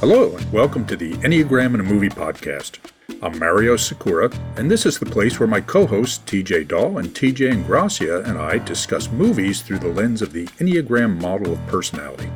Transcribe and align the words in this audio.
Hello, 0.00 0.36
and 0.36 0.52
welcome 0.52 0.86
to 0.86 0.94
the 0.94 1.14
Enneagram 1.14 1.74
in 1.74 1.80
a 1.80 1.82
Movie 1.82 2.08
podcast. 2.08 2.78
I'm 3.20 3.36
Mario 3.36 3.74
Sakura, 3.74 4.30
and 4.56 4.70
this 4.70 4.86
is 4.86 4.96
the 4.96 5.04
place 5.04 5.40
where 5.40 5.48
my 5.48 5.60
co 5.60 5.88
hosts 5.88 6.18
TJ 6.18 6.68
Dahl 6.68 6.98
and 6.98 7.08
TJ 7.08 7.52
Ingracia 7.52 8.24
and 8.24 8.38
I 8.38 8.58
discuss 8.58 9.10
movies 9.10 9.60
through 9.60 9.80
the 9.80 9.88
lens 9.88 10.22
of 10.22 10.32
the 10.32 10.46
Enneagram 10.60 11.20
model 11.20 11.54
of 11.54 11.66
personality. 11.66 12.30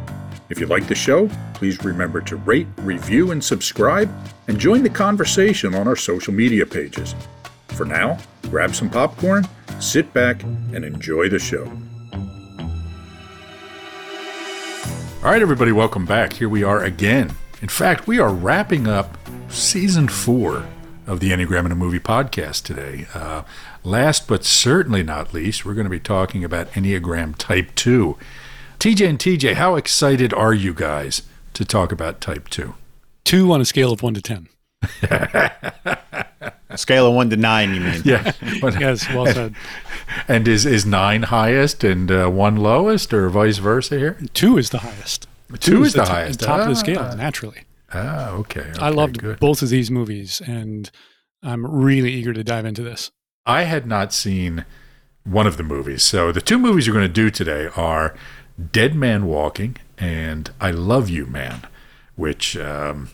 If 0.51 0.59
you 0.59 0.67
like 0.67 0.89
the 0.89 0.97
show, 0.97 1.31
please 1.55 1.85
remember 1.85 2.21
to 2.23 2.35
rate, 2.35 2.67
review, 2.79 3.31
and 3.31 3.43
subscribe, 3.43 4.11
and 4.49 4.59
join 4.59 4.83
the 4.83 4.91
conversation 4.91 5.73
on 5.73 5.87
our 5.87 5.95
social 5.95 6.35
media 6.35 6.67
pages. 6.67 7.15
For 7.69 7.87
now, 7.87 8.19
grab 8.51 8.75
some 8.75 8.91
popcorn, 8.91 9.47
sit 9.79 10.13
back, 10.13 10.43
and 10.43 10.85
enjoy 10.85 11.29
the 11.29 11.39
show. 11.39 11.67
All 15.23 15.31
right, 15.31 15.41
everybody, 15.41 15.71
welcome 15.71 16.05
back. 16.05 16.33
Here 16.33 16.49
we 16.49 16.65
are 16.65 16.83
again. 16.83 17.33
In 17.63 17.69
fact, 17.69 18.09
we 18.09 18.19
are 18.19 18.35
wrapping 18.35 18.89
up 18.89 19.17
season 19.49 20.09
four 20.09 20.67
of 21.07 21.21
the 21.21 21.31
Enneagram 21.31 21.65
in 21.65 21.71
a 21.71 21.77
Movie 21.77 22.01
podcast 22.01 22.65
today. 22.65 23.07
Uh, 23.15 23.45
last 23.85 24.27
but 24.27 24.45
certainly 24.45 25.05
not 25.05 25.33
least, 25.33 25.65
we're 25.65 25.75
going 25.75 25.85
to 25.85 25.91
be 25.91 26.01
talking 26.01 26.43
about 26.43 26.73
Enneagram 26.73 27.37
Type 27.37 27.73
2. 27.77 28.19
TJ 28.81 29.09
and 29.09 29.17
TJ, 29.17 29.55
how 29.55 29.77
excited 29.77 30.35
are 30.35 30.53
you 30.53 30.75
guys 30.75 31.23
to 31.55 31.65
talk 31.65 31.93
about 31.93 32.21
Type 32.21 32.49
2? 32.49 32.75
Two 33.23 33.53
on 33.53 33.61
a 33.61 33.65
scale 33.65 33.93
of 33.93 34.03
one 34.03 34.15
to 34.15 34.21
10. 34.21 34.49
A 36.69 36.79
scale 36.79 37.07
of 37.07 37.15
one 37.15 37.31
to 37.31 37.37
nine, 37.37 37.75
you 37.75 37.81
mean? 37.81 38.03
Yeah. 38.05 38.33
yes, 38.43 39.09
well 39.11 39.27
said. 39.27 39.55
And 40.27 40.49
is, 40.49 40.67
is 40.67 40.85
nine 40.85 41.23
highest 41.23 41.85
and 41.85 42.11
uh, 42.11 42.29
one 42.29 42.57
lowest, 42.57 43.15
or 43.15 43.29
vice 43.29 43.59
versa 43.59 43.99
here? 43.99 44.19
Two 44.35 44.59
is 44.59 44.71
the 44.71 44.79
highest. 44.79 45.29
Two, 45.61 45.85
is 45.85 45.93
the, 45.93 46.03
t- 46.05 46.11
highest. 46.11 46.41
top 46.41 46.61
of 46.61 46.67
the 46.67 46.73
Ah. 46.73 46.75
scale, 46.75 47.17
naturally. 47.17 47.63
Ah, 47.93 48.31
okay. 48.31 48.73
I 48.79 48.89
loved 48.89 49.19
good. 49.19 49.39
both 49.41 49.63
of 49.63 49.69
these 49.69 49.91
movies, 49.91 50.41
and 50.47 50.91
I'm 51.43 51.67
really 51.67 52.13
eager 52.13 52.33
to 52.33 52.43
dive 52.45 52.65
into 52.65 52.83
this. 52.83 53.11
I 53.45 53.65
had 53.65 53.87
not 53.87 54.13
seen 54.13 54.65
one 55.25 55.47
of 55.47 55.57
the 55.57 55.63
movies. 55.63 56.03
So 56.03 56.33
the 56.33 56.41
two 56.41 56.59
movies 56.59 56.89
we're 56.89 56.95
going 56.95 57.07
to 57.07 57.13
do 57.13 57.31
today 57.31 57.69
are 57.77 58.15
Dead 58.71 58.95
Man 58.95 59.27
Walking 59.27 59.77
and 59.99 60.51
I 60.61 60.71
Love 60.71 61.09
You 61.11 61.27
Man, 61.27 61.63
which 62.17 62.57
um, 62.57 63.11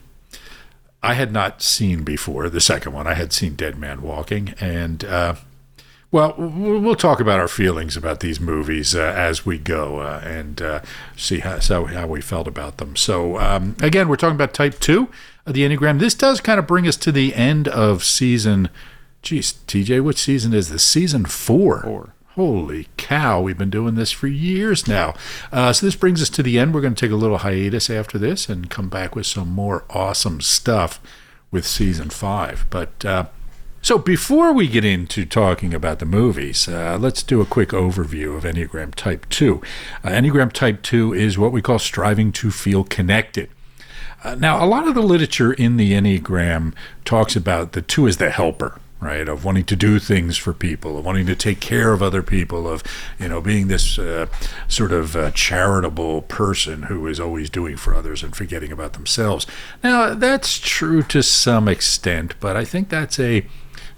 I 1.02 1.14
had 1.14 1.32
not 1.32 1.60
seen 1.62 2.02
before. 2.04 2.48
The 2.48 2.60
second 2.60 2.92
one, 2.92 3.06
I 3.06 3.14
had 3.14 3.32
seen 3.32 3.54
Dead 3.56 3.78
Man 3.78 4.00
Walking. 4.02 4.54
And, 4.60 5.04
uh, 5.04 5.34
well, 6.10 6.34
we'll 6.38 6.94
talk 6.94 7.20
about 7.20 7.38
our 7.38 7.48
feelings 7.48 7.94
about 7.94 8.20
these 8.20 8.40
movies 8.40 8.94
uh, 8.94 9.00
as 9.00 9.44
we 9.44 9.58
go 9.58 9.98
uh, 9.98 10.22
and 10.24 10.62
uh, 10.62 10.80
see 11.16 11.40
how, 11.40 11.58
so 11.58 11.84
how 11.84 12.06
we 12.06 12.22
felt 12.22 12.48
about 12.48 12.78
them. 12.78 12.96
So, 12.96 13.38
um, 13.38 13.76
again, 13.82 14.08
we're 14.08 14.16
talking 14.16 14.34
about 14.34 14.54
type 14.54 14.80
two 14.80 15.10
of 15.44 15.52
the 15.52 15.68
Enneagram. 15.68 15.98
This 15.98 16.14
does 16.14 16.40
kind 16.40 16.58
of 16.58 16.66
bring 16.66 16.88
us 16.88 16.96
to 16.96 17.12
the 17.12 17.34
end 17.34 17.68
of 17.68 18.04
season. 18.04 18.70
Geez, 19.20 19.52
TJ, 19.66 20.02
which 20.02 20.16
season 20.16 20.54
is 20.54 20.70
this? 20.70 20.82
Season 20.82 21.26
four. 21.26 21.82
Four. 21.82 22.14
Holy 22.36 22.86
cow, 22.96 23.42
we've 23.42 23.58
been 23.58 23.68
doing 23.68 23.96
this 23.96 24.12
for 24.12 24.28
years 24.28 24.88
now. 24.88 25.12
Uh, 25.52 25.74
so, 25.74 25.84
this 25.84 25.96
brings 25.96 26.22
us 26.22 26.30
to 26.30 26.42
the 26.42 26.58
end. 26.58 26.72
We're 26.72 26.80
going 26.80 26.94
to 26.94 27.06
take 27.06 27.12
a 27.12 27.16
little 27.16 27.38
hiatus 27.38 27.90
after 27.90 28.16
this 28.16 28.48
and 28.48 28.70
come 28.70 28.88
back 28.88 29.14
with 29.14 29.26
some 29.26 29.48
more 29.48 29.84
awesome 29.90 30.40
stuff 30.40 31.00
with 31.50 31.66
season 31.66 32.08
five. 32.08 32.64
But, 32.70 33.04
uh, 33.04 33.26
so 33.80 33.98
before 33.98 34.52
we 34.52 34.68
get 34.68 34.84
into 34.84 35.24
talking 35.24 35.72
about 35.72 35.98
the 35.98 36.04
movies, 36.04 36.68
uh, 36.68 36.98
let's 37.00 37.22
do 37.22 37.40
a 37.40 37.46
quick 37.46 37.70
overview 37.70 38.36
of 38.36 38.44
Enneagram 38.44 38.94
Type 38.94 39.28
2. 39.28 39.62
Uh, 40.04 40.08
Enneagram 40.08 40.52
Type 40.52 40.82
2 40.82 41.14
is 41.14 41.38
what 41.38 41.52
we 41.52 41.62
call 41.62 41.78
striving 41.78 42.32
to 42.32 42.50
feel 42.50 42.84
connected. 42.84 43.48
Uh, 44.24 44.34
now, 44.34 44.62
a 44.62 44.66
lot 44.66 44.88
of 44.88 44.94
the 44.94 45.02
literature 45.02 45.52
in 45.52 45.76
the 45.76 45.92
Enneagram 45.92 46.74
talks 47.04 47.36
about 47.36 47.72
the 47.72 47.82
two 47.82 48.08
as 48.08 48.16
the 48.16 48.30
helper, 48.30 48.80
right? 49.00 49.28
Of 49.28 49.44
wanting 49.44 49.64
to 49.66 49.76
do 49.76 50.00
things 50.00 50.36
for 50.36 50.52
people, 50.52 50.98
of 50.98 51.04
wanting 51.04 51.26
to 51.26 51.36
take 51.36 51.60
care 51.60 51.92
of 51.92 52.02
other 52.02 52.22
people, 52.22 52.66
of 52.66 52.82
you 53.20 53.28
know 53.28 53.40
being 53.40 53.68
this 53.68 53.96
uh, 53.96 54.26
sort 54.66 54.90
of 54.90 55.14
uh, 55.14 55.30
charitable 55.30 56.22
person 56.22 56.84
who 56.84 57.06
is 57.06 57.20
always 57.20 57.48
doing 57.48 57.76
for 57.76 57.94
others 57.94 58.24
and 58.24 58.34
forgetting 58.34 58.72
about 58.72 58.94
themselves. 58.94 59.46
Now, 59.84 60.14
that's 60.14 60.58
true 60.58 61.02
to 61.04 61.22
some 61.22 61.68
extent, 61.68 62.34
but 62.40 62.56
I 62.56 62.64
think 62.64 62.88
that's 62.88 63.20
a 63.20 63.46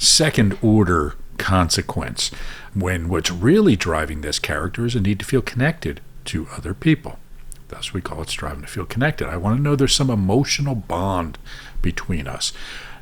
second 0.00 0.58
order 0.62 1.14
consequence 1.36 2.30
when 2.74 3.08
what's 3.08 3.30
really 3.30 3.76
driving 3.76 4.22
this 4.22 4.38
character 4.38 4.86
is 4.86 4.94
a 4.94 5.00
need 5.00 5.18
to 5.18 5.24
feel 5.24 5.42
connected 5.42 6.00
to 6.24 6.48
other 6.56 6.74
people. 6.74 7.18
Thus, 7.68 7.92
we 7.92 8.00
call 8.00 8.22
it 8.22 8.28
striving 8.28 8.62
to 8.62 8.68
feel 8.68 8.86
connected. 8.86 9.28
I 9.28 9.36
want 9.36 9.56
to 9.56 9.62
know 9.62 9.76
there's 9.76 9.94
some 9.94 10.10
emotional 10.10 10.74
bond 10.74 11.38
between 11.82 12.26
us. 12.26 12.52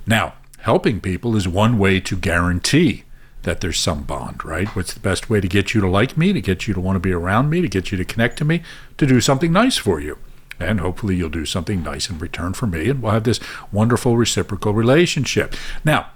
Now, 0.07 0.35
helping 0.61 1.01
people 1.01 1.37
is 1.37 1.49
one 1.49 1.79
way 1.79 2.01
to 2.01 2.17
guarantee 2.17 3.05
that 3.45 3.61
there's 3.61 3.79
some 3.79 4.03
bond, 4.03 4.45
right? 4.45 4.69
What's 4.75 4.93
the 4.93 5.01
best 5.01 5.31
way 5.31 5.41
to 5.41 5.49
get 5.49 5.73
you 5.73 5.81
to 5.81 5.89
like 5.89 6.19
me, 6.19 6.33
to 6.33 6.41
get 6.41 6.67
you 6.67 6.75
to 6.75 6.81
want 6.81 6.97
to 6.97 7.01
be 7.01 7.13
around 7.13 7.49
me, 7.49 7.63
to 7.63 7.69
get 7.69 7.91
you 7.91 7.97
to 7.97 8.05
connect 8.05 8.37
to 8.39 8.45
me, 8.45 8.63
to 8.99 9.07
do 9.07 9.21
something 9.21 9.53
nice 9.53 9.77
for 9.77 10.01
you? 10.01 10.19
And 10.61 10.81
hopefully, 10.81 11.15
you'll 11.15 11.31
do 11.31 11.47
something 11.47 11.83
nice 11.83 12.11
in 12.11 12.19
return 12.19 12.53
for 12.53 12.67
me, 12.67 12.91
and 12.91 13.01
we'll 13.01 13.13
have 13.13 13.25
this 13.25 13.41
wonderful 13.71 14.17
reciprocal 14.17 14.75
relationship. 14.75 15.55
Now, 15.85 16.11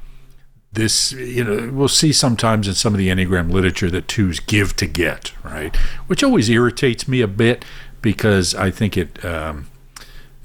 this 0.73 1.13
you 1.13 1.45
know 1.45 1.71
we'll 1.73 1.89
see 1.89 2.13
sometimes 2.13 2.67
in 2.67 2.75
some 2.75 2.95
of 2.95 2.99
the 2.99 3.09
enneagram 3.09 3.51
literature 3.53 3.91
that 3.91 4.09
twos 4.09 4.41
give 4.41 4.75
to 4.77 4.87
get 4.87 5.33
right? 5.45 5.77
Which 6.07 6.23
always 6.25 6.49
irritates 6.49 7.07
me 7.07 7.21
a 7.21 7.29
bit 7.29 7.65
because 8.01 8.55
i 8.55 8.71
think 8.71 8.97
it 8.97 9.25
um, 9.25 9.69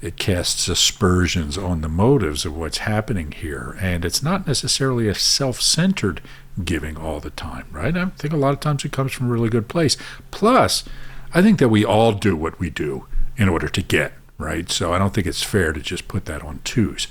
it 0.00 0.16
casts 0.16 0.68
aspersions 0.68 1.58
on 1.58 1.80
the 1.80 1.88
motives 1.88 2.44
of 2.44 2.56
what's 2.56 2.78
happening 2.78 3.32
here. 3.32 3.76
And 3.80 4.04
it's 4.04 4.22
not 4.22 4.46
necessarily 4.46 5.08
a 5.08 5.14
self-centered 5.14 6.20
giving 6.64 6.96
all 6.96 7.20
the 7.20 7.30
time 7.30 7.66
right? 7.72 7.96
I 7.96 8.06
think 8.06 8.32
a 8.34 8.36
lot 8.36 8.52
of 8.52 8.60
times 8.60 8.84
it 8.84 8.92
comes 8.92 9.12
from 9.12 9.28
a 9.28 9.32
really 9.32 9.48
good 9.48 9.68
place. 9.68 9.96
Plus 10.30 10.84
i 11.34 11.42
think 11.42 11.58
that 11.58 11.68
we 11.68 11.84
all 11.84 12.12
do 12.12 12.36
what 12.36 12.58
we 12.58 12.70
do 12.70 13.06
in 13.36 13.48
order 13.48 13.68
to 13.68 13.82
get 13.82 14.12
right? 14.36 14.70
So 14.70 14.92
i 14.92 14.98
don't 14.98 15.14
think 15.14 15.26
it's 15.26 15.42
fair 15.42 15.72
to 15.72 15.80
just 15.80 16.06
put 16.06 16.26
that 16.26 16.42
on 16.42 16.60
twos 16.64 17.08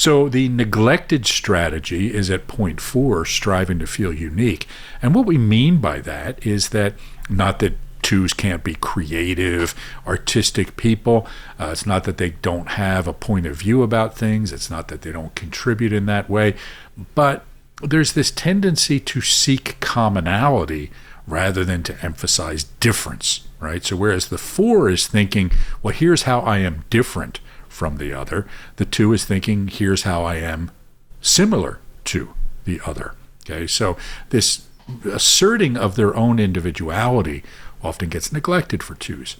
so 0.00 0.30
the 0.30 0.48
neglected 0.48 1.26
strategy 1.26 2.14
is 2.14 2.30
at 2.30 2.48
point 2.48 2.80
four, 2.80 3.26
striving 3.26 3.78
to 3.80 3.86
feel 3.86 4.14
unique. 4.14 4.66
And 5.02 5.14
what 5.14 5.26
we 5.26 5.36
mean 5.36 5.76
by 5.76 6.00
that 6.00 6.46
is 6.46 6.70
that 6.70 6.94
not 7.28 7.58
that 7.58 7.76
twos 8.00 8.32
can't 8.32 8.64
be 8.64 8.76
creative, 8.76 9.74
artistic 10.06 10.78
people. 10.78 11.28
Uh, 11.58 11.68
it's 11.72 11.84
not 11.84 12.04
that 12.04 12.16
they 12.16 12.30
don't 12.30 12.70
have 12.70 13.06
a 13.06 13.12
point 13.12 13.44
of 13.44 13.56
view 13.56 13.82
about 13.82 14.16
things. 14.16 14.54
It's 14.54 14.70
not 14.70 14.88
that 14.88 15.02
they 15.02 15.12
don't 15.12 15.34
contribute 15.34 15.92
in 15.92 16.06
that 16.06 16.30
way. 16.30 16.54
But 17.14 17.44
there's 17.82 18.14
this 18.14 18.30
tendency 18.30 19.00
to 19.00 19.20
seek 19.20 19.78
commonality 19.80 20.90
rather 21.26 21.62
than 21.62 21.82
to 21.82 22.02
emphasize 22.02 22.64
difference, 22.64 23.46
right? 23.60 23.84
So 23.84 23.96
whereas 23.96 24.28
the 24.28 24.38
four 24.38 24.88
is 24.88 25.06
thinking, 25.06 25.50
well, 25.82 25.92
here's 25.92 26.22
how 26.22 26.40
I 26.40 26.60
am 26.60 26.86
different 26.88 27.40
from 27.70 27.96
the 27.96 28.12
other. 28.12 28.46
The 28.76 28.84
two 28.84 29.14
is 29.14 29.24
thinking, 29.24 29.68
here's 29.68 30.02
how 30.02 30.24
I 30.24 30.34
am 30.34 30.70
similar 31.22 31.78
to 32.04 32.34
the 32.64 32.80
other. 32.84 33.14
Okay, 33.44 33.66
so 33.66 33.96
this 34.28 34.66
asserting 35.10 35.76
of 35.76 35.96
their 35.96 36.14
own 36.14 36.38
individuality 36.38 37.42
often 37.82 38.10
gets 38.10 38.32
neglected 38.32 38.82
for 38.82 38.96
twos. 38.96 39.36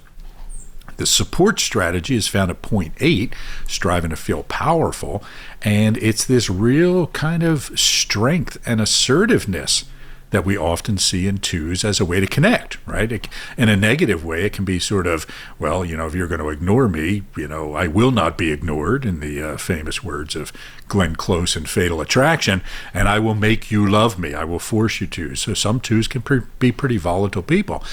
The 0.96 1.06
support 1.06 1.60
strategy 1.60 2.14
is 2.14 2.28
found 2.28 2.50
at 2.50 2.62
point 2.62 2.94
eight, 3.00 3.34
striving 3.66 4.10
to 4.10 4.16
feel 4.16 4.44
powerful, 4.44 5.22
and 5.62 5.96
it's 5.98 6.24
this 6.24 6.48
real 6.48 7.08
kind 7.08 7.42
of 7.42 7.78
strength 7.78 8.58
and 8.66 8.80
assertiveness 8.80 9.84
that 10.30 10.44
we 10.44 10.56
often 10.56 10.96
see 10.98 11.26
in 11.26 11.38
twos 11.38 11.84
as 11.84 12.00
a 12.00 12.04
way 12.04 12.20
to 12.20 12.26
connect, 12.26 12.78
right? 12.86 13.10
It, 13.10 13.28
in 13.56 13.68
a 13.68 13.76
negative 13.76 14.24
way, 14.24 14.44
it 14.44 14.52
can 14.52 14.64
be 14.64 14.78
sort 14.78 15.06
of, 15.06 15.26
well, 15.58 15.84
you 15.84 15.96
know, 15.96 16.06
if 16.06 16.14
you're 16.14 16.28
going 16.28 16.40
to 16.40 16.48
ignore 16.48 16.88
me, 16.88 17.22
you 17.36 17.48
know, 17.48 17.74
I 17.74 17.86
will 17.86 18.10
not 18.10 18.38
be 18.38 18.52
ignored, 18.52 19.04
in 19.04 19.20
the 19.20 19.42
uh, 19.42 19.56
famous 19.56 20.02
words 20.02 20.36
of 20.36 20.52
Glenn 20.88 21.16
Close 21.16 21.56
in 21.56 21.66
Fatal 21.66 22.00
Attraction, 22.00 22.62
and 22.94 23.08
I 23.08 23.18
will 23.18 23.34
make 23.34 23.70
you 23.70 23.88
love 23.88 24.18
me. 24.18 24.34
I 24.34 24.44
will 24.44 24.58
force 24.58 25.00
you 25.00 25.06
to. 25.08 25.34
So 25.34 25.54
some 25.54 25.80
twos 25.80 26.08
can 26.08 26.22
pre- 26.22 26.42
be 26.58 26.72
pretty 26.72 26.96
volatile 26.96 27.42
people. 27.42 27.84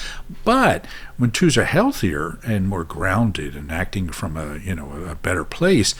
But 0.44 0.86
when 1.16 1.30
twos 1.30 1.56
are 1.56 1.64
healthier 1.64 2.38
and 2.44 2.68
more 2.68 2.84
grounded 2.84 3.56
and 3.56 3.70
acting 3.70 4.08
from 4.10 4.36
a, 4.36 4.58
you 4.58 4.74
know, 4.74 4.90
a 5.08 5.14
better 5.14 5.44
place, 5.44 5.94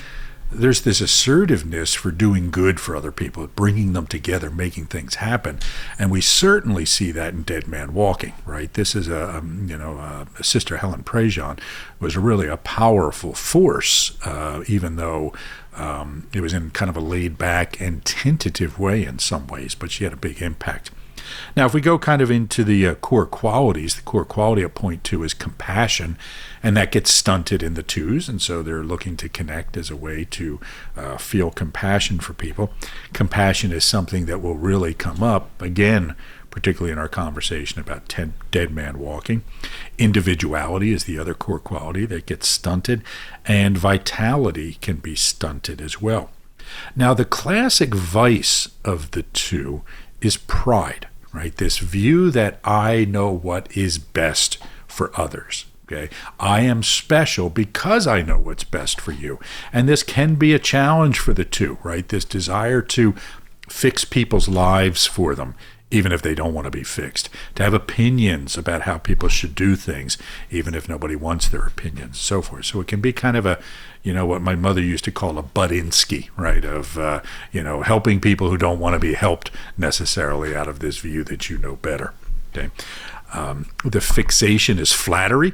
there's 0.51 0.83
this 0.83 1.01
assertiveness 1.01 1.95
for 1.95 2.11
doing 2.11 2.51
good 2.51 2.81
for 2.81 2.97
other 2.97 3.13
people, 3.13 3.47
bringing 3.49 3.93
them 3.93 4.07
together, 4.07 4.51
making 4.51 4.87
things 4.87 5.17
happen, 5.17 5.59
and 5.99 6.11
we 6.11 6.21
certainly 6.21 6.85
see 6.85 7.11
that 7.13 7.35
in 7.35 7.43
Dead 7.43 7.69
Man 7.69 7.93
Walking. 7.95 8.35
Right, 8.47 8.73
this 8.73 8.95
is 8.95 9.09
a 9.09 9.37
um, 9.37 9.67
you 9.69 9.77
know 9.77 9.99
uh, 9.99 10.25
Sister 10.43 10.79
Helen 10.79 11.03
Prejean 11.03 11.59
was 12.01 12.17
really 12.17 12.49
a 12.49 12.57
powerful 12.57 13.35
force, 13.35 14.17
uh, 14.25 14.63
even 14.67 14.97
though 14.97 15.33
um, 15.77 16.27
it 16.33 16.41
was 16.41 16.53
in 16.53 16.71
kind 16.71 16.89
of 16.89 16.97
a 16.97 17.01
laid 17.01 17.39
back 17.39 17.81
and 17.81 18.05
tentative 18.05 18.79
way 18.79 19.05
in 19.05 19.19
some 19.19 19.47
ways, 19.47 19.75
but 19.75 19.91
she 19.91 20.05
had 20.05 20.13
a 20.13 20.17
big 20.17 20.43
impact. 20.43 20.91
Now, 21.57 21.67
if 21.67 21.75
we 21.75 21.81
go 21.81 21.99
kind 21.99 22.23
of 22.23 22.31
into 22.31 22.65
the 22.65 22.87
uh, 22.87 22.95
core 22.97 23.27
qualities, 23.27 23.97
the 23.97 24.03
core 24.03 24.25
quality 24.25 24.63
of 24.63 24.75
point 24.75 25.05
two 25.05 25.25
is 25.25 25.35
compassion, 25.35 26.17
and 26.63 26.77
that 26.77 26.93
gets 26.93 27.11
stunted 27.11 27.63
in 27.63 27.75
the 27.75 27.83
twos, 27.83 28.29
and 28.29 28.41
so 28.41 28.63
they're 28.63 28.85
looking 28.85 29.17
to 29.17 29.29
connect 29.29 29.77
as 29.77 29.91
a 29.91 29.97
way 29.97 30.25
to 30.25 30.61
uh, 30.97 31.17
feel 31.17 31.51
compassion 31.51 32.21
for 32.21 32.35
people. 32.35 32.71
Compassion 33.13 33.73
is 33.73 33.85
something 33.85 34.27
that 34.27 34.43
will 34.43 34.57
really 34.57 34.95
come 34.95 35.23
up 35.23 35.51
again, 35.61 36.15
particularly 36.51 36.93
in 36.93 36.99
our 36.99 37.09
conversation 37.09 37.81
about 37.81 38.09
ten, 38.09 38.35
dead 38.51 38.71
man 38.71 38.99
walking. 38.99 39.43
Individuality 39.99 40.93
is 40.93 41.05
the 41.05 41.19
other 41.19 41.35
core 41.35 41.59
quality 41.59 42.07
that 42.07 42.27
gets 42.27 42.49
stunted, 42.49 43.03
and 43.45 43.77
vitality 43.77 44.75
can 44.81 44.97
be 44.97 45.15
stunted 45.15 45.81
as 45.81 46.01
well. 46.01 46.31
Now, 46.95 47.15
the 47.15 47.25
classic 47.25 47.95
vice 47.95 48.69
of 48.85 49.13
the 49.13 49.23
two 49.23 49.83
is 50.21 50.37
pride, 50.37 51.08
right? 51.33 51.57
This 51.57 51.79
view 51.79 52.31
that 52.31 52.61
I 52.65 53.05
know 53.05 53.31
what 53.31 53.75
is 53.77 53.99
best 53.99 54.59
for 54.87 55.11
others. 55.19 55.67
Okay. 55.91 56.11
I 56.39 56.61
am 56.61 56.83
special 56.83 57.49
because 57.49 58.07
I 58.07 58.21
know 58.21 58.39
what's 58.39 58.65
best 58.65 59.01
for 59.01 59.13
you. 59.13 59.41
And 59.73 59.89
this 59.89 60.03
can 60.03 60.35
be 60.35 60.53
a 60.53 60.59
challenge 60.59 61.19
for 61.19 61.33
the 61.33 61.47
two, 61.47 61.79
right? 61.83 62.07
This 62.07 62.27
desire 62.27 62.83
to 62.83 63.15
fix 63.71 64.05
people's 64.05 64.49
lives 64.49 65.07
for 65.07 65.35
them 65.35 65.55
even 65.91 66.13
if 66.13 66.23
they 66.23 66.35
don't 66.35 66.53
want 66.53 66.67
to 66.67 66.71
be 66.71 66.83
fixed, 66.83 67.31
to 67.55 67.63
have 67.63 67.73
opinions 67.73 68.59
about 68.59 68.83
how 68.83 68.99
people 68.99 69.29
should 69.29 69.55
do 69.55 69.75
things, 69.75 70.19
even 70.51 70.75
if 70.75 70.89
nobody 70.89 71.17
wants 71.17 71.49
their 71.49 71.65
opinions, 71.65 72.19
so 72.19 72.43
forth. 72.43 72.67
So 72.67 72.81
it 72.81 72.87
can 72.87 73.01
be 73.01 73.13
kind 73.13 73.37
of 73.37 73.47
a, 73.47 73.59
you 74.09 74.15
know, 74.15 74.25
what 74.25 74.41
my 74.41 74.55
mother 74.55 74.81
used 74.81 75.05
to 75.05 75.11
call 75.11 75.37
a 75.37 75.43
Budinsky, 75.43 76.31
right? 76.35 76.65
Of, 76.65 76.97
uh, 76.97 77.21
you 77.53 77.63
know, 77.63 77.83
helping 77.83 78.23
people 78.23 78.49
who 78.49 78.57
don't 78.57 78.81
want 78.81 78.95
to 78.95 78.99
be 78.99 79.13
helped 79.13 79.51
necessarily 79.77 80.57
out 80.57 80.67
of 80.67 80.79
this 80.79 80.97
view 80.97 81.25
that 81.25 81.51
you 81.51 81.59
know 81.59 81.77
better. 81.77 82.15
Okay. 82.51 82.71
Um, 83.35 83.67
the 83.85 84.01
fixation 84.01 84.79
is 84.79 84.95
flattery. 84.95 85.53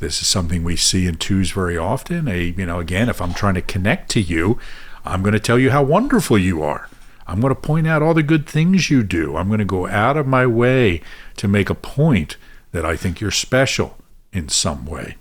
This 0.00 0.20
is 0.20 0.26
something 0.26 0.64
we 0.64 0.74
see 0.74 1.06
in 1.06 1.14
twos 1.14 1.52
very 1.52 1.78
often. 1.78 2.26
A, 2.26 2.46
you 2.46 2.66
know, 2.66 2.80
again, 2.80 3.08
if 3.08 3.22
I'm 3.22 3.34
trying 3.34 3.54
to 3.54 3.62
connect 3.62 4.10
to 4.10 4.20
you, 4.20 4.58
I'm 5.04 5.22
going 5.22 5.34
to 5.34 5.38
tell 5.38 5.60
you 5.60 5.70
how 5.70 5.84
wonderful 5.84 6.38
you 6.38 6.60
are. 6.60 6.88
I'm 7.28 7.40
going 7.40 7.54
to 7.54 7.60
point 7.60 7.86
out 7.86 8.02
all 8.02 8.14
the 8.14 8.24
good 8.24 8.48
things 8.48 8.90
you 8.90 9.04
do. 9.04 9.36
I'm 9.36 9.46
going 9.46 9.60
to 9.60 9.64
go 9.64 9.86
out 9.86 10.16
of 10.16 10.26
my 10.26 10.44
way 10.44 11.02
to 11.36 11.46
make 11.46 11.70
a 11.70 11.74
point 11.76 12.36
that 12.72 12.84
I 12.84 12.96
think 12.96 13.20
you're 13.20 13.30
special 13.30 13.96
in 14.32 14.48
some 14.48 14.86
way. 14.86 15.18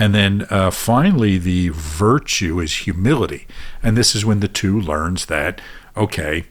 And 0.00 0.14
then 0.14 0.46
uh, 0.48 0.70
finally, 0.70 1.36
the 1.36 1.68
virtue 1.68 2.58
is 2.58 2.74
humility. 2.74 3.46
And 3.82 3.98
this 3.98 4.14
is 4.16 4.24
when 4.24 4.40
the 4.40 4.48
two 4.48 4.80
learns 4.80 5.26
that, 5.26 5.60
okay, 5.94 6.46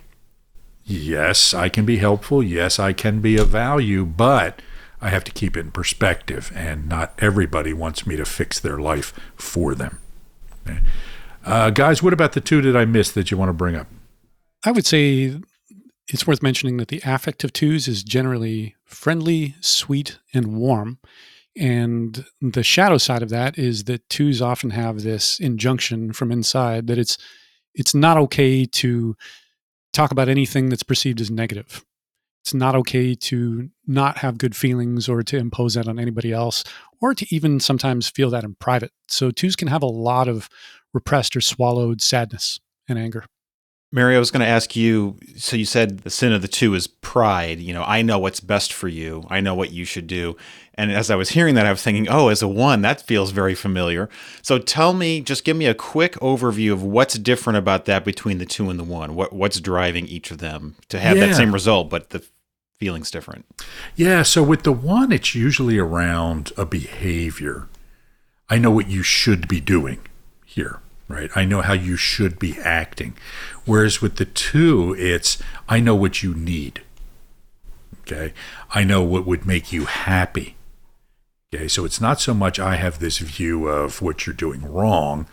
yes, 0.86 1.56
I 1.56 1.68
can 1.68 1.84
be 1.84 1.98
helpful. 1.98 2.44
Yes, 2.44 2.78
I 2.78 2.94
can 2.94 3.22
be 3.22 3.38
of 3.38 3.50
value, 3.50 4.06
but 4.06 4.62
I 5.02 5.10
have 5.10 5.24
to 5.24 5.32
keep 5.32 5.58
it 5.58 5.62
in 5.62 5.72
perspective. 5.72 6.52
And 6.54 6.88
not 6.88 7.14
everybody 7.18 7.74
wants 7.74 8.06
me 8.06 8.16
to 8.18 8.26
fix 8.26 8.60
their 8.60 8.78
life 8.78 9.20
for 9.36 9.74
them. 9.74 10.00
Okay. 10.68 10.82
Uh, 11.44 11.72
guys, 11.72 12.04
what 12.04 12.14
about 12.14 12.34
the 12.34 12.42
two 12.42 12.62
that 12.62 12.78
I 12.78 12.86
missed 12.86 13.16
that 13.16 13.32
you 13.32 13.38
want 13.38 13.50
to 13.50 13.54
bring 13.54 13.76
up? 13.76 13.88
I 14.64 14.70
would 14.70 14.86
say 14.86 15.40
it's 16.08 16.28
worth 16.28 16.44
mentioning 16.44 16.78
that 16.78 16.90
the 16.90 17.02
affect 17.04 17.44
of 17.44 17.54
twos 17.54 17.88
is 17.88 18.04
generally 18.04 18.76
friendly, 18.86 19.56
sweet, 19.60 20.20
and 20.36 20.56
warm. 20.56 21.00
And 21.60 22.26
the 22.40 22.64
shadow 22.64 22.98
side 22.98 23.22
of 23.22 23.30
that 23.30 23.60
is 23.60 23.84
that 23.84 24.08
twos 24.10 24.42
often 24.42 24.70
have 24.70 25.04
this 25.04 25.40
injunction 25.42 26.14
from 26.14 26.32
inside 26.32 26.88
that 26.88 26.98
it's 26.98 27.18
it's 27.76 27.94
not 27.94 28.18
okay 28.18 28.66
to 28.66 29.16
talk 29.94 30.12
about 30.12 30.30
anything 30.30 30.70
that's 30.70 30.84
perceived 30.84 31.20
as 31.20 31.30
negative. 31.30 31.86
It's 32.44 32.54
not 32.54 32.76
okay 32.76 33.14
to 33.14 33.70
not 33.86 34.20
have 34.20 34.38
good 34.38 34.56
feelings 34.56 35.10
or 35.10 35.22
to 35.24 35.38
impose 35.38 35.74
that 35.74 35.88
on 35.88 36.00
anybody 36.00 36.32
else 36.32 36.64
or 37.02 37.14
to 37.14 37.36
even 37.36 37.60
sometimes 37.60 38.10
feel 38.10 38.30
that 38.30 38.46
in 38.46 38.56
private. 38.56 38.92
So 39.10 39.30
twos 39.30 39.58
can 39.58 39.68
have 39.68 39.84
a 39.84 39.88
lot 39.88 40.30
of 40.30 40.50
repressed 40.94 41.36
or 41.36 41.42
swallowed 41.42 42.02
sadness 42.02 42.60
and 42.88 42.98
anger. 42.98 43.26
Mary, 43.92 44.16
I 44.16 44.20
was 44.20 44.30
going 44.30 44.42
to 44.42 44.48
ask 44.48 44.76
you. 44.76 45.18
So 45.36 45.56
you 45.56 45.66
said 45.66 46.00
the 46.00 46.10
sin 46.12 46.32
of 46.32 46.42
the 46.44 46.48
two 46.48 46.76
is 46.76 46.86
pride. 46.88 47.60
You 47.60 47.74
know, 47.74 47.84
I 47.84 48.02
know 48.04 48.20
what's 48.20 48.40
best 48.40 48.72
for 48.72 48.88
you. 48.88 49.26
I 49.30 49.42
know 49.42 49.56
what 49.56 49.72
you 49.72 49.84
should 49.84 50.06
do. 50.06 50.36
And 50.76 50.92
as 50.92 51.10
I 51.10 51.16
was 51.16 51.30
hearing 51.32 51.56
that, 51.56 51.66
I 51.66 51.72
was 51.72 51.82
thinking, 51.82 52.08
oh, 52.08 52.28
as 52.30 52.42
a 52.42 52.48
one, 52.48 52.84
that 52.84 53.02
feels 53.02 53.32
very 53.32 53.56
familiar. 53.56 54.08
So 54.44 54.60
tell 54.60 54.94
me, 54.94 55.22
just 55.22 55.44
give 55.44 55.58
me 55.58 55.66
a 55.66 55.74
quick 55.74 56.14
overview 56.16 56.72
of 56.72 56.84
what's 56.84 57.16
different 57.16 57.58
about 57.58 57.86
that 57.86 58.06
between 58.06 58.38
the 58.38 58.46
two 58.46 58.70
and 58.70 58.80
the 58.80 58.84
one. 58.84 59.16
What 59.16 59.34
what's 59.34 59.60
driving 59.60 60.06
each 60.08 60.30
of 60.32 60.38
them 60.38 60.76
to 60.90 61.00
have 61.00 61.18
Yeah. 61.18 61.26
that 61.28 61.36
same 61.36 61.52
result, 61.52 61.90
but 61.90 62.12
the 62.12 62.24
feeling's 62.78 63.12
different. 63.12 63.46
Yeah, 63.96 64.22
so 64.24 64.42
with 64.44 64.64
the 64.64 64.72
one, 64.72 65.12
it's 65.12 65.36
usually 65.36 65.78
around 65.78 66.52
a 66.56 66.66
behavior. 66.66 67.68
I 68.50 68.58
know 68.58 68.72
what 68.72 68.88
you 68.90 69.04
should 69.04 69.48
be 69.50 69.60
doing 69.60 70.00
here, 70.46 70.80
right? 71.10 71.30
I 71.36 71.44
know 71.44 71.62
how 71.62 71.74
you 71.74 71.98
should 71.98 72.40
be 72.40 72.58
acting. 72.60 73.18
Whereas 73.66 74.02
with 74.02 74.16
the 74.16 74.26
two, 74.26 74.96
it's 74.98 75.38
I 75.68 75.82
know 75.82 75.96
what 75.96 76.24
you 76.24 76.34
need. 76.34 76.82
Okay. 78.02 78.34
I 78.72 78.86
know 78.86 79.04
what 79.04 79.26
would 79.26 79.46
make 79.46 79.74
you 79.74 79.86
happy. 79.86 80.56
Okay. 81.54 81.68
So 81.68 81.84
it's 81.84 82.00
not 82.00 82.22
so 82.22 82.34
much 82.34 82.60
I 82.60 82.78
have 82.78 83.00
this 83.00 83.18
view 83.18 83.68
of 83.68 84.02
what 84.02 84.26
you're 84.26 84.36
doing 84.36 84.62
wrong, 84.72 85.28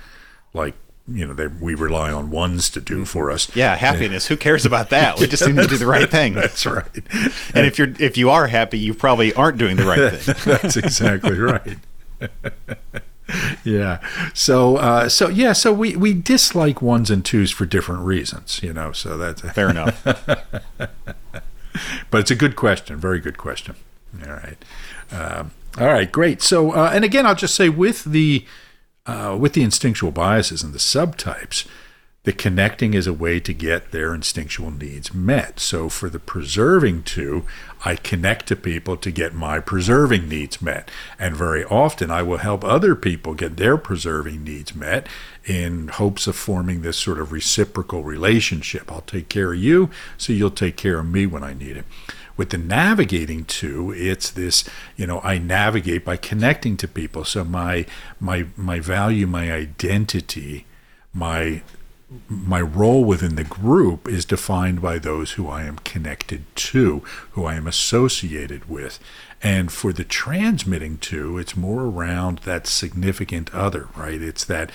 like, 0.53 0.75
you 1.09 1.25
know, 1.25 1.35
that 1.35 1.61
we 1.61 1.75
rely 1.75 2.11
on 2.11 2.31
ones 2.31 2.69
to 2.71 2.81
do 2.81 2.97
mm-hmm. 2.97 3.05
for 3.05 3.31
us. 3.31 3.55
Yeah, 3.55 3.77
happiness. 3.77 4.27
Who 4.27 4.37
cares 4.37 4.67
about 4.67 4.91
that? 4.91 5.21
We 5.21 5.29
just 5.29 5.47
need 5.47 5.57
to 5.57 5.69
do 5.69 5.77
the 5.77 5.87
right 5.87 6.11
thing. 6.11 6.35
That's 6.35 6.67
right. 6.67 6.85
And 7.55 7.65
if 7.67 7.79
you're 7.79 7.93
if 8.01 8.17
you 8.17 8.31
are 8.31 8.49
happy, 8.49 8.79
you 8.79 8.93
probably 8.93 9.33
aren't 9.35 9.59
doing 9.59 9.77
the 9.77 9.85
right 9.85 10.13
thing. 10.13 10.35
That's 10.45 10.77
exactly 10.77 11.39
right. 11.39 11.79
yeah. 13.65 14.01
So 14.35 14.77
uh, 14.77 15.09
so 15.09 15.29
yeah. 15.29 15.53
So 15.53 15.73
we 15.73 15.97
we 15.97 16.15
dislike 16.15 16.81
ones 16.81 17.11
and 17.11 17.25
twos 17.25 17.51
for 17.51 17.67
different 17.67 18.03
reasons. 18.03 18.63
You 18.63 18.73
know. 18.73 18.93
So 18.93 19.17
that's 19.17 19.41
Fair 19.53 19.71
enough. 19.71 20.03
but 20.05 22.21
it's 22.21 22.31
a 22.31 22.37
good 22.37 22.57
question. 22.57 22.97
Very 22.97 23.21
good 23.21 23.39
question. 23.39 23.77
All 24.27 24.33
right. 24.33 24.65
Um, 25.11 25.51
all 25.79 25.89
right. 25.89 26.11
Great. 26.11 26.43
So 26.43 26.73
uh, 26.73 26.91
and 26.93 27.05
again, 27.05 27.27
I'll 27.27 27.35
just 27.35 27.55
say 27.55 27.69
with 27.69 28.05
the 28.05 28.45
uh, 29.07 29.37
with 29.39 29.55
the 29.55 29.63
instinctual 29.63 30.11
biases 30.11 30.63
and 30.63 30.73
the 30.73 30.79
subtypes, 30.79 31.67
the 32.27 32.33
connecting 32.33 32.93
is 32.93 33.07
a 33.07 33.13
way 33.13 33.39
to 33.39 33.55
get 33.55 33.93
their 33.93 34.13
instinctual 34.13 34.73
needs 34.73 35.15
met. 35.15 35.61
So 35.61 35.89
for 35.89 36.11
the 36.11 36.19
preserving 36.19 37.05
two, 37.05 37.47
I 37.85 37.95
connect 37.95 38.49
to 38.49 38.57
people 38.57 38.97
to 38.97 39.13
get 39.13 39.33
my 39.33 39.61
preserving 39.61 40.29
needs 40.29 40.61
met. 40.61 40.91
And 41.21 41.37
very 41.37 41.65
often 41.65 42.11
I 42.11 42.25
will 42.25 42.39
help 42.39 42.65
other 42.65 42.97
people 42.97 43.35
get 43.35 43.57
their 43.57 43.77
preserving 43.77 44.43
needs 44.43 44.75
met 44.75 45.07
in 45.45 45.87
hopes 45.87 46.27
of 46.27 46.35
forming 46.35 46.83
this 46.83 46.97
sort 46.97 47.21
of 47.21 47.31
reciprocal 47.31 48.03
relationship. 48.03 48.91
I'll 48.91 49.03
take 49.03 49.29
care 49.29 49.53
of 49.53 49.61
you, 49.61 49.89
so 50.19 50.33
you'll 50.33 50.51
take 50.51 50.77
care 50.77 50.99
of 50.99 51.07
me 51.07 51.27
when 51.27 51.45
I 51.45 51.55
need 51.55 51.77
it. 51.77 51.85
With 52.37 52.51
the 52.51 52.59
navigating 52.59 53.45
too, 53.45 53.95
it's 53.97 54.33
this, 54.33 54.65
you 54.97 55.07
know, 55.07 55.21
I 55.21 55.39
navigate 55.39 56.05
by 56.05 56.17
connecting 56.17 56.77
to 56.79 56.89
people. 56.89 57.25
So 57.25 57.45
my 57.45 57.87
my 58.19 58.47
my 58.57 58.81
value, 58.81 59.29
my 59.29 59.53
identity, 59.53 60.67
my 61.15 61.63
my 62.29 62.61
role 62.61 63.05
within 63.05 63.35
the 63.35 63.45
group 63.45 64.09
is 64.09 64.25
defined 64.25 64.81
by 64.81 64.99
those 64.99 65.33
who 65.33 65.49
I 65.49 65.65
am 65.65 65.79
connected 65.79 66.45
to, 66.55 67.01
who 67.33 67.45
I 67.45 67.55
am 67.55 67.67
associated 67.67 68.69
with. 68.69 69.01
And 69.43 69.73
for 69.73 69.93
the 69.93 70.05
transmitting 70.05 70.99
to, 70.99 71.37
it's 71.39 71.57
more 71.57 71.83
around 71.83 72.39
that 72.41 72.67
significant 72.67 73.53
other, 73.53 73.89
right? 73.97 74.23
It's 74.23 74.45
that 74.45 74.71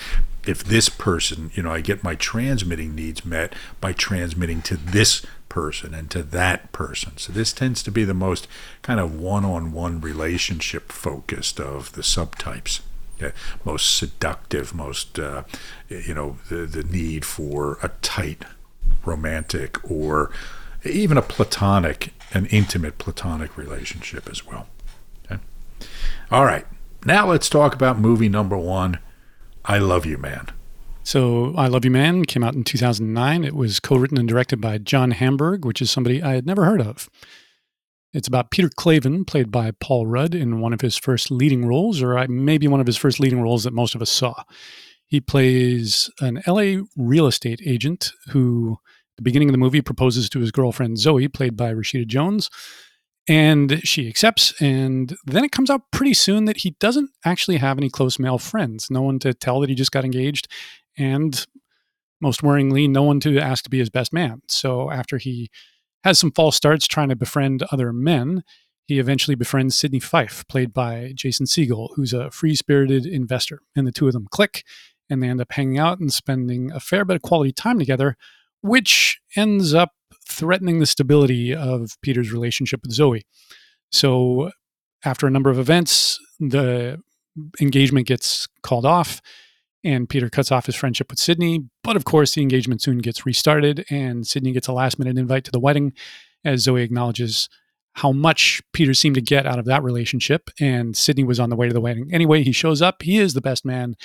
if 0.46 0.62
this 0.62 0.88
person, 0.88 1.50
you 1.54 1.62
know, 1.62 1.72
I 1.72 1.80
get 1.80 2.04
my 2.04 2.16
transmitting 2.16 2.94
needs 2.94 3.24
met 3.24 3.54
by 3.80 3.92
transmitting 3.92 4.60
to 4.62 4.76
this 4.76 5.24
person 5.48 5.94
and 5.94 6.10
to 6.10 6.22
that 6.22 6.70
person. 6.72 7.16
So 7.16 7.32
this 7.32 7.52
tends 7.52 7.82
to 7.84 7.90
be 7.90 8.04
the 8.04 8.14
most 8.14 8.46
kind 8.82 9.00
of 9.00 9.18
one 9.18 9.44
on 9.44 9.72
one 9.72 10.00
relationship 10.00 10.92
focused 10.92 11.58
of 11.58 11.92
the 11.92 12.02
subtypes 12.02 12.80
most 13.64 13.96
seductive, 13.96 14.74
most 14.74 15.18
uh, 15.18 15.44
you 15.88 16.14
know 16.14 16.38
the 16.48 16.66
the 16.66 16.82
need 16.82 17.24
for 17.24 17.78
a 17.82 17.90
tight 18.02 18.44
romantic 19.04 19.78
or 19.90 20.30
even 20.84 21.16
a 21.16 21.22
platonic, 21.22 22.12
an 22.32 22.46
intimate 22.46 22.98
platonic 22.98 23.56
relationship 23.56 24.28
as 24.28 24.46
well. 24.46 24.66
Okay. 25.26 25.40
All 26.30 26.44
right, 26.44 26.66
now 27.04 27.26
let's 27.26 27.48
talk 27.48 27.74
about 27.74 27.98
movie 27.98 28.28
number 28.28 28.56
one. 28.56 28.98
I 29.64 29.78
love 29.78 30.06
you, 30.06 30.18
man. 30.18 30.48
So, 31.04 31.52
I 31.56 31.66
Love 31.66 31.84
You 31.84 31.90
Man 31.90 32.24
came 32.24 32.44
out 32.44 32.54
in 32.54 32.62
2009. 32.62 33.42
It 33.44 33.56
was 33.56 33.80
co 33.80 33.96
written 33.96 34.18
and 34.18 34.28
directed 34.28 34.60
by 34.60 34.78
John 34.78 35.10
Hamburg, 35.10 35.64
which 35.64 35.82
is 35.82 35.90
somebody 35.90 36.22
I 36.22 36.34
had 36.34 36.46
never 36.46 36.64
heard 36.64 36.80
of. 36.80 37.10
It's 38.12 38.28
about 38.28 38.50
Peter 38.50 38.68
Clavin, 38.68 39.26
played 39.26 39.50
by 39.50 39.70
Paul 39.70 40.06
Rudd, 40.06 40.34
in 40.34 40.60
one 40.60 40.74
of 40.74 40.82
his 40.82 40.96
first 40.96 41.30
leading 41.30 41.64
roles, 41.64 42.02
or 42.02 42.18
uh, 42.18 42.26
maybe 42.28 42.68
one 42.68 42.80
of 42.80 42.86
his 42.86 42.98
first 42.98 43.18
leading 43.20 43.40
roles 43.40 43.64
that 43.64 43.72
most 43.72 43.94
of 43.94 44.02
us 44.02 44.10
saw. 44.10 44.44
He 45.06 45.20
plays 45.20 46.10
an 46.20 46.42
LA 46.46 46.82
real 46.96 47.26
estate 47.26 47.60
agent 47.64 48.12
who, 48.28 48.78
at 48.82 49.16
the 49.16 49.22
beginning 49.22 49.48
of 49.48 49.52
the 49.52 49.58
movie, 49.58 49.80
proposes 49.80 50.28
to 50.30 50.40
his 50.40 50.50
girlfriend 50.50 50.98
Zoe, 50.98 51.28
played 51.28 51.56
by 51.56 51.72
Rashida 51.72 52.06
Jones, 52.06 52.50
and 53.28 53.80
she 53.86 54.08
accepts. 54.08 54.52
And 54.60 55.16
then 55.24 55.44
it 55.44 55.52
comes 55.52 55.70
out 55.70 55.90
pretty 55.90 56.14
soon 56.14 56.44
that 56.44 56.58
he 56.58 56.76
doesn't 56.80 57.10
actually 57.24 57.58
have 57.58 57.78
any 57.78 57.88
close 57.88 58.18
male 58.18 58.38
friends, 58.38 58.90
no 58.90 59.00
one 59.00 59.18
to 59.20 59.32
tell 59.32 59.60
that 59.60 59.70
he 59.70 59.74
just 59.74 59.92
got 59.92 60.04
engaged, 60.04 60.48
and 60.98 61.46
most 62.20 62.42
worryingly, 62.42 62.88
no 62.88 63.02
one 63.02 63.20
to 63.20 63.38
ask 63.38 63.64
to 63.64 63.70
be 63.70 63.78
his 63.78 63.90
best 63.90 64.12
man. 64.12 64.42
So 64.48 64.90
after 64.90 65.16
he 65.16 65.50
has 66.04 66.18
some 66.18 66.32
false 66.32 66.56
starts 66.56 66.86
trying 66.86 67.08
to 67.08 67.16
befriend 67.16 67.62
other 67.70 67.92
men, 67.92 68.42
he 68.86 68.98
eventually 68.98 69.34
befriends 69.34 69.78
Sidney 69.78 70.00
Fife, 70.00 70.44
played 70.48 70.72
by 70.72 71.12
Jason 71.14 71.46
Segel, 71.46 71.90
who's 71.94 72.12
a 72.12 72.30
free 72.30 72.54
spirited 72.54 73.06
investor. 73.06 73.60
And 73.76 73.86
the 73.86 73.92
two 73.92 74.06
of 74.06 74.12
them 74.12 74.26
click 74.30 74.64
and 75.08 75.22
they 75.22 75.28
end 75.28 75.40
up 75.40 75.52
hanging 75.52 75.78
out 75.78 76.00
and 76.00 76.12
spending 76.12 76.72
a 76.72 76.80
fair 76.80 77.04
bit 77.04 77.16
of 77.16 77.22
quality 77.22 77.52
time 77.52 77.78
together, 77.78 78.16
which 78.62 79.20
ends 79.36 79.74
up 79.74 79.92
threatening 80.26 80.78
the 80.78 80.86
stability 80.86 81.54
of 81.54 81.96
Peter's 82.02 82.32
relationship 82.32 82.80
with 82.82 82.92
Zoe. 82.92 83.22
So, 83.90 84.50
after 85.04 85.26
a 85.26 85.30
number 85.30 85.50
of 85.50 85.58
events, 85.58 86.18
the 86.38 87.00
engagement 87.60 88.06
gets 88.06 88.48
called 88.62 88.86
off, 88.86 89.20
and 89.84 90.08
Peter 90.08 90.28
cuts 90.28 90.52
off 90.52 90.66
his 90.66 90.74
friendship 90.74 91.10
with 91.10 91.18
Sidney. 91.18 91.64
But 91.82 91.96
of 91.96 92.04
course, 92.04 92.34
the 92.34 92.42
engagement 92.42 92.82
soon 92.82 92.98
gets 92.98 93.26
restarted, 93.26 93.84
and 93.90 94.26
Sidney 94.26 94.52
gets 94.52 94.68
a 94.68 94.72
last 94.72 94.98
minute 94.98 95.18
invite 95.18 95.44
to 95.44 95.50
the 95.50 95.60
wedding 95.60 95.92
as 96.44 96.62
Zoe 96.62 96.82
acknowledges 96.82 97.48
how 97.94 98.12
much 98.12 98.62
Peter 98.72 98.94
seemed 98.94 99.16
to 99.16 99.20
get 99.20 99.46
out 99.46 99.58
of 99.58 99.64
that 99.66 99.82
relationship. 99.82 100.50
And 100.58 100.96
Sidney 100.96 101.24
was 101.24 101.38
on 101.38 101.50
the 101.50 101.56
way 101.56 101.68
to 101.68 101.74
the 101.74 101.80
wedding. 101.80 102.10
Anyway, 102.12 102.42
he 102.42 102.52
shows 102.52 102.80
up, 102.80 103.02
he 103.02 103.18
is 103.18 103.34
the 103.34 103.40
best 103.40 103.64
man. 103.64 103.96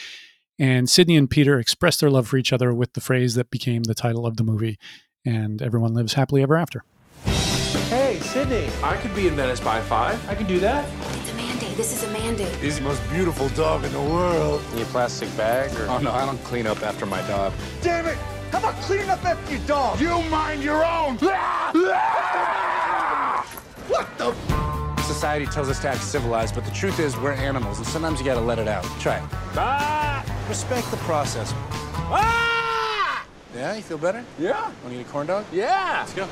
And 0.59 0.89
Sidney 0.89 1.15
and 1.15 1.29
Peter 1.29 1.59
express 1.59 1.97
their 1.97 2.09
love 2.09 2.27
for 2.27 2.37
each 2.37 2.51
other 2.51 2.73
with 2.73 2.93
the 2.93 3.01
phrase 3.01 3.35
that 3.35 3.51
became 3.51 3.83
the 3.83 3.95
title 3.95 4.25
of 4.25 4.37
the 4.37 4.43
movie. 4.43 4.77
And 5.25 5.61
everyone 5.61 5.93
lives 5.93 6.13
happily 6.13 6.41
ever 6.41 6.55
after. 6.55 6.83
Hey, 7.89 8.19
Sidney, 8.21 8.69
I 8.83 8.97
could 8.97 9.15
be 9.15 9.27
in 9.27 9.35
Venice 9.35 9.59
by 9.59 9.81
five. 9.81 10.27
I 10.29 10.35
can 10.35 10.47
do 10.47 10.59
that. 10.59 11.16
It's 11.79 12.03
a 12.03 12.07
mandate. 12.07 12.17
This 12.47 12.47
is 12.47 12.49
a 12.49 12.51
mandate. 12.51 12.55
He's 12.55 12.77
the 12.77 12.83
most 12.83 13.09
beautiful 13.09 13.49
dog 13.49 13.83
in 13.83 13.93
the 13.93 14.01
world. 14.01 14.63
Need 14.73 14.81
a 14.81 14.85
plastic 14.85 15.29
bag 15.37 15.71
or? 15.79 15.87
Oh 15.87 15.99
no, 15.99 16.11
I 16.11 16.25
don't 16.25 16.43
clean 16.43 16.65
up 16.65 16.81
after 16.81 17.05
my 17.05 17.21
dog. 17.27 17.53
Damn 17.81 18.07
it! 18.07 18.17
How 18.51 18.59
about 18.59 18.73
cleaning 18.81 19.09
up 19.09 19.23
after 19.23 19.55
your 19.55 19.65
dog? 19.67 19.99
You 19.99 20.21
mind 20.23 20.63
your 20.63 20.83
own. 20.83 21.17
What 23.87 24.07
the? 24.17 24.33
Society 25.03 25.45
tells 25.45 25.69
us 25.69 25.79
to 25.81 25.89
act 25.89 26.01
civilized, 26.01 26.55
but 26.55 26.65
the 26.65 26.71
truth 26.71 26.99
is 26.99 27.15
we're 27.17 27.31
animals, 27.31 27.77
and 27.77 27.87
sometimes 27.87 28.19
you 28.19 28.25
gotta 28.25 28.41
let 28.41 28.59
it 28.59 28.67
out. 28.67 28.83
Try 28.99 29.17
it. 29.17 29.23
Ah! 29.55 30.25
Respect 30.49 30.91
the 30.91 30.97
process. 30.97 31.53
Ah! 32.09 33.25
Yeah, 33.55 33.75
you 33.75 33.81
feel 33.81 33.97
better? 33.97 34.25
Yeah. 34.37 34.61
Want 34.61 34.89
to 34.89 34.95
eat 34.95 35.01
a 35.01 35.05
corn 35.05 35.27
dog? 35.27 35.45
Yeah. 35.53 35.99
Let's 36.05 36.13
go. 36.13 36.27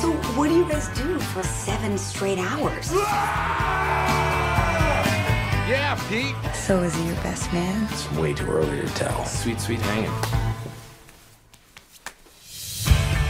So, 0.00 0.15
what 0.36 0.48
do 0.48 0.54
you 0.54 0.68
guys 0.68 0.88
do 0.88 1.18
for 1.18 1.42
seven 1.42 1.96
straight 1.96 2.38
hours? 2.38 2.92
Yeah, 5.66 5.98
Pete. 6.10 6.34
So, 6.54 6.82
is 6.82 6.94
he 6.94 7.06
your 7.06 7.16
best 7.16 7.50
man? 7.54 7.88
It's 7.90 8.12
way 8.12 8.34
too 8.34 8.46
early 8.46 8.82
to 8.82 8.88
tell. 8.88 9.24
Sweet, 9.24 9.58
sweet 9.58 9.80
hanging. 9.80 10.10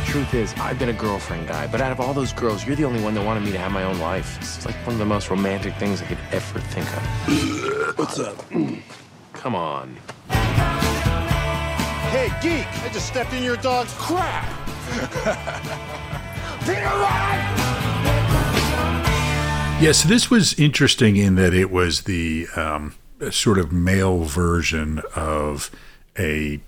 Truth 0.06 0.34
is, 0.34 0.52
I've 0.54 0.80
been 0.80 0.88
a 0.88 0.92
girlfriend 0.92 1.46
guy, 1.46 1.68
but 1.68 1.80
out 1.80 1.92
of 1.92 2.00
all 2.00 2.12
those 2.12 2.32
girls, 2.32 2.66
you're 2.66 2.74
the 2.74 2.84
only 2.84 3.02
one 3.02 3.14
that 3.14 3.24
wanted 3.24 3.44
me 3.44 3.52
to 3.52 3.58
have 3.58 3.70
my 3.70 3.84
own 3.84 4.00
life. 4.00 4.36
It's 4.38 4.66
like 4.66 4.74
one 4.86 4.94
of 4.94 4.98
the 4.98 5.06
most 5.06 5.30
romantic 5.30 5.74
things 5.76 6.02
I 6.02 6.06
could 6.06 6.18
ever 6.32 6.58
think 6.58 6.86
of. 6.96 7.02
What's 7.98 8.18
up? 8.18 8.44
Come 9.32 9.54
on. 9.54 9.96
Hey, 12.10 12.30
geek! 12.42 12.66
I 12.82 12.90
just 12.92 13.06
stepped 13.06 13.32
in 13.32 13.44
your 13.44 13.56
dog's 13.58 13.92
crap. 13.94 14.44
Yes, 19.78 20.04
this 20.04 20.30
was 20.30 20.58
interesting 20.58 21.16
in 21.16 21.34
that 21.34 21.52
it 21.52 21.70
was 21.70 22.02
the 22.02 22.48
um, 22.56 22.94
sort 23.30 23.58
of 23.58 23.72
male 23.72 24.24
version 24.24 25.02
of 25.14 25.70
a. 26.18 26.60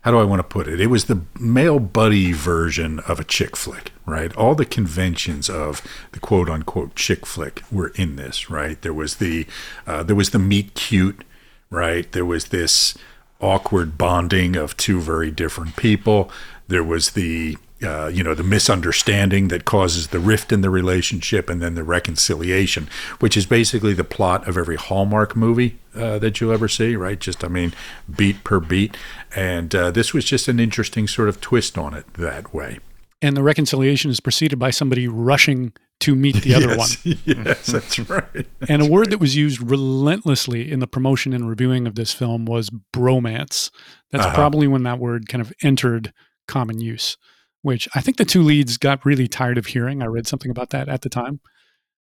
How 0.00 0.10
do 0.10 0.18
I 0.18 0.24
want 0.24 0.38
to 0.38 0.44
put 0.44 0.66
it? 0.66 0.80
It 0.80 0.86
was 0.86 1.04
the 1.04 1.22
male 1.38 1.78
buddy 1.78 2.32
version 2.32 3.00
of 3.00 3.20
a 3.20 3.24
chick 3.24 3.56
flick, 3.56 3.92
right? 4.06 4.34
All 4.36 4.54
the 4.54 4.64
conventions 4.64 5.50
of 5.50 5.82
the 6.12 6.20
quote 6.20 6.48
unquote 6.48 6.94
chick 6.94 7.26
flick 7.26 7.62
were 7.70 7.88
in 7.88 8.16
this, 8.16 8.48
right? 8.48 8.80
There 8.80 8.94
was 8.94 9.16
the 9.16 9.46
uh, 9.86 10.02
there 10.02 10.16
was 10.16 10.30
the 10.30 10.38
meet 10.38 10.74
cute, 10.74 11.24
right? 11.70 12.10
There 12.10 12.24
was 12.24 12.46
this 12.46 12.96
awkward 13.40 13.98
bonding 13.98 14.56
of 14.56 14.76
two 14.78 15.00
very 15.00 15.30
different 15.30 15.76
people. 15.76 16.30
There 16.68 16.84
was 16.84 17.10
the 17.10 17.58
uh, 17.82 18.06
you 18.08 18.22
know 18.24 18.34
the 18.34 18.42
misunderstanding 18.42 19.48
that 19.48 19.64
causes 19.64 20.08
the 20.08 20.18
rift 20.18 20.52
in 20.52 20.60
the 20.62 20.70
relationship, 20.70 21.50
and 21.50 21.60
then 21.60 21.74
the 21.74 21.84
reconciliation, 21.84 22.88
which 23.20 23.36
is 23.36 23.46
basically 23.46 23.92
the 23.94 24.04
plot 24.04 24.46
of 24.48 24.56
every 24.56 24.76
Hallmark 24.76 25.36
movie 25.36 25.78
uh, 25.94 26.18
that 26.18 26.40
you'll 26.40 26.52
ever 26.52 26.68
see, 26.68 26.96
right? 26.96 27.18
Just 27.20 27.44
I 27.44 27.48
mean, 27.48 27.74
beat 28.14 28.44
per 28.44 28.60
beat, 28.60 28.96
and 29.34 29.74
uh, 29.74 29.90
this 29.90 30.14
was 30.14 30.24
just 30.24 30.48
an 30.48 30.58
interesting 30.60 31.06
sort 31.06 31.28
of 31.28 31.40
twist 31.40 31.76
on 31.76 31.94
it 31.94 32.12
that 32.14 32.54
way. 32.54 32.78
And 33.22 33.36
the 33.36 33.42
reconciliation 33.42 34.10
is 34.10 34.20
preceded 34.20 34.58
by 34.58 34.70
somebody 34.70 35.08
rushing 35.08 35.72
to 36.00 36.14
meet 36.14 36.36
the 36.42 36.54
other 36.54 36.68
one. 36.76 36.88
yes, 37.02 37.18
yes, 37.24 37.66
that's 37.66 37.98
right. 37.98 38.46
And 38.68 38.82
a 38.82 38.86
word 38.86 39.08
that 39.10 39.18
was 39.20 39.34
used 39.36 39.62
relentlessly 39.62 40.70
in 40.70 40.80
the 40.80 40.86
promotion 40.86 41.32
and 41.32 41.48
reviewing 41.48 41.86
of 41.86 41.94
this 41.94 42.12
film 42.12 42.44
was 42.44 42.68
bromance. 42.92 43.70
That's 44.12 44.26
Uh-huh. 44.26 44.34
probably 44.34 44.66
when 44.68 44.82
that 44.82 44.98
word 44.98 45.28
kind 45.28 45.40
of 45.40 45.52
entered 45.62 46.12
common 46.46 46.78
use, 46.78 47.16
which 47.66 47.88
I 47.94 48.00
think 48.00 48.16
the 48.16 48.24
two 48.24 48.42
leads 48.42 48.78
got 48.78 49.04
really 49.04 49.26
tired 49.28 49.58
of 49.58 49.66
hearing. 49.66 50.02
I 50.02 50.06
read 50.06 50.26
something 50.26 50.50
about 50.50 50.70
that 50.70 50.88
at 50.88 51.02
the 51.02 51.08
time. 51.08 51.40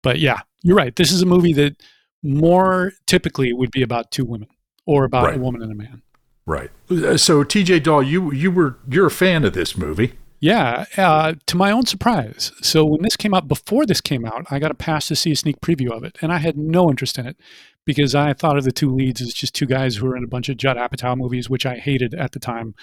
But 0.04 0.20
yeah, 0.20 0.40
you're 0.62 0.76
right. 0.78 0.96
This 0.96 1.12
is 1.12 1.22
a 1.22 1.26
movie 1.26 1.54
that 1.54 1.82
more 2.24 2.94
typically 3.08 3.52
would 3.54 3.72
be 3.72 3.82
about 3.82 4.12
two 4.12 4.26
women 4.26 4.48
or 4.86 5.04
about 5.04 5.26
Right. 5.26 5.36
a 5.38 5.40
woman 5.40 5.62
and 5.62 5.72
a 5.72 5.76
man. 5.76 6.02
Right. 6.46 6.70
Uh, 6.90 7.18
So, 7.18 7.44
T.J. 7.44 7.80
Dahl, 7.80 8.04
you 8.04 8.32
you 8.32 8.52
were 8.52 8.78
you're 8.88 9.08
a 9.08 9.12
fan 9.12 9.44
of 9.44 9.54
this 9.54 9.76
movie. 9.78 10.14
Yeah, 10.40 10.86
uh, 10.98 11.34
to 11.48 11.58
my 11.58 11.72
own 11.72 11.86
surprise. 11.88 12.52
So 12.62 12.86
when 12.86 13.02
this 13.02 13.16
came 13.18 13.34
out, 13.34 13.48
before 13.48 13.86
this 13.88 14.02
came 14.02 14.26
out, 14.26 14.46
I 14.52 14.60
got 14.60 14.70
a 14.70 14.76
pass 14.76 15.08
to 15.08 15.16
see 15.16 15.32
a 15.32 15.36
sneak 15.36 15.60
preview 15.62 15.90
of 15.90 16.04
it, 16.04 16.18
and 16.22 16.32
I 16.32 16.38
had 16.38 16.56
no 16.58 16.90
interest 16.92 17.18
in 17.18 17.26
it 17.26 17.38
because 17.86 18.14
I 18.14 18.34
thought 18.34 18.58
of 18.58 18.64
the 18.64 18.72
two 18.72 18.94
leads 18.94 19.22
as 19.22 19.34
just 19.34 19.56
two 19.56 19.66
guys 19.66 19.96
who 19.96 20.06
were 20.06 20.16
in 20.18 20.24
a 20.24 20.28
bunch 20.28 20.48
of 20.50 20.58
Judd 20.58 20.78
Apatow 20.78 21.18
movies, 21.18 21.50
which 21.50 21.66
I 21.66 21.78
hated 21.78 22.14
at 22.14 22.34
the 22.34 22.40
time, 22.40 22.76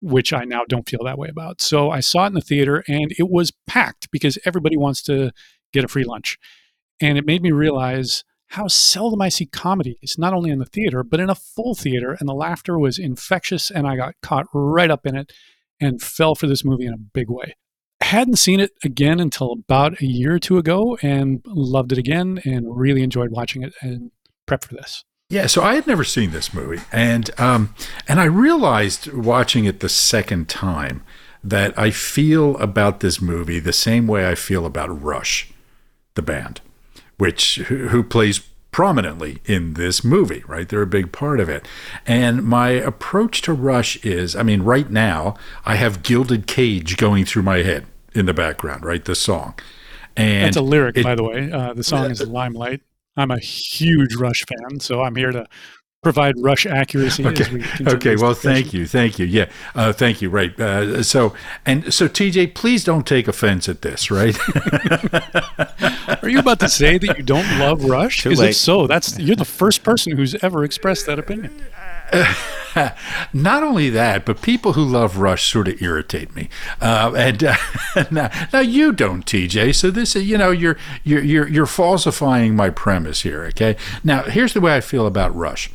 which 0.00 0.32
I 0.32 0.44
now 0.44 0.62
don't 0.68 0.88
feel 0.88 1.04
that 1.04 1.18
way 1.18 1.28
about. 1.28 1.60
So 1.60 1.90
I 1.90 2.00
saw 2.00 2.24
it 2.24 2.28
in 2.28 2.34
the 2.34 2.40
theater, 2.40 2.84
and 2.88 3.12
it 3.18 3.28
was 3.30 3.52
packed 3.66 4.10
because 4.10 4.38
everybody 4.44 4.76
wants 4.76 5.02
to 5.04 5.32
get 5.72 5.84
a 5.84 5.88
free 5.88 6.04
lunch, 6.04 6.38
and 7.00 7.18
it 7.18 7.26
made 7.26 7.42
me 7.42 7.52
realize 7.52 8.24
how 8.50 8.68
seldom 8.68 9.20
I 9.20 9.28
see 9.28 9.46
comedy. 9.46 9.98
It's 10.02 10.18
not 10.18 10.32
only 10.32 10.50
in 10.50 10.60
the 10.60 10.66
theater 10.66 11.02
but 11.02 11.20
in 11.20 11.30
a 11.30 11.34
full 11.34 11.74
theater, 11.74 12.16
and 12.18 12.28
the 12.28 12.34
laughter 12.34 12.78
was 12.78 12.98
infectious, 12.98 13.70
and 13.70 13.86
I 13.86 13.96
got 13.96 14.14
caught 14.22 14.46
right 14.52 14.90
up 14.90 15.06
in 15.06 15.16
it 15.16 15.32
and 15.80 16.00
fell 16.00 16.34
for 16.34 16.46
this 16.46 16.64
movie 16.64 16.86
in 16.86 16.94
a 16.94 16.98
big 16.98 17.28
way. 17.28 17.56
Hadn't 18.00 18.36
seen 18.36 18.60
it 18.60 18.72
again 18.84 19.20
until 19.20 19.52
about 19.52 20.00
a 20.00 20.06
year 20.06 20.34
or 20.34 20.38
two 20.38 20.58
ago 20.58 20.98
and 21.02 21.44
loved 21.46 21.92
it 21.92 21.98
again 21.98 22.40
and 22.44 22.76
really 22.76 23.02
enjoyed 23.02 23.30
watching 23.30 23.62
it 23.62 23.74
and 23.80 24.10
prep 24.46 24.64
for 24.64 24.74
this. 24.74 25.04
Yeah, 25.28 25.46
so 25.48 25.62
I 25.62 25.74
had 25.74 25.88
never 25.88 26.04
seen 26.04 26.30
this 26.30 26.54
movie, 26.54 26.82
and 26.92 27.30
um, 27.38 27.74
and 28.06 28.20
I 28.20 28.24
realized 28.26 29.12
watching 29.12 29.64
it 29.64 29.80
the 29.80 29.88
second 29.88 30.48
time 30.48 31.02
that 31.42 31.76
I 31.76 31.90
feel 31.90 32.56
about 32.58 33.00
this 33.00 33.20
movie 33.20 33.58
the 33.58 33.72
same 33.72 34.06
way 34.06 34.28
I 34.28 34.36
feel 34.36 34.64
about 34.64 35.02
Rush, 35.02 35.50
the 36.14 36.22
band, 36.22 36.60
which 37.18 37.56
who, 37.66 37.88
who 37.88 38.04
plays 38.04 38.38
prominently 38.70 39.38
in 39.46 39.74
this 39.74 40.04
movie, 40.04 40.44
right? 40.46 40.68
They're 40.68 40.82
a 40.82 40.86
big 40.86 41.10
part 41.10 41.40
of 41.40 41.48
it. 41.48 41.66
And 42.06 42.44
my 42.44 42.68
approach 42.68 43.42
to 43.42 43.52
Rush 43.52 43.96
is, 44.04 44.36
I 44.36 44.42
mean, 44.44 44.62
right 44.62 44.90
now 44.90 45.34
I 45.64 45.76
have 45.76 46.02
Gilded 46.02 46.46
Cage 46.46 46.96
going 46.98 47.24
through 47.24 47.42
my 47.42 47.58
head 47.58 47.86
in 48.14 48.26
the 48.26 48.34
background, 48.34 48.84
right? 48.84 49.04
The 49.04 49.14
song. 49.14 49.54
And 50.16 50.44
That's 50.46 50.56
a 50.56 50.62
lyric, 50.62 50.98
it- 50.98 51.04
by 51.04 51.14
the 51.14 51.22
way. 51.24 51.50
Uh, 51.50 51.72
the 51.74 51.82
song 51.84 52.10
is 52.10 52.20
Limelight. 52.28 52.82
I'm 53.16 53.30
a 53.30 53.38
huge 53.38 54.14
Rush 54.16 54.44
fan, 54.44 54.80
so 54.80 55.02
I'm 55.02 55.16
here 55.16 55.32
to 55.32 55.46
provide 56.02 56.34
Rush 56.38 56.66
accuracy. 56.66 57.24
as 57.26 57.50
we 57.50 57.64
Okay. 57.86 58.14
Well, 58.16 58.34
thank 58.34 58.72
you. 58.72 58.86
Thank 58.86 59.18
you. 59.18 59.26
Yeah. 59.26 59.46
Uh, 59.74 59.92
thank 59.92 60.22
you. 60.22 60.30
Right. 60.30 60.58
Uh, 60.60 61.02
so, 61.02 61.34
and 61.64 61.92
so, 61.92 62.08
TJ, 62.08 62.54
please 62.54 62.84
don't 62.84 63.06
take 63.06 63.26
offense 63.26 63.68
at 63.68 63.82
this, 63.82 64.10
right? 64.10 64.36
Are 66.22 66.28
you 66.28 66.38
about 66.38 66.60
to 66.60 66.68
say 66.68 66.98
that 66.98 67.16
you 67.16 67.24
don't 67.24 67.58
love 67.58 67.84
Rush? 67.84 68.22
Too 68.22 68.28
Because 68.30 68.40
late. 68.40 68.50
if 68.50 68.56
so, 68.56 68.86
that's 68.86 69.18
you're 69.18 69.36
the 69.36 69.44
first 69.44 69.82
person 69.82 70.16
who's 70.16 70.34
ever 70.44 70.62
expressed 70.64 71.06
that 71.06 71.18
opinion. 71.18 71.52
Not 73.32 73.62
only 73.62 73.90
that, 73.90 74.24
but 74.24 74.42
people 74.42 74.74
who 74.74 74.84
love 74.84 75.18
Rush 75.18 75.50
sort 75.50 75.68
of 75.68 75.80
irritate 75.80 76.34
me. 76.34 76.48
Uh, 76.80 77.12
and 77.16 77.44
uh, 77.44 77.56
now, 78.10 78.30
now 78.52 78.60
you 78.60 78.92
don't, 78.92 79.24
TJ. 79.24 79.74
So 79.74 79.90
this 79.90 80.16
is, 80.16 80.28
you 80.28 80.38
know, 80.38 80.50
you're 80.50 80.76
you're 81.04 81.22
you're 81.22 81.48
you're 81.48 81.66
falsifying 81.66 82.54
my 82.54 82.70
premise 82.70 83.22
here. 83.22 83.44
Okay. 83.46 83.76
Now, 84.04 84.22
here's 84.22 84.54
the 84.54 84.60
way 84.60 84.76
I 84.76 84.80
feel 84.80 85.06
about 85.06 85.34
Rush. 85.34 85.70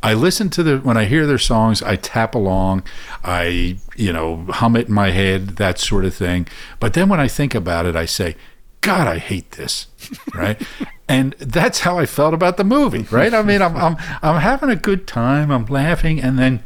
I 0.00 0.14
listen 0.14 0.48
to 0.50 0.62
the 0.62 0.78
when 0.78 0.96
I 0.96 1.06
hear 1.06 1.26
their 1.26 1.38
songs, 1.38 1.82
I 1.82 1.96
tap 1.96 2.34
along, 2.34 2.84
I 3.24 3.78
you 3.96 4.12
know 4.12 4.46
hum 4.48 4.76
it 4.76 4.88
in 4.88 4.94
my 4.94 5.10
head, 5.10 5.56
that 5.56 5.78
sort 5.78 6.04
of 6.04 6.14
thing. 6.14 6.46
But 6.78 6.94
then 6.94 7.08
when 7.08 7.18
I 7.18 7.26
think 7.26 7.54
about 7.54 7.84
it, 7.84 7.96
I 7.96 8.04
say, 8.04 8.36
God, 8.80 9.06
I 9.06 9.18
hate 9.18 9.52
this, 9.52 9.86
right? 10.34 10.60
and 11.08 11.32
that's 11.38 11.80
how 11.80 11.98
I 11.98 12.06
felt 12.06 12.34
about 12.34 12.56
the 12.56 12.64
movie, 12.64 13.06
right? 13.10 13.34
I 13.34 13.42
mean, 13.42 13.60
I'm 13.62 13.76
I'm 13.76 13.96
I'm 14.22 14.40
having 14.40 14.70
a 14.70 14.76
good 14.76 15.06
time, 15.06 15.50
I'm 15.50 15.66
laughing, 15.66 16.20
and 16.20 16.38
then 16.38 16.62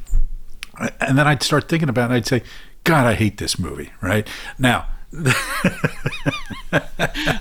and 1.00 1.19
then 1.19 1.26
I'd 1.26 1.42
start 1.42 1.69
thinking 1.69 1.88
about 1.88 2.11
it. 2.11 2.14
I'd 2.14 2.26
say, 2.26 2.42
God, 2.85 3.07
I 3.07 3.14
hate 3.14 3.38
this 3.38 3.59
movie, 3.59 3.90
right? 4.00 4.28
Now. 4.59 4.87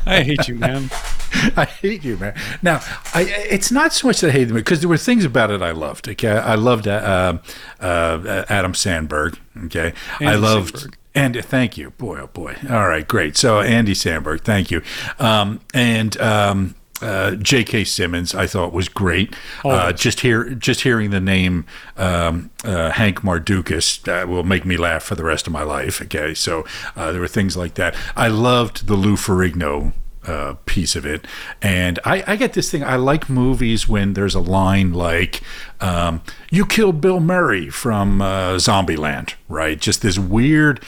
I 0.06 0.24
hate 0.26 0.50
you, 0.50 0.56
man. 0.56 0.90
I 1.56 1.64
hate 1.64 2.04
you, 2.04 2.18
man. 2.18 2.36
Now, 2.62 2.82
I, 3.14 3.22
it's 3.50 3.72
not 3.72 3.94
so 3.94 4.08
much 4.08 4.20
that 4.22 4.28
I 4.28 4.32
hate 4.32 4.46
the 4.46 4.54
movie 4.54 4.64
because 4.64 4.82
there 4.82 4.90
were 4.90 4.98
things 4.98 5.24
about 5.24 5.52
it 5.52 5.62
I 5.62 5.72
loved. 5.72 6.10
Okay, 6.10 6.30
I 6.30 6.56
loved 6.56 6.86
uh, 6.88 7.38
uh, 7.80 8.46
Adam 8.50 8.74
Sandberg. 8.74 9.40
Okay, 9.66 9.94
Andy 10.20 10.26
I 10.26 10.36
loved. 10.36 10.76
Samberg. 10.76 10.96
And 11.14 11.36
thank 11.44 11.78
you, 11.78 11.92
boy, 11.92 12.20
oh 12.22 12.28
boy. 12.28 12.56
All 12.70 12.88
right, 12.88 13.06
great. 13.06 13.36
So 13.36 13.60
Andy 13.60 13.94
Sandberg, 13.94 14.42
thank 14.42 14.72
you. 14.72 14.82
Um, 15.20 15.60
and 15.74 16.20
um, 16.22 16.76
uh, 17.02 17.32
J.K. 17.32 17.84
Simmons, 17.84 18.36
I 18.36 18.48
thought 18.48 18.72
was 18.72 18.88
great. 18.88 19.36
Uh, 19.66 19.92
just 19.92 20.22
hear, 20.22 20.52
just 20.52 20.82
hearing 20.82 21.10
the 21.10 21.20
name 21.20 21.66
um, 21.98 22.52
uh, 22.64 22.92
Hank 22.92 23.22
Mardukas 23.22 24.08
uh, 24.08 24.28
will 24.28 24.44
make 24.44 24.66
me 24.66 24.78
laugh 24.78 25.04
for 25.04 25.16
the 25.16 25.24
rest 25.24 25.48
of 25.48 25.54
my 25.54 25.64
life. 25.64 26.02
Okay, 26.02 26.34
so 26.34 26.66
uh, 26.96 27.12
there 27.12 27.22
were 27.22 27.28
things 27.28 27.58
like 27.58 27.74
that. 27.74 27.96
I 28.16 28.28
loved 28.28 28.88
the 28.88 28.96
Lou 28.96 29.16
Ferrigno 29.16 29.94
uh, 30.28 30.56
piece 30.66 30.96
of 30.96 31.06
it, 31.06 31.26
and 31.62 32.00
I, 32.06 32.24
I 32.28 32.36
get 32.36 32.54
this 32.54 32.70
thing. 32.70 32.84
I 32.84 32.96
like 32.96 33.30
movies 33.30 33.88
when 33.88 34.14
there's 34.14 34.36
a 34.36 34.40
line 34.40 34.94
like 34.94 35.42
um, 35.80 36.22
"You 36.50 36.66
killed 36.66 37.02
Bill 37.02 37.20
Murray" 37.20 37.70
from 37.70 38.22
uh, 38.22 38.56
Zombieland, 38.56 39.34
right? 39.48 39.80
Just 39.80 40.02
this 40.02 40.20
weird 40.20 40.84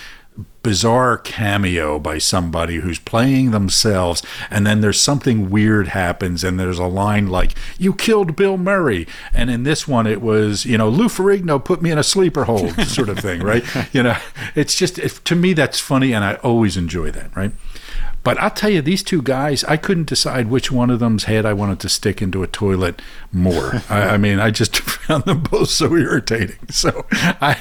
bizarre 0.64 1.18
cameo 1.18 2.00
by 2.00 2.18
somebody 2.18 2.78
who's 2.78 2.98
playing 2.98 3.52
themselves 3.52 4.24
and 4.50 4.66
then 4.66 4.80
there's 4.80 5.00
something 5.00 5.50
weird 5.50 5.90
happens 5.90 6.42
and 6.42 6.58
there's 6.58 6.80
a 6.80 6.88
line 6.88 7.28
like 7.28 7.54
you 7.78 7.94
killed 7.94 8.36
bill 8.36 8.58
murray 8.58 9.06
and 9.34 9.52
in 9.52 9.64
this 9.64 9.88
one 9.88 10.08
it 10.08 10.22
was 10.22 10.66
you 10.66 10.78
know 10.78 10.88
lou 10.88 11.08
ferrigno 11.08 11.64
put 11.64 11.82
me 11.82 11.92
in 11.92 11.98
a 11.98 12.04
sleeper 12.04 12.46
hold 12.46 12.74
sort 12.88 13.10
of 13.10 13.20
thing 13.20 13.44
right 13.44 13.64
you 13.94 14.02
know 14.02 14.18
it's 14.56 14.74
just 14.74 14.98
it, 14.98 15.12
to 15.26 15.36
me 15.36 15.52
that's 15.52 15.82
funny 15.82 16.14
and 16.14 16.24
i 16.24 16.36
always 16.36 16.78
enjoy 16.78 17.12
that 17.12 17.36
right 17.36 17.52
but 18.24 18.40
I'll 18.40 18.50
tell 18.50 18.70
you, 18.70 18.82
these 18.82 19.04
two 19.04 19.22
guys, 19.22 19.64
I 19.66 19.76
couldn't 19.76 20.08
decide 20.08 20.50
which 20.50 20.72
one 20.72 20.90
of 20.90 21.00
them's 21.00 21.26
head 21.26 21.46
I 21.46 21.54
wanted 21.54 21.80
to 21.82 21.90
stick 21.90 22.22
into 22.22 22.42
a 22.42 22.48
toilet 22.48 23.02
more. 23.32 23.82
I, 23.90 24.10
I 24.10 24.18
mean, 24.18 24.40
I 24.40 24.50
just 24.50 24.78
found 24.78 25.26
them 25.26 25.42
both 25.42 25.70
so 25.70 25.94
irritating. 25.96 26.60
So 26.70 27.06
I. 27.12 27.60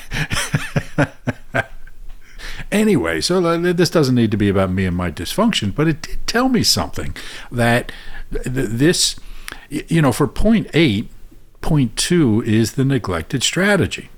anyway, 2.72 3.20
so 3.20 3.58
this 3.58 3.90
doesn't 3.90 4.14
need 4.14 4.30
to 4.30 4.36
be 4.36 4.48
about 4.48 4.70
me 4.70 4.86
and 4.86 4.96
my 4.96 5.10
dysfunction, 5.10 5.74
but 5.74 5.88
it 5.88 6.02
did 6.02 6.26
tell 6.26 6.48
me 6.48 6.62
something 6.62 7.16
that 7.50 7.90
this, 8.30 9.16
you 9.68 10.00
know, 10.00 10.12
for 10.12 10.28
point 10.28 10.68
eight, 10.74 11.10
point 11.60 11.96
two 11.96 12.42
is 12.46 12.72
the 12.72 12.84
neglected 12.84 13.42
strategy. 13.42 14.10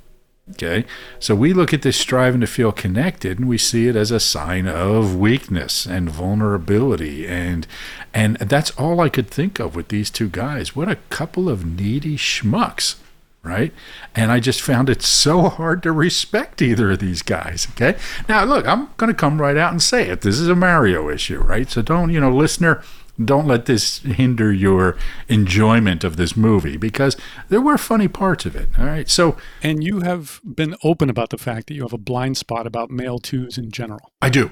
Okay, 0.51 0.85
so 1.19 1.35
we 1.35 1.55
look 1.55 1.73
at 1.73 1.81
this 1.81 1.97
striving 1.97 2.43
to 2.43 2.47
feel 2.47 2.71
connected, 2.71 3.39
and 3.39 3.49
we 3.49 3.57
see 3.57 3.89
it 3.89 3.97
as 3.97 4.11
a 4.11 4.21
sign 4.21 4.67
of 4.69 5.17
weakness 5.17 5.87
and 5.87 6.11
vulnerability, 6.11 7.27
and 7.27 7.67
and 8.13 8.37
that's 8.37 8.71
all 8.73 9.01
I 9.01 9.09
could 9.09 9.31
think 9.31 9.59
of 9.59 9.75
with 9.75 9.89
these 9.89 10.11
two 10.11 10.29
guys. 10.29 10.77
What 10.77 10.91
a 10.91 10.99
couple 11.09 11.49
of 11.49 11.65
needy 11.65 12.19
schmucks, 12.19 12.97
right? 13.43 13.73
And 14.15 14.31
I 14.31 14.39
just 14.39 14.61
found 14.61 14.91
it 14.91 15.01
so 15.01 15.49
hard 15.49 15.83
to 15.83 15.93
respect 15.93 16.61
either 16.61 16.91
of 16.91 16.99
these 16.99 17.23
guys. 17.23 17.67
Okay, 17.71 17.99
now 18.29 18.45
look, 18.45 18.67
I'm 18.67 18.91
going 18.99 19.11
to 19.11 19.19
come 19.19 19.41
right 19.41 19.57
out 19.57 19.73
and 19.73 19.83
say 19.83 20.11
it. 20.11 20.21
This 20.21 20.39
is 20.39 20.49
a 20.49 20.55
Mario 20.55 21.09
issue, 21.09 21.39
right? 21.39 21.71
So 21.71 21.81
don't 21.81 22.11
you 22.11 22.21
know, 22.21 22.31
listener. 22.31 22.83
Don't 23.23 23.47
let 23.47 23.67
this 23.67 23.99
hinder 23.99 24.53
your 24.53 24.97
enjoyment 25.29 26.03
of 26.03 26.17
this 26.17 26.37
movie 26.37 26.77
because 26.77 27.17
there 27.49 27.61
were 27.61 27.79
funny 27.79 28.09
parts 28.09 28.45
of 28.45 28.57
it. 28.57 28.69
All 28.79 28.87
right. 28.87 29.09
So 29.09 29.37
And 29.63 29.85
you 29.85 30.01
have 30.01 30.41
been 30.45 30.75
open 30.83 31.09
about 31.09 31.31
the 31.31 31.39
fact 31.39 31.69
that 31.69 31.75
you 31.75 31.83
have 31.83 31.93
a 31.93 31.99
blind 31.99 32.37
spot 32.37 32.67
about 32.67 32.91
male 32.91 33.19
twos 33.19 33.57
in 33.57 33.71
general. 33.71 34.11
I 34.21 34.31
do. 34.31 34.51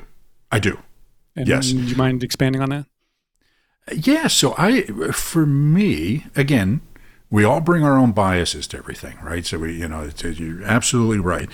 I 0.51 0.59
do. 0.59 0.79
And 1.35 1.49
Yes. 1.49 1.71
Do 1.71 1.79
you 1.79 1.97
mind 1.97 2.23
expanding 2.23 2.63
on 2.63 2.71
that? 2.71 2.87
Yeah, 3.93 4.29
so 4.29 4.55
I 4.57 4.83
for 5.13 5.45
me, 5.45 6.27
again, 6.37 6.83
we 7.31 7.45
all 7.45 7.61
bring 7.61 7.83
our 7.83 7.97
own 7.97 8.13
biases 8.13 8.67
to 8.69 8.79
everything, 8.79 9.17
right? 9.23 9.45
So 9.45 9.59
we, 9.59 9.73
you 9.81 9.89
know, 9.89 10.03
it's, 10.03 10.23
you're 10.23 10.63
absolutely 10.63 11.19
right. 11.19 11.49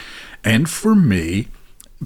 And 0.45 0.69
for 0.69 0.95
me, 0.95 1.49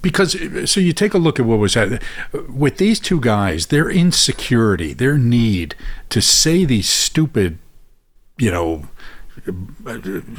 because 0.00 0.36
so 0.70 0.80
you 0.80 0.92
take 0.92 1.14
a 1.14 1.18
look 1.18 1.38
at 1.38 1.46
what 1.46 1.58
was 1.58 1.74
that 1.74 2.02
with 2.48 2.78
these 2.78 2.98
two 2.98 3.20
guys, 3.20 3.66
their 3.66 3.90
insecurity, 3.90 4.94
their 4.94 5.18
need 5.18 5.74
to 6.08 6.22
say 6.22 6.64
these 6.64 6.88
stupid, 6.88 7.58
you 8.38 8.50
know, 8.50 8.88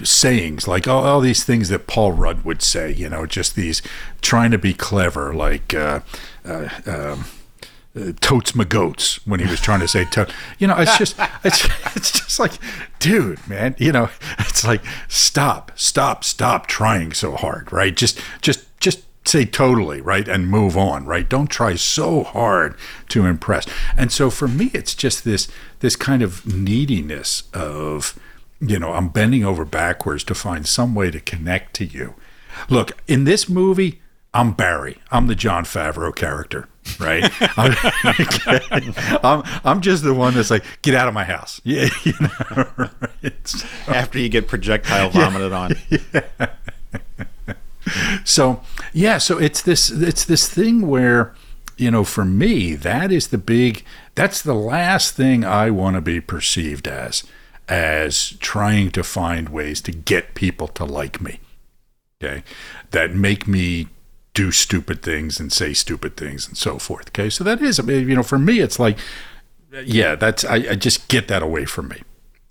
sayings 0.03 0.67
like 0.67 0.87
all, 0.87 1.05
all 1.05 1.21
these 1.21 1.43
things 1.43 1.69
that 1.69 1.87
Paul 1.87 2.13
Rudd 2.13 2.43
would 2.45 2.61
say, 2.61 2.91
you 2.91 3.09
know, 3.09 3.25
just 3.25 3.55
these 3.55 3.81
trying 4.21 4.51
to 4.51 4.57
be 4.57 4.73
clever, 4.73 5.33
like 5.33 5.73
uh, 5.73 5.99
uh, 6.45 6.69
um, 6.85 7.25
uh, 7.95 8.11
totes 8.21 8.55
my 8.55 8.63
goats 8.63 9.25
when 9.27 9.39
he 9.39 9.45
was 9.47 9.59
trying 9.59 9.79
to 9.81 9.87
say 9.87 10.05
tote. 10.05 10.33
You 10.57 10.67
know, 10.67 10.75
it's 10.77 10.97
just 10.97 11.15
it's 11.43 11.67
it's 11.95 12.11
just 12.11 12.39
like, 12.39 12.53
dude, 12.99 13.45
man, 13.47 13.75
you 13.77 13.91
know, 13.91 14.09
it's 14.39 14.65
like 14.65 14.81
stop, 15.07 15.71
stop, 15.75 16.23
stop 16.23 16.65
trying 16.67 17.13
so 17.13 17.35
hard, 17.35 17.71
right? 17.71 17.95
Just 17.95 18.19
just 18.41 18.65
say 19.25 19.45
totally, 19.45 20.01
right? 20.01 20.27
And 20.27 20.47
move 20.47 20.77
on, 20.77 21.05
right? 21.05 21.27
Don't 21.27 21.47
try 21.47 21.75
so 21.75 22.23
hard 22.23 22.75
to 23.09 23.25
impress. 23.25 23.65
And 23.97 24.11
so 24.11 24.29
for 24.29 24.47
me 24.47 24.71
it's 24.73 24.95
just 24.95 25.23
this 25.23 25.47
this 25.79 25.95
kind 25.95 26.21
of 26.21 26.45
neediness 26.45 27.43
of 27.53 28.19
you 28.59 28.79
know, 28.79 28.93
I'm 28.93 29.09
bending 29.09 29.43
over 29.43 29.65
backwards 29.65 30.23
to 30.25 30.35
find 30.35 30.65
some 30.65 30.95
way 30.95 31.11
to 31.11 31.19
connect 31.19 31.73
to 31.75 31.85
you. 31.85 32.15
Look, 32.69 32.91
in 33.07 33.25
this 33.25 33.49
movie, 33.49 34.01
I'm 34.33 34.53
Barry. 34.53 34.97
I'm 35.11 35.27
the 35.27 35.35
John 35.35 35.63
Favreau 35.65 36.15
character, 36.15 36.67
right? 36.99 37.29
I'm, 37.57 37.75
I'm, 39.23 39.59
I'm 39.63 39.81
just 39.81 40.03
the 40.03 40.13
one 40.13 40.33
that's 40.33 40.49
like, 40.49 40.63
get 40.81 40.95
out 40.95 41.07
of 41.07 41.13
my 41.13 41.23
house. 41.23 41.61
Yeah, 41.65 41.89
you 42.03 42.13
know, 42.19 42.67
right? 42.77 43.55
After 43.87 44.19
you 44.19 44.29
get 44.29 44.47
projectile 44.47 45.09
vomited 45.09 45.51
on. 45.51 45.75
So 48.23 48.61
yeah 48.93 49.17
so 49.17 49.37
it's 49.37 49.61
this 49.61 49.89
it's 49.89 50.25
this 50.25 50.49
thing 50.49 50.87
where 50.87 51.33
you 51.77 51.91
know 51.91 52.03
for 52.03 52.23
me 52.23 52.75
that 52.75 53.11
is 53.11 53.27
the 53.27 53.37
big 53.37 53.83
that's 54.15 54.41
the 54.41 54.55
last 54.55 55.15
thing 55.15 55.43
i 55.43 55.69
want 55.69 55.95
to 55.95 56.01
be 56.01 56.21
perceived 56.21 56.87
as 56.87 57.23
as 57.67 58.31
trying 58.39 58.91
to 58.91 59.03
find 59.03 59.49
ways 59.49 59.81
to 59.81 59.91
get 59.91 60.35
people 60.35 60.67
to 60.67 60.85
like 60.85 61.21
me 61.21 61.39
okay? 62.23 62.43
That 62.91 63.13
make 63.13 63.47
me 63.47 63.87
do 64.33 64.51
stupid 64.51 65.03
things 65.03 65.39
and 65.39 65.53
say 65.53 65.73
stupid 65.73 66.17
things 66.17 66.47
and 66.47 66.57
so 66.57 66.79
forth 66.79 67.09
okay? 67.09 67.29
So 67.29 67.43
that 67.43 67.61
is 67.61 67.79
I 67.79 67.83
mean, 67.83 68.09
you 68.09 68.15
know 68.15 68.23
for 68.23 68.39
me 68.39 68.59
it's 68.59 68.79
like 68.79 68.97
yeah 69.83 70.15
that's 70.15 70.43
I, 70.45 70.55
I 70.55 70.75
just 70.75 71.07
get 71.07 71.27
that 71.27 71.43
away 71.43 71.65
from 71.65 71.89
me 71.89 72.01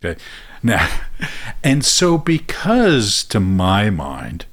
okay? 0.05 0.21
Now 0.63 0.89
and 1.65 1.85
so 1.85 2.19
because 2.19 3.25
to 3.25 3.41
my 3.41 3.91
mind 3.91 4.47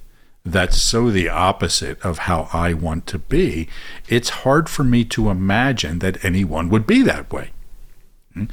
that's 0.52 0.82
so 0.82 1.10
the 1.10 1.30
opposite 1.30 2.00
of 2.02 2.20
how 2.20 2.50
I 2.54 2.74
want 2.74 3.08
to 3.08 3.20
be, 3.20 3.68
it's 4.08 4.30
hard 4.30 4.70
for 4.70 4.84
me 4.84 5.04
to 5.06 5.30
imagine 5.30 6.00
that 6.00 6.24
anyone 6.24 6.70
would 6.70 6.88
be 6.88 7.02
that 7.04 7.32
way. 7.32 7.52
Hmm? 8.34 8.46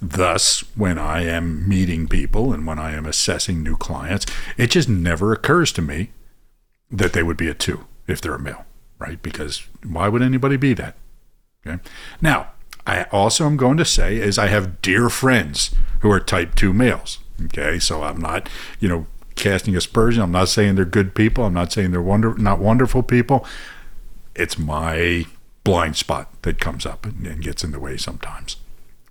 Thus, 0.00 0.60
when 0.76 0.98
I 0.98 1.22
am 1.24 1.68
meeting 1.68 2.08
people 2.08 2.52
and 2.52 2.66
when 2.66 2.78
I 2.78 2.92
am 2.92 3.06
assessing 3.06 3.62
new 3.62 3.76
clients, 3.76 4.26
it 4.56 4.70
just 4.70 4.88
never 4.88 5.32
occurs 5.32 5.72
to 5.72 5.82
me 5.82 6.10
that 6.90 7.12
they 7.12 7.22
would 7.22 7.36
be 7.36 7.48
a 7.48 7.54
two 7.54 7.86
if 8.06 8.20
they're 8.20 8.34
a 8.34 8.38
male, 8.38 8.66
right? 8.98 9.22
Because 9.22 9.66
why 9.82 10.08
would 10.08 10.22
anybody 10.22 10.56
be 10.56 10.74
that? 10.74 10.96
Okay. 11.66 11.82
Now, 12.20 12.48
I 12.86 13.04
also 13.04 13.46
am 13.46 13.56
going 13.56 13.78
to 13.78 13.84
say 13.84 14.16
is 14.16 14.38
I 14.38 14.48
have 14.48 14.82
dear 14.82 15.08
friends 15.08 15.74
who 16.00 16.10
are 16.10 16.20
type 16.20 16.54
two 16.54 16.72
males. 16.72 17.20
Okay, 17.46 17.78
so 17.78 18.04
I'm 18.04 18.20
not, 18.20 18.48
you 18.78 18.88
know, 18.88 19.06
casting 19.34 19.76
aspersion. 19.76 20.22
I'm 20.22 20.32
not 20.32 20.48
saying 20.48 20.74
they're 20.74 20.84
good 20.84 21.14
people. 21.14 21.44
I'm 21.44 21.54
not 21.54 21.72
saying 21.72 21.90
they're 21.90 22.02
wonder 22.02 22.34
not 22.34 22.58
wonderful 22.58 23.02
people. 23.02 23.46
It's 24.34 24.58
my 24.58 25.26
blind 25.64 25.96
spot 25.96 26.42
that 26.42 26.60
comes 26.60 26.84
up 26.84 27.06
and, 27.06 27.26
and 27.26 27.42
gets 27.42 27.64
in 27.64 27.72
the 27.72 27.80
way 27.80 27.96
sometimes. 27.96 28.56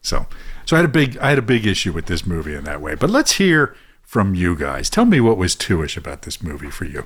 So, 0.02 0.28
so 0.66 0.76
I 0.76 0.80
had 0.80 0.86
a 0.86 0.90
big 0.90 1.18
I 1.18 1.30
had 1.30 1.40
a 1.40 1.44
big 1.44 1.66
issue 1.66 1.94
with 1.94 2.06
this 2.06 2.26
movie 2.26 2.56
in 2.56 2.64
that 2.66 2.82
way. 2.82 2.96
But 2.96 3.10
let's 3.10 3.34
hear 3.34 3.76
from 4.02 4.36
you 4.36 4.56
guys. 4.56 4.90
Tell 4.90 5.06
me 5.06 5.20
what 5.20 5.38
was 5.38 5.56
two-ish 5.56 5.98
about 5.98 6.22
this 6.22 6.44
movie 6.44 6.70
for 6.70 6.86
you. 6.86 7.06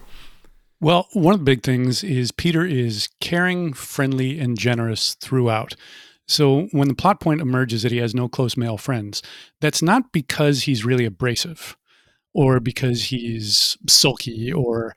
Well, 0.80 1.08
one 1.14 1.34
of 1.34 1.40
the 1.40 1.46
big 1.46 1.64
things 1.64 2.04
is 2.04 2.32
Peter 2.32 2.64
is 2.66 3.10
caring, 3.20 3.74
friendly, 3.74 4.40
and 4.40 4.58
generous 4.58 5.16
throughout. 5.16 5.76
So 6.28 6.68
when 6.72 6.88
the 6.88 6.94
plot 6.94 7.20
point 7.20 7.42
emerges 7.42 7.84
that 7.84 7.92
he 7.92 8.00
has 8.00 8.14
no 8.14 8.28
close 8.28 8.58
male 8.58 8.78
friends, 8.78 9.24
that's 9.62 9.82
not 9.82 10.12
because 10.12 10.64
he's 10.64 10.86
really 10.86 11.06
abrasive 11.06 11.78
or 12.38 12.60
because 12.60 13.06
he's 13.06 13.76
sulky 13.90 14.54
or 14.54 14.94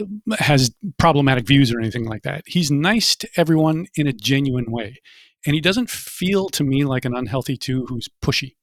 uh, 0.00 0.04
has 0.38 0.74
problematic 0.98 1.46
views 1.46 1.70
or 1.70 1.78
anything 1.78 2.06
like 2.06 2.22
that. 2.22 2.42
He's 2.46 2.70
nice 2.70 3.14
to 3.16 3.28
everyone 3.36 3.86
in 3.96 4.06
a 4.06 4.14
genuine 4.14 4.72
way. 4.72 4.96
And 5.44 5.54
he 5.54 5.60
doesn't 5.60 5.90
feel 5.90 6.48
to 6.48 6.64
me 6.64 6.84
like 6.84 7.04
an 7.04 7.14
unhealthy 7.14 7.58
two 7.58 7.84
who's 7.86 8.08
pushy, 8.22 8.56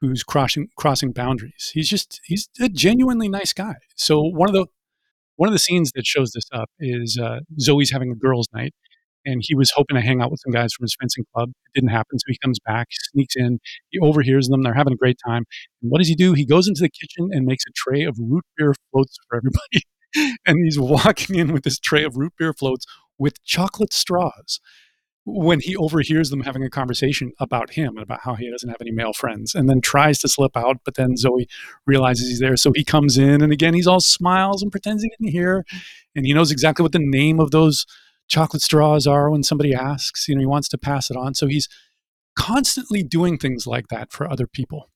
who's 0.00 0.24
crossing 0.24 0.68
crossing 0.78 1.12
boundaries. 1.12 1.70
He's 1.74 1.90
just 1.90 2.22
he's 2.24 2.48
a 2.58 2.70
genuinely 2.70 3.28
nice 3.28 3.52
guy. 3.52 3.76
So 3.96 4.22
one 4.22 4.48
of 4.48 4.54
the 4.54 4.66
one 5.36 5.48
of 5.48 5.52
the 5.52 5.58
scenes 5.58 5.92
that 5.92 6.06
shows 6.06 6.32
this 6.32 6.48
up 6.52 6.70
is 6.78 7.18
uh, 7.22 7.40
Zoe's 7.60 7.90
having 7.90 8.12
a 8.12 8.14
girls' 8.14 8.48
night, 8.54 8.74
and 9.24 9.42
he 9.44 9.54
was 9.54 9.72
hoping 9.74 9.96
to 9.96 10.00
hang 10.00 10.20
out 10.20 10.30
with 10.30 10.40
some 10.40 10.52
guys 10.52 10.72
from 10.72 10.84
his 10.84 10.96
fencing 11.00 11.24
club. 11.34 11.50
It 11.66 11.80
didn't 11.80 11.90
happen, 11.90 12.18
so 12.18 12.24
he 12.28 12.38
comes 12.42 12.58
back, 12.64 12.88
sneaks 12.90 13.36
in, 13.36 13.58
he 13.90 13.98
overhears 13.98 14.48
them. 14.48 14.62
They're 14.62 14.74
having 14.74 14.92
a 14.92 14.96
great 14.96 15.18
time. 15.26 15.44
And 15.82 15.90
what 15.90 15.98
does 15.98 16.08
he 16.08 16.14
do? 16.14 16.32
He 16.32 16.46
goes 16.46 16.68
into 16.68 16.80
the 16.80 16.90
kitchen 16.90 17.30
and 17.32 17.46
makes 17.46 17.64
a 17.66 17.72
tray 17.74 18.02
of 18.02 18.16
root 18.18 18.44
beer 18.56 18.74
floats 18.90 19.16
for 19.28 19.36
everybody. 19.36 19.82
and 20.46 20.64
he's 20.64 20.78
walking 20.78 21.36
in 21.36 21.52
with 21.52 21.64
this 21.64 21.78
tray 21.78 22.04
of 22.04 22.16
root 22.16 22.32
beer 22.38 22.52
floats 22.52 22.86
with 23.18 23.42
chocolate 23.44 23.92
straws 23.92 24.60
when 25.24 25.60
he 25.60 25.76
overhears 25.76 26.30
them 26.30 26.40
having 26.40 26.64
a 26.64 26.70
conversation 26.70 27.32
about 27.38 27.70
him 27.70 27.90
and 27.90 28.02
about 28.02 28.20
how 28.22 28.34
he 28.34 28.50
doesn't 28.50 28.68
have 28.68 28.80
any 28.80 28.90
male 28.90 29.12
friends 29.12 29.54
and 29.54 29.68
then 29.68 29.80
tries 29.80 30.18
to 30.18 30.28
slip 30.28 30.56
out 30.56 30.78
but 30.84 30.94
then 30.94 31.16
zoe 31.16 31.46
realizes 31.86 32.28
he's 32.28 32.40
there 32.40 32.56
so 32.56 32.72
he 32.74 32.82
comes 32.82 33.16
in 33.16 33.40
and 33.40 33.52
again 33.52 33.72
he's 33.72 33.86
all 33.86 34.00
smiles 34.00 34.62
and 34.62 34.72
pretends 34.72 35.02
he 35.02 35.10
didn't 35.10 35.30
hear 35.30 35.64
and 36.16 36.26
he 36.26 36.34
knows 36.34 36.50
exactly 36.50 36.82
what 36.82 36.92
the 36.92 36.98
name 36.98 37.38
of 37.38 37.52
those 37.52 37.86
chocolate 38.32 38.62
straws 38.62 39.06
are 39.06 39.30
when 39.30 39.42
somebody 39.42 39.74
asks 39.74 40.26
you 40.28 40.34
know 40.34 40.40
he 40.40 40.46
wants 40.46 40.68
to 40.68 40.78
pass 40.78 41.10
it 41.10 41.16
on 41.16 41.34
so 41.34 41.46
he's 41.46 41.68
constantly 42.38 43.02
doing 43.02 43.36
things 43.36 43.66
like 43.66 43.88
that 43.88 44.10
for 44.10 44.30
other 44.30 44.46
people 44.46 44.90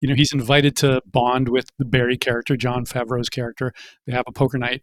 you 0.00 0.08
know 0.08 0.14
he's 0.14 0.32
invited 0.32 0.76
to 0.76 1.02
bond 1.06 1.48
with 1.48 1.66
the 1.78 1.84
barry 1.84 2.16
character 2.16 2.56
John 2.56 2.84
favreau's 2.84 3.28
character 3.28 3.72
they 4.06 4.12
have 4.12 4.24
a 4.28 4.32
poker 4.32 4.58
night 4.58 4.82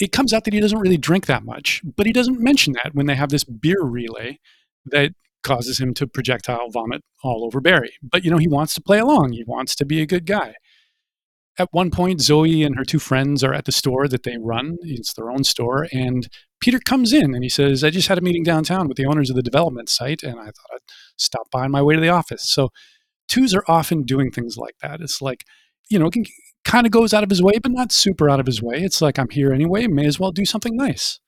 it 0.00 0.12
comes 0.12 0.32
out 0.32 0.44
that 0.44 0.54
he 0.54 0.60
doesn't 0.60 0.78
really 0.78 0.96
drink 0.96 1.26
that 1.26 1.44
much, 1.44 1.80
but 1.96 2.06
he 2.06 2.12
doesn't 2.12 2.40
mention 2.40 2.72
that 2.74 2.94
when 2.94 3.06
they 3.06 3.14
have 3.14 3.30
this 3.30 3.44
beer 3.44 3.82
relay 3.82 4.38
that 4.86 5.12
causes 5.42 5.78
him 5.78 5.94
to 5.94 6.06
projectile 6.06 6.70
vomit 6.70 7.02
all 7.22 7.44
over 7.44 7.60
Barry. 7.60 7.92
But 8.02 8.24
you 8.24 8.30
know, 8.30 8.38
he 8.38 8.48
wants 8.48 8.74
to 8.74 8.80
play 8.80 8.98
along. 8.98 9.32
He 9.32 9.44
wants 9.46 9.74
to 9.76 9.84
be 9.84 10.00
a 10.00 10.06
good 10.06 10.26
guy. 10.26 10.54
At 11.58 11.68
one 11.70 11.90
point, 11.90 12.20
Zoe 12.20 12.64
and 12.64 12.76
her 12.76 12.84
two 12.84 12.98
friends 12.98 13.44
are 13.44 13.54
at 13.54 13.66
the 13.66 13.72
store 13.72 14.08
that 14.08 14.24
they 14.24 14.36
run. 14.38 14.76
It's 14.82 15.12
their 15.14 15.30
own 15.30 15.44
store. 15.44 15.86
And 15.92 16.28
Peter 16.64 16.78
comes 16.78 17.12
in 17.12 17.34
and 17.34 17.44
he 17.44 17.50
says, 17.50 17.84
I 17.84 17.90
just 17.90 18.08
had 18.08 18.16
a 18.16 18.22
meeting 18.22 18.42
downtown 18.42 18.88
with 18.88 18.96
the 18.96 19.04
owners 19.04 19.28
of 19.28 19.36
the 19.36 19.42
development 19.42 19.90
site, 19.90 20.22
and 20.22 20.40
I 20.40 20.46
thought 20.46 20.72
I'd 20.72 20.80
stop 21.18 21.50
by 21.50 21.64
on 21.64 21.70
my 21.70 21.82
way 21.82 21.94
to 21.94 22.00
the 22.00 22.08
office. 22.08 22.42
So 22.42 22.70
twos 23.28 23.54
are 23.54 23.64
often 23.68 24.04
doing 24.04 24.30
things 24.30 24.56
like 24.56 24.76
that. 24.80 25.02
It's 25.02 25.20
like, 25.20 25.44
you 25.90 25.98
know, 25.98 26.08
kind 26.64 26.86
of 26.86 26.90
goes 26.90 27.12
out 27.12 27.22
of 27.22 27.28
his 27.28 27.42
way, 27.42 27.58
but 27.62 27.70
not 27.70 27.92
super 27.92 28.30
out 28.30 28.40
of 28.40 28.46
his 28.46 28.62
way. 28.62 28.76
It's 28.78 29.02
like, 29.02 29.18
I'm 29.18 29.28
here 29.28 29.52
anyway, 29.52 29.88
may 29.88 30.06
as 30.06 30.18
well 30.18 30.32
do 30.32 30.46
something 30.46 30.74
nice. 30.74 31.20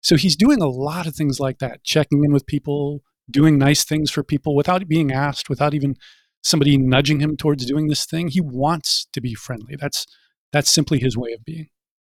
So 0.00 0.16
he's 0.16 0.34
doing 0.34 0.60
a 0.60 0.66
lot 0.66 1.06
of 1.06 1.14
things 1.14 1.38
like 1.38 1.60
that, 1.60 1.84
checking 1.84 2.24
in 2.24 2.32
with 2.32 2.46
people, 2.46 3.04
doing 3.30 3.58
nice 3.58 3.84
things 3.84 4.10
for 4.10 4.24
people 4.24 4.56
without 4.56 4.88
being 4.88 5.12
asked, 5.12 5.48
without 5.48 5.72
even 5.72 5.94
somebody 6.42 6.76
nudging 6.76 7.20
him 7.20 7.36
towards 7.36 7.64
doing 7.64 7.86
this 7.86 8.06
thing. 8.06 8.26
He 8.26 8.40
wants 8.40 9.06
to 9.12 9.20
be 9.20 9.34
friendly. 9.34 9.76
That's 9.80 10.04
that's 10.52 10.68
simply 10.68 10.98
his 10.98 11.16
way 11.16 11.30
of 11.30 11.44
being. 11.44 11.68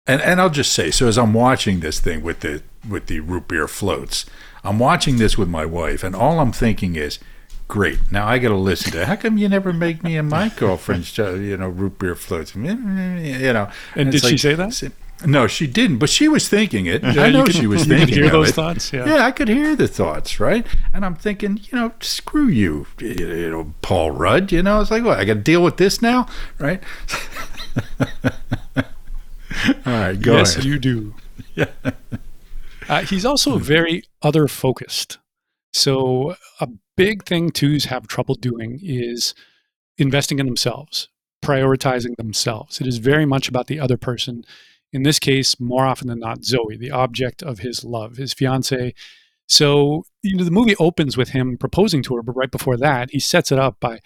And 0.07 0.23
and 0.23 0.41
I'll 0.41 0.51
just 0.51 0.73
say, 0.73 0.91
so 0.91 1.09
as 1.09 1.19
I'm 1.19 1.35
watching 1.35 1.81
this 1.81 2.01
thing 2.01 2.23
with 2.23 2.41
the 2.41 2.63
with 2.89 3.07
the 3.07 3.21
root 3.21 3.49
beer 3.49 3.69
floats, 3.69 4.27
I'm 4.63 4.79
watching 4.79 5.17
this 5.17 5.37
with 5.37 5.49
my 5.49 5.67
wife, 5.67 6.05
and 6.05 6.15
all 6.15 6.39
I'm 6.39 6.53
thinking 6.53 6.97
is, 6.97 7.19
Great. 7.69 8.13
Now 8.13 8.27
I 8.29 8.39
got 8.39 8.49
to 8.49 8.57
listen 8.57 8.93
to. 8.93 9.03
It. 9.03 9.09
How 9.09 9.17
come 9.17 9.39
you 9.39 9.49
never 9.49 9.73
make 9.73 10.03
me 10.03 10.17
and 10.17 10.29
my 10.29 10.49
girlfriend's, 10.57 11.17
you 11.19 11.57
know, 11.57 11.69
root 11.69 11.99
beer 11.99 12.15
floats? 12.15 12.55
You 12.57 12.75
know. 13.53 13.71
And, 13.95 14.03
and 14.03 14.13
did 14.13 14.23
like, 14.23 14.31
she 14.31 14.39
say 14.39 14.55
that? 14.55 14.93
No, 15.25 15.47
she 15.47 15.67
didn't. 15.67 15.99
But 15.99 16.11
she 16.11 16.29
was 16.29 16.49
thinking 16.49 16.87
it. 16.87 17.03
I 17.05 17.31
know 17.31 17.47
she 17.47 17.67
was 17.67 17.87
thinking. 17.87 18.15
hear 18.15 18.31
those 18.31 18.51
it. 18.51 18.53
thoughts. 18.53 18.93
Yeah. 18.93 19.07
yeah, 19.07 19.25
I 19.25 19.33
could 19.33 19.49
hear 19.49 19.75
the 19.75 19.89
thoughts, 19.89 20.39
right? 20.39 20.67
And 20.93 21.05
I'm 21.05 21.17
thinking, 21.17 21.59
you 21.63 21.79
know, 21.79 21.93
screw 22.01 22.47
you, 22.47 22.87
you 23.01 23.51
know, 23.51 23.73
Paul 23.83 24.13
Rudd. 24.13 24.53
You 24.53 24.63
know, 24.63 24.81
it's 24.81 24.91
like, 24.91 25.05
what? 25.05 25.19
I 25.19 25.25
got 25.25 25.35
to 25.35 25.41
deal 25.41 25.63
with 25.63 25.79
this 25.79 26.01
now, 26.01 26.29
right? 26.59 26.83
All 29.65 29.93
right, 29.93 30.21
go 30.21 30.37
yes, 30.37 30.55
ahead. 30.55 30.65
you 30.65 30.79
do. 30.79 31.15
Yeah. 31.55 31.67
Uh, 32.89 33.01
he's 33.03 33.25
also 33.25 33.57
very 33.59 34.03
other 34.23 34.47
focused. 34.47 35.19
So 35.73 36.37
a 36.61 36.69
big 36.97 37.25
thing 37.25 37.51
twos 37.51 37.87
have 37.87 38.07
trouble 38.07 38.35
doing 38.35 38.79
is 38.83 39.35
investing 39.99 40.39
in 40.39 40.47
themselves, 40.47 41.09
prioritizing 41.43 42.17
themselves. 42.17 42.81
It 42.81 42.87
is 42.87 42.99
very 42.99 43.25
much 43.25 43.49
about 43.49 43.67
the 43.67 43.81
other 43.81 43.97
person. 43.97 44.45
In 44.93 45.03
this 45.03 45.19
case, 45.19 45.59
more 45.59 45.87
often 45.87 46.09
than 46.09 46.21
not, 46.21 46.45
Zoe, 46.45 46.77
the 46.77 46.91
object 46.91 47.43
of 47.43 47.61
his 47.61 47.85
love, 47.85 48.17
his 48.17 48.33
fiance. 48.35 48.95
So, 49.49 50.05
you 50.23 50.37
know, 50.37 50.45
the 50.45 50.51
movie 50.51 50.77
opens 50.77 51.17
with 51.17 51.31
him 51.31 51.57
proposing 51.57 52.03
to 52.05 52.17
her, 52.17 52.23
but 52.23 52.37
right 52.37 52.51
before 52.51 52.77
that, 52.77 53.11
he 53.11 53.21
sets 53.21 53.51
it 53.51 53.59
up 53.59 53.81
by 53.81 54.01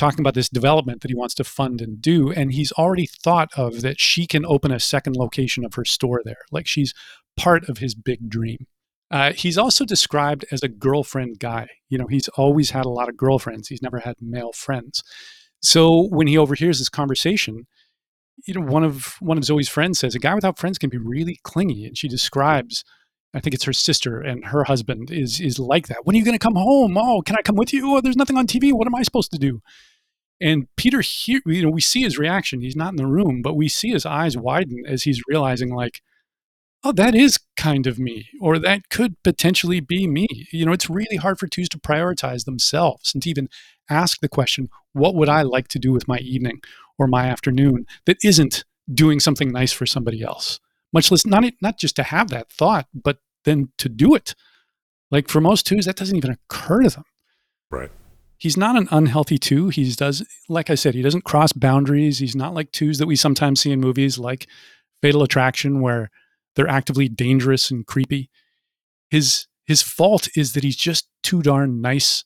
talking 0.00 0.20
about 0.20 0.34
this 0.34 0.48
development 0.48 1.02
that 1.02 1.10
he 1.10 1.14
wants 1.14 1.34
to 1.34 1.44
fund 1.44 1.80
and 1.80 2.00
do. 2.00 2.32
And 2.32 2.52
he's 2.52 2.72
already 2.72 3.06
thought 3.06 3.50
of 3.56 3.82
that 3.82 4.00
she 4.00 4.26
can 4.26 4.46
open 4.46 4.72
a 4.72 4.80
second 4.80 5.14
location 5.14 5.64
of 5.64 5.74
her 5.74 5.84
store 5.84 6.22
there. 6.24 6.38
Like 6.50 6.66
she's 6.66 6.94
part 7.36 7.68
of 7.68 7.78
his 7.78 7.94
big 7.94 8.28
dream. 8.28 8.66
Uh, 9.10 9.32
he's 9.32 9.58
also 9.58 9.84
described 9.84 10.44
as 10.50 10.62
a 10.62 10.68
girlfriend 10.68 11.38
guy. 11.38 11.68
You 11.88 11.98
know, 11.98 12.06
he's 12.08 12.28
always 12.28 12.70
had 12.70 12.86
a 12.86 12.90
lot 12.90 13.08
of 13.08 13.16
girlfriends. 13.16 13.68
He's 13.68 13.82
never 13.82 13.98
had 13.98 14.14
male 14.20 14.52
friends. 14.52 15.02
So 15.62 16.08
when 16.08 16.26
he 16.26 16.38
overhears 16.38 16.78
this 16.78 16.88
conversation, 16.88 17.66
you 18.46 18.54
know, 18.54 18.62
one 18.62 18.84
of 18.84 19.16
one 19.20 19.36
of 19.36 19.44
Zoe's 19.44 19.68
friends 19.68 19.98
says 19.98 20.14
a 20.14 20.18
guy 20.18 20.34
without 20.34 20.58
friends 20.58 20.78
can 20.78 20.88
be 20.88 20.96
really 20.96 21.38
clingy, 21.42 21.84
and 21.84 21.98
she 21.98 22.08
describes, 22.08 22.84
I 23.34 23.40
think 23.40 23.54
it's 23.54 23.64
her 23.64 23.72
sister 23.74 24.20
and 24.20 24.46
her 24.46 24.64
husband 24.64 25.10
is 25.10 25.40
is 25.40 25.58
like 25.58 25.88
that. 25.88 26.04
When 26.04 26.16
are 26.16 26.18
you 26.18 26.24
going 26.24 26.38
to 26.38 26.38
come 26.38 26.54
home? 26.54 26.96
Oh, 26.96 27.20
can 27.20 27.36
I 27.36 27.42
come 27.42 27.56
with 27.56 27.74
you? 27.74 27.96
Oh, 27.96 28.00
there's 28.00 28.16
nothing 28.16 28.38
on 28.38 28.46
TV. 28.46 28.72
What 28.72 28.86
am 28.86 28.94
I 28.94 29.02
supposed 29.02 29.32
to 29.32 29.38
do? 29.38 29.60
And 30.40 30.68
Peter 30.76 31.00
here, 31.00 31.40
you 31.44 31.62
know, 31.62 31.70
we 31.70 31.80
see 31.80 32.02
his 32.02 32.18
reaction. 32.18 32.60
He's 32.60 32.76
not 32.76 32.90
in 32.90 32.96
the 32.96 33.06
room, 33.06 33.42
but 33.42 33.54
we 33.54 33.68
see 33.68 33.90
his 33.90 34.06
eyes 34.06 34.36
widen 34.36 34.84
as 34.86 35.02
he's 35.02 35.22
realizing, 35.28 35.74
like, 35.74 36.00
oh, 36.82 36.92
that 36.92 37.14
is 37.14 37.38
kind 37.58 37.86
of 37.86 37.98
me, 37.98 38.30
or 38.40 38.58
that 38.58 38.88
could 38.88 39.22
potentially 39.22 39.80
be 39.80 40.06
me. 40.06 40.26
You 40.50 40.64
know, 40.64 40.72
it's 40.72 40.88
really 40.88 41.16
hard 41.16 41.38
for 41.38 41.46
twos 41.46 41.68
to 41.70 41.78
prioritize 41.78 42.46
themselves 42.46 43.12
and 43.12 43.22
to 43.22 43.28
even 43.30 43.48
ask 43.90 44.20
the 44.20 44.28
question, 44.28 44.70
what 44.92 45.14
would 45.14 45.28
I 45.28 45.42
like 45.42 45.68
to 45.68 45.78
do 45.78 45.92
with 45.92 46.08
my 46.08 46.18
evening 46.18 46.60
or 46.98 47.06
my 47.06 47.26
afternoon 47.26 47.86
that 48.06 48.16
isn't 48.24 48.64
doing 48.92 49.20
something 49.20 49.52
nice 49.52 49.72
for 49.72 49.84
somebody 49.84 50.22
else? 50.22 50.58
Much 50.92 51.10
less, 51.10 51.26
not, 51.26 51.44
not 51.60 51.78
just 51.78 51.96
to 51.96 52.02
have 52.02 52.30
that 52.30 52.50
thought, 52.50 52.88
but 52.94 53.18
then 53.44 53.68
to 53.76 53.88
do 53.88 54.14
it. 54.14 54.34
Like 55.10 55.28
for 55.28 55.40
most 55.40 55.66
twos, 55.66 55.84
that 55.84 55.96
doesn't 55.96 56.16
even 56.16 56.30
occur 56.30 56.82
to 56.82 56.90
them. 56.90 57.04
Right. 57.70 57.90
He's 58.40 58.56
not 58.56 58.74
an 58.74 58.88
unhealthy 58.90 59.36
two. 59.36 59.68
He 59.68 59.92
does, 59.92 60.26
like 60.48 60.70
I 60.70 60.74
said, 60.74 60.94
he 60.94 61.02
doesn't 61.02 61.24
cross 61.24 61.52
boundaries. 61.52 62.20
He's 62.20 62.34
not 62.34 62.54
like 62.54 62.72
twos 62.72 62.96
that 62.96 63.06
we 63.06 63.14
sometimes 63.14 63.60
see 63.60 63.70
in 63.70 63.80
movies 63.80 64.18
like 64.18 64.46
Fatal 65.02 65.22
Attraction, 65.22 65.82
where 65.82 66.10
they're 66.56 66.66
actively 66.66 67.06
dangerous 67.06 67.70
and 67.70 67.86
creepy. 67.86 68.30
His 69.10 69.46
his 69.66 69.82
fault 69.82 70.28
is 70.34 70.54
that 70.54 70.64
he's 70.64 70.76
just 70.76 71.06
too 71.22 71.42
darn 71.42 71.82
nice 71.82 72.24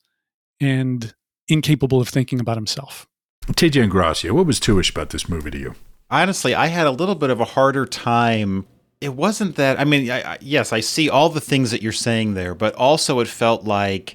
and 0.61 1.12
incapable 1.48 2.00
of 2.00 2.09
thinking 2.09 2.38
about 2.38 2.57
himself. 2.57 3.09
TJ 3.48 3.90
Gracia, 3.90 4.33
what 4.33 4.46
was 4.46 4.61
too-ish 4.61 4.90
about 4.90 5.11
this 5.11 5.29
movie 5.29 5.50
to 5.50 5.59
you? 5.59 5.74
Honestly, 6.11 6.55
I 6.55 6.68
had 6.68 6.87
a 6.87 6.92
little 6.92 7.16
bit 7.16 7.31
of 7.31 7.40
a 7.40 7.44
harder 7.44 7.87
time. 7.87 8.66
It 9.00 9.14
wasn't 9.14 9.57
that. 9.57 9.81
I 9.81 9.85
mean, 9.85 10.09
I, 10.09 10.35
I, 10.35 10.38
yes, 10.40 10.72
I 10.72 10.79
see 10.79 11.11
all 11.11 11.29
the 11.29 11.40
things 11.40 11.72
that 11.72 11.83
you're 11.83 11.90
saying 11.90 12.35
there, 12.35 12.55
but 12.55 12.72
also 12.77 13.18
it 13.18 13.27
felt 13.27 13.64
like 13.64 14.14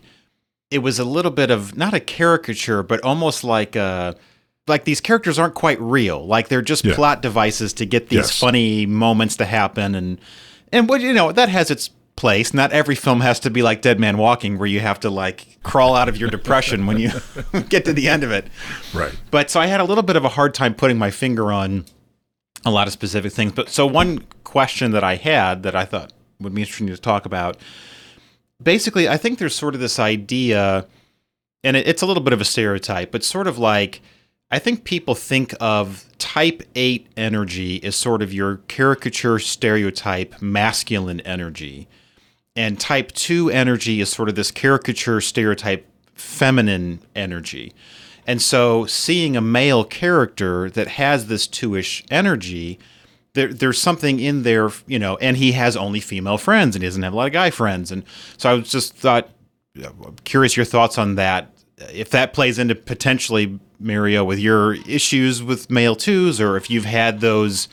it 0.71 0.79
was 0.79 0.99
a 0.99 1.05
little 1.05 1.32
bit 1.32 1.51
of 1.51 1.75
not 1.75 1.93
a 1.93 1.99
caricature, 1.99 2.84
but 2.84 3.01
almost 3.03 3.43
like 3.43 3.75
a 3.75 4.15
like 4.67 4.86
these 4.86 5.01
characters 5.01 5.39
aren't 5.39 5.55
quite 5.55 5.82
real. 5.82 6.25
Like 6.25 6.47
they're 6.47 6.62
just 6.62 6.86
yeah. 6.86 6.95
plot 6.95 7.21
devices 7.21 7.73
to 7.73 7.86
get 7.86 8.10
these 8.10 8.17
yes. 8.17 8.39
funny 8.39 8.86
moments 8.86 9.36
to 9.38 9.45
happen, 9.45 9.95
and 9.95 10.21
and 10.71 10.88
what 10.88 11.01
you 11.01 11.13
know 11.13 11.32
that 11.32 11.49
has 11.49 11.71
its 11.71 11.89
place. 12.15 12.53
Not 12.53 12.71
every 12.71 12.95
film 12.95 13.21
has 13.21 13.39
to 13.41 13.49
be 13.49 13.63
like 13.63 13.82
Dead 13.82 13.99
Man 13.99 14.17
Walking, 14.17 14.58
where 14.60 14.67
you 14.67 14.79
have 14.82 14.99
to 15.01 15.10
like 15.10 15.58
crawl 15.63 15.95
out 15.95 16.08
of 16.10 16.17
your 16.17 16.29
depression 16.29 16.86
when 16.86 16.97
you 16.97 17.12
get 17.69 17.86
to 17.86 17.93
the 17.93 18.08
end 18.08 18.23
of 18.23 18.32
it. 18.32 18.47
Right. 18.93 19.17
But 19.32 19.49
so 19.49 19.60
I 19.60 19.67
had 19.67 19.79
a 19.79 19.86
little 19.86 20.03
bit 20.03 20.15
of 20.15 20.25
a 20.25 20.29
hard 20.29 20.53
time 20.53 20.75
putting 20.75 20.97
my 20.97 21.12
finger 21.12 21.51
on 21.51 21.86
a 22.65 22.71
lot 22.71 22.88
of 22.88 22.93
specific 22.93 23.32
things. 23.32 23.53
But 23.53 23.69
so 23.69 23.88
one 23.88 24.25
question 24.43 24.91
that 24.91 25.03
I 25.03 25.15
had 25.15 25.63
that 25.63 25.75
I 25.75 25.86
thought 25.86 26.13
would 26.39 26.53
be 26.53 26.62
interesting 26.62 26.88
to 26.88 26.97
talk 26.97 27.25
about. 27.25 27.58
Basically, 28.62 29.08
I 29.08 29.17
think 29.17 29.39
there's 29.39 29.56
sort 29.56 29.76
of 29.76 29.82
this 29.82 30.00
idea, 30.00 30.86
and 31.63 31.78
it, 31.78 31.88
it's 31.88 32.02
a 32.02 32.06
little 32.06 32.24
bit 32.24 32.34
of 32.34 32.41
a 32.41 32.45
stereotype, 32.45 33.12
but 33.12 33.24
sort 33.24 33.48
of 33.48 33.58
like 33.58 34.02
I 34.52 34.58
think 34.58 34.84
people 34.84 35.13
think 35.13 35.54
of 35.60 36.06
type 36.17 36.63
8 36.74 37.08
energy 37.15 37.84
as 37.84 37.95
sort 37.95 38.22
of 38.24 38.34
your 38.34 38.58
caricature 38.67 39.38
stereotype 39.38 40.41
masculine 40.41 41.19
energy. 41.22 41.88
And 42.56 42.80
type 42.80 43.12
2 43.12 43.52
energy 43.52 44.02
is 44.02 44.10
sort 44.10 44.28
of 44.28 44.36
this 44.36 44.50
caricature 44.50 45.22
stereotype 45.22 45.86
feminine 46.15 47.00
energy. 47.15 47.74
And 48.26 48.41
so 48.41 48.86
seeing 48.86 49.38
a 49.38 49.41
male 49.41 49.84
character 49.84 50.69
that 50.72 50.88
has 50.88 51.28
this 51.28 51.45
two-ish 51.45 52.04
energy, 52.10 52.80
there, 53.34 53.54
there's 53.54 53.80
something 53.80 54.20
in 54.20 54.44
there, 54.44 54.70
you 54.88 55.00
know, 55.00 55.18
and 55.18 55.38
he 55.38 55.52
has 55.54 55.78
only 55.78 56.00
female 56.00 56.38
friends 56.38 56.76
and 56.76 56.84
he 56.84 56.88
doesn't 56.88 57.04
have 57.04 57.13
a 57.13 57.15
lot 57.15 57.28
of 57.28 57.34
guy 57.34 57.50
friends. 57.50 57.92
And 57.92 58.04
so 58.38 58.50
I 58.50 58.54
was 58.54 58.72
just 58.72 58.96
thought, 58.96 59.30
curious 60.24 60.58
your 60.58 60.65
thoughts 60.65 60.98
on 60.98 61.15
that. 61.15 61.54
If 61.94 62.10
that 62.10 62.34
plays 62.34 62.60
into 62.60 62.76
potentially 62.76 63.60
Mario 63.80 64.24
with 64.24 64.39
your 64.39 64.74
issues 64.74 65.42
with 65.42 65.70
male 65.70 65.96
twos, 65.96 66.42
or 66.42 66.58
if 66.58 66.70
you've 66.70 66.86
had 66.86 67.22
those, 67.22 67.70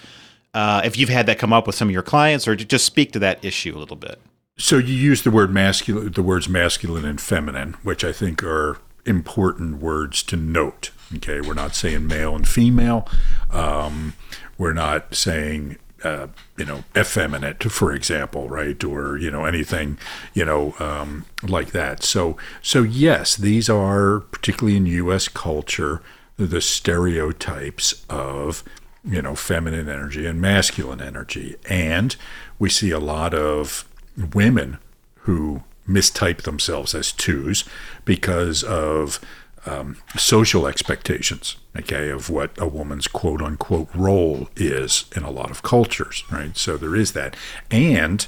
uh, 0.55 0.83
if 0.85 0.97
you've 0.97 1.09
had 1.09 1.27
that 1.27 1.39
come 1.39 1.53
up 1.53 1.67
with 1.67 1.75
some 1.75 1.89
of 1.89 1.93
your 1.93 2.03
clients, 2.03 2.47
or 2.47 2.55
just 2.55 2.85
speak 2.85 3.13
to 3.13 3.19
that 3.19 3.45
issue 3.45 3.77
a 3.77 3.79
little 3.79 3.97
bit. 3.97 4.21
So 4.59 4.79
you 4.79 4.95
use 4.95 5.23
the 5.23 5.31
word 5.31 5.53
masculine, 5.53 6.13
the 6.13 6.23
words 6.23 6.49
masculine 6.49 7.05
and 7.05 7.21
feminine, 7.21 7.75
which 7.83 8.05
I 8.05 8.13
think 8.13 8.43
are 8.45 8.79
important 9.05 9.79
words 9.79 10.23
to 10.25 10.37
note. 10.37 10.91
Okay, 11.17 11.41
we're 11.41 11.55
not 11.55 11.75
saying 11.75 12.07
male 12.07 12.35
and 12.35 12.47
female. 12.47 13.09
Um, 13.51 14.15
we're 14.59 14.73
not 14.73 15.15
saying 15.15 15.77
uh, 16.05 16.29
you 16.57 16.65
know 16.65 16.85
effeminate, 16.97 17.63
for 17.65 17.93
example, 17.93 18.49
right, 18.49 18.83
or 18.85 19.17
you 19.19 19.31
know 19.31 19.45
anything 19.45 19.99
you 20.35 20.45
know 20.45 20.75
um, 20.79 21.25
like 21.43 21.71
that. 21.73 22.03
So 22.03 22.37
so 22.63 22.83
yes, 22.83 23.37
these 23.37 23.69
are 23.69 24.21
particularly 24.21 24.77
in 24.77 24.87
U.S. 24.87 25.29
culture 25.29 26.03
the 26.37 26.61
stereotypes 26.61 28.05
of 28.11 28.63
you 29.05 29.23
know 29.23 29.35
feminine 29.35 29.89
energy 29.89 30.27
and 30.27 30.41
masculine 30.41 31.01
energy, 31.01 31.57
and 31.69 32.17
we 32.59 32.69
see 32.69 32.91
a 32.91 33.01
lot 33.01 33.35
of 33.35 33.89
women 34.35 34.79
who 35.21 35.63
mistype 35.89 36.43
themselves 36.43 36.95
as 36.95 37.13
twos 37.13 37.65
because 38.05 38.63
of 38.65 39.21
um, 39.67 39.97
social 40.17 40.67
expectations, 40.67 41.57
okay, 41.77 42.09
of 42.11 42.31
what 42.31 42.51
a 42.59 42.67
woman's 42.67 43.09
quote 43.09 43.43
unquote 43.43 43.89
role 43.95 44.49
is 44.57 45.07
in 45.15 45.23
a 45.23 45.31
lot 45.31 45.51
of 45.51 45.63
cultures, 45.63 46.25
right? 46.31 46.57
So 46.57 46.77
there 46.77 46.95
is 46.95 47.13
that. 47.13 47.37
And 47.71 48.27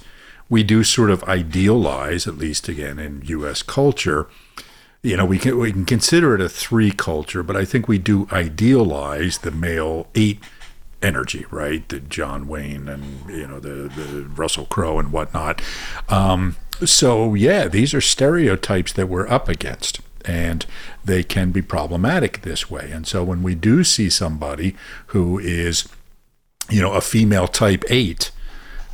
we 0.49 0.63
do 0.63 0.83
sort 0.83 1.11
of 1.11 1.23
idealize, 1.25 2.27
at 2.27 2.39
least 2.39 2.69
again 2.69 2.99
in 2.99 3.23
US 3.27 3.63
culture, 3.63 4.29
you 5.03 5.17
know, 5.17 5.25
we 5.25 5.39
can 5.39 5.59
we 5.59 5.73
can 5.73 5.85
consider 5.85 6.35
it 6.35 6.41
a 6.41 6.49
three 6.49 6.91
culture, 6.91 7.43
but 7.43 7.57
I 7.57 7.65
think 7.65 7.87
we 7.87 7.99
do 7.99 8.27
idealize 8.33 9.39
the 9.39 9.53
male 9.53 10.09
eight 10.15 10.41
energy, 11.01 11.47
right? 11.51 11.89
The 11.89 12.01
John 12.01 12.49
Wayne 12.49 12.89
and 12.89 13.31
you 13.31 13.47
know 13.47 13.61
the 13.61 13.89
the 13.89 14.25
Russell 14.25 14.67
Crowe 14.67 14.99
and 14.99 15.13
whatnot. 15.13 15.63
Um, 16.09 16.57
so 16.85 17.35
yeah, 17.35 17.69
these 17.69 17.95
are 17.95 18.01
stereotypes 18.01 18.93
that 18.95 19.09
we're 19.09 19.29
up 19.29 19.49
against 19.49 20.01
and 20.25 20.67
they 21.05 21.23
can 21.23 21.51
be 21.51 21.63
problematic 21.63 22.43
this 22.43 22.71
way. 22.71 22.91
And 22.91 23.07
so 23.07 23.25
when 23.25 23.43
we 23.43 23.55
do 23.55 23.85
see 23.85 24.11
somebody 24.11 24.77
who 25.09 25.39
is, 25.39 25.89
you 26.69 26.81
know, 26.81 26.93
a 26.93 27.01
female 27.01 27.49
type 27.49 27.85
eight, 27.89 28.31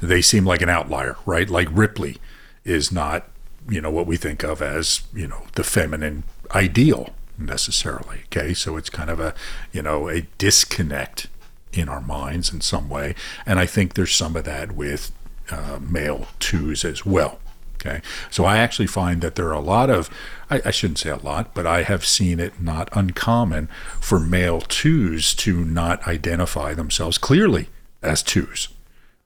they 0.01 0.23
seem 0.23 0.45
like 0.45 0.63
an 0.63 0.69
outlier, 0.69 1.17
right? 1.27 1.49
Like 1.49 1.69
Ripley 1.71 2.19
is 2.65 2.93
not, 2.93 3.29
you 3.69 3.81
know, 3.81 3.91
what 3.91 4.07
we 4.07 4.17
think 4.17 4.43
of 4.43 4.61
as, 4.63 5.03
you 5.15 5.27
know, 5.27 5.45
the 5.55 5.65
feminine 5.65 6.25
ideal 6.55 7.11
necessarily. 7.39 8.23
Okay. 8.27 8.55
So 8.55 8.77
it's 8.77 8.91
kind 8.91 9.11
of 9.11 9.21
a, 9.21 9.35
you 9.73 9.83
know, 9.83 10.09
a 10.09 10.23
disconnect 10.39 11.29
in 11.73 11.89
our 11.89 12.01
minds 12.01 12.53
in 12.53 12.61
some 12.61 12.89
way. 12.89 13.15
And 13.47 13.59
I 13.59 13.67
think 13.67 13.95
there's 13.95 14.15
some 14.15 14.37
of 14.37 14.45
that 14.45 14.73
with 14.73 15.13
uh, 15.51 15.79
male 15.81 16.29
twos 16.39 16.85
as 16.85 17.05
well. 17.05 17.41
Okay. 17.85 18.01
So 18.31 18.45
I 18.45 18.59
actually 18.59 18.87
find 18.87 19.21
that 19.21 19.35
there 19.35 19.49
are 19.49 19.53
a 19.53 19.61
lot 19.61 19.91
of, 19.91 20.09
I, 20.49 20.63
I, 20.65 20.71
shouldn't 20.71 20.99
say 20.99 21.11
a 21.11 21.17
lot, 21.17 21.55
but 21.55 21.67
I 21.67 21.83
have 21.83 22.07
seen 22.07 22.41
it 22.41 22.61
not 22.61 22.89
uncommon 22.93 23.69
for 24.01 24.19
male 24.19 24.63
twos 24.63 25.35
to 25.37 25.65
not 25.65 26.07
identify 26.09 26.73
themselves 26.73 27.19
clearly 27.19 27.69
as 28.03 28.23
twos 28.23 28.69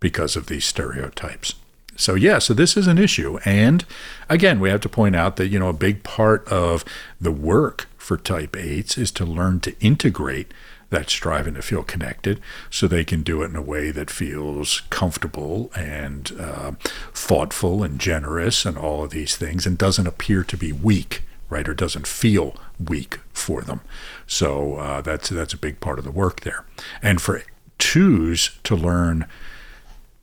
because 0.01 0.35
of 0.35 0.47
these 0.47 0.65
stereotypes. 0.65 1.55
So, 1.95 2.15
yeah, 2.15 2.39
so 2.39 2.55
this 2.55 2.77
is 2.77 2.87
an 2.87 2.99
issue. 2.99 3.39
And 3.45 3.85
again, 4.29 4.61
we 4.61 4.71
have 4.71 4.81
to 4.83 4.89
point 4.89 5.17
out 5.17 5.37
that, 5.37 5.49
you 5.49 5.59
know, 5.59 5.69
a 5.69 5.73
big 5.73 6.03
part 6.03 6.47
of 6.49 6.85
the 7.21 7.33
work 7.33 7.89
for 7.97 8.17
type 8.17 8.53
8s 8.53 8.97
is 8.97 9.11
to 9.13 9.25
learn 9.25 9.61
to 9.61 9.79
integrate 9.81 10.53
that 10.91 11.11
striving 11.11 11.55
to 11.55 11.63
feel 11.63 11.83
connected 11.83 12.41
so 12.71 12.87
they 12.87 13.05
can 13.05 13.23
do 13.23 13.43
it 13.43 13.47
in 13.47 13.57
a 13.57 13.63
way 13.63 13.91
that 13.91 14.11
feels 14.11 14.83
comfortable 14.91 15.71
and 15.77 16.33
uh, 16.41 16.73
thoughtful 17.13 17.83
and 17.83 18.01
generous 18.01 18.65
and 18.65 18.79
all 18.79 19.05
of 19.05 19.11
these 19.11 19.37
things 19.37 19.67
and 19.67 19.77
doesn't 19.77 20.07
appear 20.07 20.43
to 20.43 20.57
be 20.57 20.73
weak 20.73 21.23
right 21.51 21.69
or 21.69 21.75
doesn't 21.75 22.07
feel 22.07 22.57
weak 22.83 23.21
for 23.33 23.63
them. 23.63 23.81
So 24.27 24.77
uh, 24.77 25.01
that's 25.01 25.29
that's 25.29 25.55
a 25.55 25.59
big 25.59 25.81
part 25.81 25.99
of 25.99 26.05
the 26.05 26.11
work 26.11 26.41
there. 26.41 26.65
And 27.03 27.21
for 27.21 27.43
twos 27.79 28.59
to 28.65 28.75
learn 28.75 29.27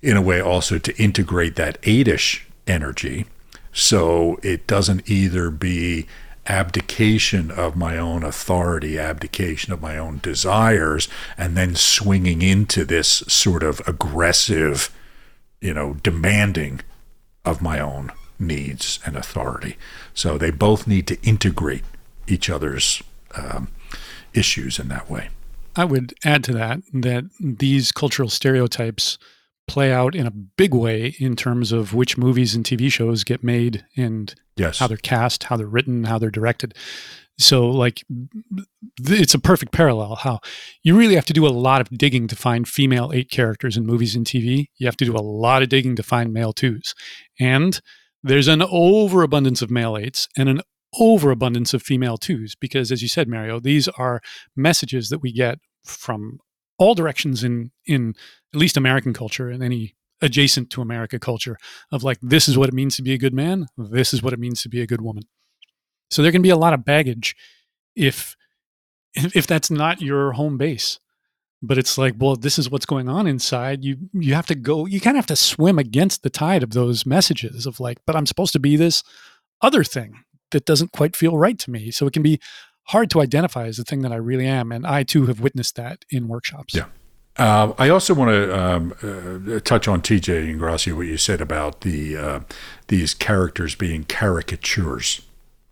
in 0.02 0.18
a 0.18 0.22
way 0.22 0.40
also 0.40 0.78
to 0.78 0.96
integrate 1.02 1.56
that 1.56 1.82
eightish 1.82 2.42
energy 2.68 3.26
so 3.72 4.40
it 4.42 4.66
doesn't 4.68 5.10
either 5.10 5.50
be 5.50 6.08
abdication 6.48 7.52
of 7.52 7.76
my 7.76 7.98
own 7.98 8.24
authority, 8.24 9.00
abdication 9.00 9.74
of 9.74 9.82
my 9.82 9.98
own 9.98 10.20
desires, 10.22 11.08
and 11.38 11.58
then 11.58 11.76
swinging 11.76 12.42
into 12.42 12.86
this 12.86 13.24
sort 13.28 13.64
of 13.64 13.82
aggressive, 13.88 14.96
you 15.62 15.74
know, 15.74 15.96
demanding 16.04 16.82
of 17.44 17.62
my 17.62 17.80
own 17.80 18.12
needs 18.40 19.00
and 19.06 19.16
authority. 19.16 19.78
So 20.14 20.38
they 20.38 20.52
both 20.52 20.88
need 20.88 21.08
to 21.08 21.22
integrate 21.22 21.84
each 22.28 22.50
other's 22.50 23.02
um, 23.36 23.70
issues 24.34 24.80
in 24.80 24.88
that 24.90 25.10
way. 25.10 25.30
I 25.76 25.86
would 25.86 26.14
add 26.24 26.44
to 26.46 26.54
that 26.54 26.82
that 26.94 27.26
these 27.40 27.92
cultural 27.92 28.30
stereotypes 28.30 29.18
play 29.68 29.92
out 29.92 30.16
in 30.16 30.28
a 30.28 30.32
big 30.32 30.74
way 30.74 31.16
in 31.20 31.36
terms 31.36 31.72
of 31.72 31.94
which 31.94 32.18
movies 32.18 32.56
and 32.56 32.64
TV 32.64 32.92
shows 32.92 33.24
get 33.24 33.44
made 33.44 33.86
and 33.98 34.36
yes. 34.56 34.80
how 34.80 34.88
they're 34.88 34.98
cast, 34.98 35.46
how 35.46 35.58
they're 35.58 35.68
written, 35.68 36.04
how 36.04 36.18
they're 36.20 36.30
directed. 36.30 36.76
So, 37.38 37.68
like, 37.68 38.04
it's 39.00 39.34
a 39.34 39.40
perfect 39.40 39.74
parallel 39.74 40.16
how 40.16 40.40
you 40.84 40.98
really 40.98 41.16
have 41.16 41.26
to 41.26 41.34
do 41.34 41.46
a 41.46 41.50
lot 41.50 41.82
of 41.82 41.90
digging 41.90 42.28
to 42.28 42.36
find 42.36 42.68
female 42.68 43.12
eight 43.14 43.30
characters 43.30 43.76
in 43.76 43.86
movies 43.86 44.16
and 44.16 44.26
TV. 44.26 44.68
You 44.78 44.88
have 44.88 44.98
to 44.98 45.06
do 45.06 45.16
a 45.16 45.20
lot 45.20 45.62
of 45.62 45.70
digging 45.70 45.98
to 45.98 46.04
find 46.04 46.32
male 46.32 46.54
twos. 46.54 46.96
And 47.40 47.82
there's 48.24 48.48
an 48.48 48.62
overabundance 48.62 49.62
of 49.62 49.70
male 49.70 49.98
eights 49.98 50.30
and 50.38 50.48
an 50.48 50.62
overabundance 50.98 51.74
of 51.74 51.84
female 51.84 52.18
twos 52.18 52.56
because, 52.56 52.90
as 52.92 53.02
you 53.02 53.10
said, 53.10 53.28
Mario, 53.28 53.60
these 53.60 53.90
are 53.90 54.22
messages 54.56 55.10
that 55.10 55.20
we 55.20 55.34
get 55.34 55.60
from 55.84 56.40
all 56.78 56.96
directions 56.96 57.44
in 57.44 57.72
in 57.86 58.14
at 58.54 58.60
least 58.60 58.78
American 58.78 59.14
culture 59.14 59.50
and 59.50 59.64
any 59.64 59.96
adjacent 60.22 60.70
to 60.72 60.82
America 60.82 61.20
culture 61.20 61.58
of 61.92 62.04
like 62.04 62.18
this 62.22 62.48
is 62.48 62.58
what 62.58 62.70
it 62.70 62.76
means 62.76 62.96
to 62.96 63.04
be 63.04 63.14
a 63.14 63.18
good 63.18 63.34
man, 63.34 63.68
this 63.78 64.14
is 64.14 64.24
what 64.24 64.34
it 64.34 64.40
means 64.40 64.62
to 64.62 64.70
be 64.70 64.82
a 64.82 64.88
good 64.88 65.02
woman. 65.02 65.24
So 66.10 66.22
there 66.22 66.32
can 66.32 66.42
be 66.42 66.50
a 66.50 66.58
lot 66.58 66.74
of 66.74 66.86
baggage 66.86 67.36
if 67.96 68.36
if 69.16 69.48
that's 69.48 69.72
not 69.72 70.02
your 70.02 70.34
home 70.34 70.58
base. 70.58 71.00
But 71.62 71.78
it's 71.78 71.98
like, 71.98 72.14
well, 72.18 72.36
this 72.36 72.60
is 72.60 72.70
what's 72.70 72.86
going 72.86 73.10
on 73.10 73.28
inside. 73.28 73.84
You 73.84 73.98
you 74.14 74.36
have 74.36 74.46
to 74.48 74.56
go. 74.56 74.86
You 74.86 75.00
kind 75.00 75.16
of 75.16 75.20
have 75.20 75.28
to 75.28 75.36
swim 75.36 75.80
against 75.80 76.22
the 76.22 76.30
tide 76.30 76.64
of 76.64 76.72
those 76.72 77.06
messages 77.06 77.66
of 77.66 77.80
like, 77.80 77.98
but 78.06 78.16
I'm 78.16 78.26
supposed 78.26 78.54
to 78.54 78.60
be 78.60 78.76
this 78.76 79.04
other 79.62 79.84
thing 79.84 80.24
that 80.52 80.66
doesn't 80.66 80.92
quite 80.92 81.16
feel 81.16 81.38
right 81.38 81.58
to 81.60 81.72
me. 81.72 81.92
So 81.92 82.06
it 82.06 82.14
can 82.14 82.22
be 82.24 82.40
hard 82.88 83.10
to 83.12 83.22
identify 83.22 83.66
as 83.68 83.78
the 83.78 83.84
thing 83.84 84.02
that 84.02 84.12
I 84.12 84.18
really 84.18 84.48
am. 84.48 84.72
And 84.72 84.86
I 84.86 85.04
too 85.04 85.26
have 85.28 85.40
witnessed 85.40 85.76
that 85.76 86.06
in 86.10 86.28
workshops. 86.28 86.76
Yeah. 86.76 86.86
Uh, 87.38 87.74
I 87.78 87.90
also 87.90 88.14
want 88.14 88.32
to 88.32 88.58
um, 88.58 88.94
uh, 89.04 89.60
touch 89.60 89.88
on 89.88 90.02
TJ 90.02 90.56
Ingrassia, 90.56 90.96
what 90.96 91.08
you 91.08 91.18
said 91.18 91.42
about 91.42 91.82
the 91.82 92.16
uh, 92.16 92.40
these 92.88 93.14
characters 93.14 93.76
being 93.76 94.06
caricatures. 94.06 95.22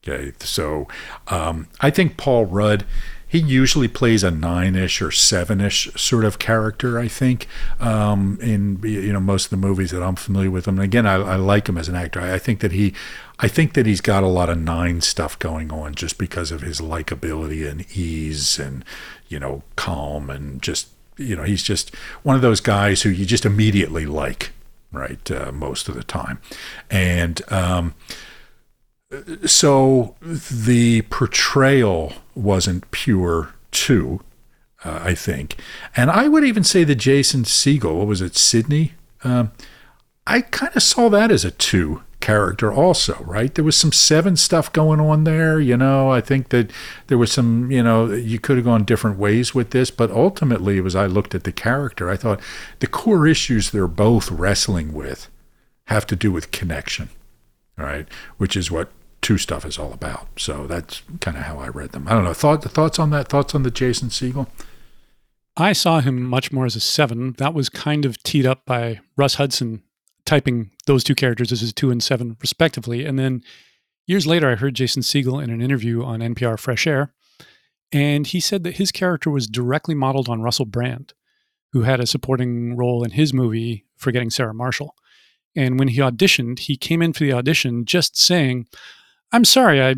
Okay, 0.06 0.34
so 0.40 0.90
um, 1.30 1.70
I 1.80 1.90
think 1.90 2.18
Paul 2.18 2.46
Rudd 2.46 2.86
he 3.34 3.40
usually 3.40 3.88
plays 3.88 4.24
a 4.24 4.30
nine-ish 4.30 5.02
or 5.02 5.10
seven-ish 5.10 5.92
sort 5.96 6.24
of 6.24 6.38
character. 6.38 7.00
I 7.00 7.08
think 7.08 7.48
um, 7.80 8.38
in 8.40 8.80
you 8.84 9.12
know 9.12 9.20
most 9.20 9.46
of 9.46 9.50
the 9.50 9.58
movies 9.58 9.90
that 9.90 10.04
I'm 10.04 10.16
familiar 10.16 10.52
with 10.52 10.68
him. 10.68 10.76
And 10.76 10.84
again, 10.84 11.08
I, 11.08 11.16
I 11.16 11.36
like 11.38 11.68
him 11.68 11.76
as 11.76 11.90
an 11.90 11.96
actor. 11.96 12.22
I, 12.22 12.36
I, 12.36 12.38
think 12.38 12.60
that 12.60 12.74
he, 12.74 12.94
I 13.40 13.48
think 13.48 13.74
that 13.74 13.88
he's 13.88 14.02
got 14.02 14.22
a 14.22 14.28
lot 14.28 14.52
of 14.52 14.60
nine 14.60 15.02
stuff 15.02 15.40
going 15.40 15.72
on 15.72 15.96
just 15.96 16.20
because 16.20 16.52
of 16.52 16.62
his 16.62 16.80
likability 16.80 17.68
and 17.68 17.88
ease 17.98 18.60
and 18.60 18.86
you 19.30 19.40
know 19.40 19.64
calm 19.78 20.30
and 20.30 20.62
just 20.62 20.90
you 21.18 21.36
know 21.36 21.42
he's 21.42 21.64
just 21.64 21.96
one 22.22 22.36
of 22.36 22.44
those 22.44 22.62
guys 22.62 23.02
who 23.02 23.10
you 23.10 23.26
just 23.26 23.48
immediately 23.48 24.06
like, 24.06 24.52
right? 24.92 25.32
Uh, 25.32 25.52
most 25.52 25.90
of 25.90 25.96
the 25.96 26.04
time, 26.04 26.40
and. 26.92 27.42
Um, 27.52 27.96
so 29.46 30.16
the 30.22 31.04
portrayal 31.04 32.14
wasn't 32.36 32.90
pure 32.92 33.54
too, 33.72 34.22
uh, 34.84 35.00
I 35.04 35.16
think. 35.16 35.56
And 35.96 36.10
I 36.10 36.28
would 36.28 36.44
even 36.44 36.64
say 36.64 36.84
that 36.84 36.96
Jason 36.96 37.44
Segel, 37.44 37.98
what 37.98 38.08
was 38.08 38.22
it, 38.22 38.36
Sydney? 38.36 38.94
Um, 39.24 39.52
I 40.26 40.42
kind 40.42 40.76
of 40.76 40.84
saw 40.84 41.10
that 41.10 41.32
as 41.32 41.44
a 41.44 41.52
two 41.52 42.04
character 42.24 42.72
also, 42.72 43.22
right? 43.26 43.54
There 43.54 43.66
was 43.66 43.76
some 43.76 43.92
seven 43.92 44.38
stuff 44.38 44.72
going 44.72 45.02
on 45.02 45.26
there, 45.26 45.60
you 45.60 45.76
know. 45.76 46.10
I 46.10 46.22
think 46.22 46.50
that 46.50 46.72
there 47.08 47.18
was 47.18 47.34
some, 47.34 47.70
you 47.70 47.84
know, 47.84 48.10
you 48.12 48.40
could 48.40 48.56
have 48.56 48.66
gone 48.66 48.86
different 48.86 49.18
ways 49.18 49.54
with 49.54 49.72
this, 49.72 49.92
but 49.92 50.10
ultimately, 50.10 50.80
as 50.80 50.96
I 50.96 51.06
looked 51.06 51.36
at 51.36 51.44
the 51.44 51.52
character, 51.52 52.10
I 52.10 52.16
thought 52.16 52.40
the 52.80 52.88
core 52.88 53.28
issues 53.28 53.72
they're 53.72 53.90
both 53.90 54.32
wrestling 54.32 54.94
with 54.94 55.30
have 55.88 56.08
to 56.08 56.16
do 56.16 56.32
with 56.32 56.52
connection, 56.52 57.10
right, 57.78 58.08
which 58.38 58.56
is 58.56 58.72
what 58.72 58.90
two 59.24 59.40
stuff 59.40 59.66
is 59.66 59.80
all 59.80 59.94
about. 59.94 60.28
So 60.38 60.68
that's 60.68 61.02
kind 61.22 61.38
of 61.38 61.44
how 61.44 61.58
I 61.58 61.70
read 61.70 61.94
them. 61.94 62.08
I 62.08 62.12
don't 62.12 62.24
know. 62.24 62.34
Thought 62.34 62.64
thoughts 62.64 63.00
on 63.00 63.10
that? 63.10 63.30
Thoughts 63.30 63.56
on 63.56 63.64
the 63.64 63.72
Jason 63.72 64.10
Segel? 64.10 64.48
I 65.56 65.74
saw 65.74 66.02
him 66.02 66.24
much 66.24 66.52
more 66.52 66.66
as 66.66 66.76
a 66.76 66.80
seven. 66.80 67.34
That 67.38 67.54
was 67.54 67.70
kind 67.70 68.06
of 68.06 68.22
teed 68.24 68.46
up 68.46 68.66
by 68.66 69.00
Russ 69.16 69.36
Hudson 69.36 69.84
typing 70.26 70.72
those 70.86 71.04
two 71.04 71.16
characters 71.16 71.52
as 71.52 71.62
his 71.62 71.74
two 71.74 71.92
and 71.92 72.04
seven, 72.04 72.38
respectively. 72.42 73.06
And 73.06 73.18
then 73.18 73.44
years 74.06 74.26
later, 74.26 74.52
I 74.52 74.56
heard 74.56 74.76
Jason 74.76 75.02
Segel 75.02 75.44
in 75.44 75.50
an 75.50 75.62
interview 75.62 76.04
on 76.04 76.22
NPR 76.22 76.60
Fresh 76.60 76.88
Air, 76.88 77.14
and 77.92 78.26
he 78.26 78.40
said 78.40 78.64
that 78.64 78.78
his 78.78 78.92
character 78.92 79.30
was 79.30 79.48
directly 79.48 79.96
modeled 79.96 80.30
on 80.30 80.42
Russell 80.42 80.66
Brand, 80.66 81.14
who 81.72 81.84
had 81.84 82.00
a 82.00 82.08
supporting 82.08 82.76
role 82.76 83.04
in 83.04 83.12
his 83.12 83.34
movie 83.34 83.86
Forgetting 83.96 84.32
Sarah 84.32 84.54
Marshall. 84.54 84.96
And 85.56 85.78
when 85.78 85.90
he 85.90 86.00
auditioned, 86.00 86.60
he 86.60 86.78
came 86.78 87.02
in 87.02 87.14
for 87.14 87.24
the 87.24 87.34
audition 87.34 87.86
just 87.86 88.18
saying, 88.18 88.68
I'm 89.34 89.46
sorry, 89.46 89.82
I 89.82 89.96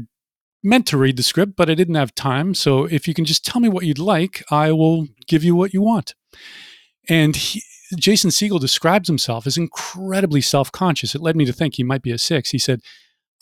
meant 0.64 0.88
to 0.88 0.98
read 0.98 1.18
the 1.18 1.24
script, 1.24 1.56
but 1.56 1.70
I 1.70 1.76
didn't 1.76 1.96
have 1.96 2.16
time. 2.16 2.56
So 2.56 2.86
if 2.86 3.08
you 3.08 3.14
can 3.14 3.26
just 3.26 3.46
tell 3.46 3.62
me 3.62 3.70
what 3.70 3.86
you'd 3.86 4.00
like, 4.00 4.44
I 4.50 4.72
will 4.72 5.04
mm-hmm. 5.04 5.14
give 5.28 5.44
you 5.44 5.56
what 5.56 5.74
you 5.74 5.82
want. 5.82 6.16
And 7.08 7.36
he, 7.36 7.62
Jason 7.98 8.32
Segel 8.32 8.60
describes 8.60 9.08
himself 9.08 9.46
as 9.46 9.58
incredibly 9.58 10.42
self 10.42 10.72
conscious. 10.72 11.14
It 11.14 11.22
led 11.22 11.36
me 11.36 11.46
to 11.46 11.54
think 11.54 11.76
he 11.76 11.84
might 11.84 12.02
be 12.02 12.12
a 12.12 12.18
six. 12.18 12.50
He 12.50 12.58
said, 12.58 12.82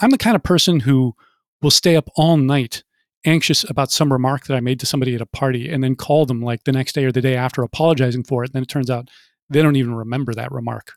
I'm 0.02 0.10
the 0.10 0.18
kind 0.18 0.36
of 0.36 0.44
person 0.44 0.82
who 0.82 1.16
will 1.62 1.72
stay 1.72 1.96
up 1.96 2.10
all 2.16 2.36
night 2.36 2.84
anxious 3.26 3.68
about 3.70 3.90
some 3.90 4.12
remark 4.12 4.48
that 4.48 4.58
I 4.58 4.60
made 4.60 4.82
to 4.82 4.86
somebody 4.86 5.16
at 5.16 5.22
a 5.22 5.26
party 5.26 5.70
and 5.70 5.82
then 5.82 5.96
call 5.96 6.26
them 6.26 6.42
like 6.42 6.66
the 6.66 6.74
next 6.74 6.94
day 6.94 7.06
or 7.06 7.12
the 7.12 7.22
day 7.22 7.38
after 7.38 7.64
apologizing 7.64 8.26
for 8.26 8.44
it. 8.44 8.50
And 8.50 8.56
then 8.56 8.64
it 8.64 8.70
turns 8.70 8.90
out 8.90 9.10
they 9.50 9.62
don't 9.62 9.78
even 9.78 9.96
remember 9.96 10.34
that 10.34 10.52
remark, 10.52 10.94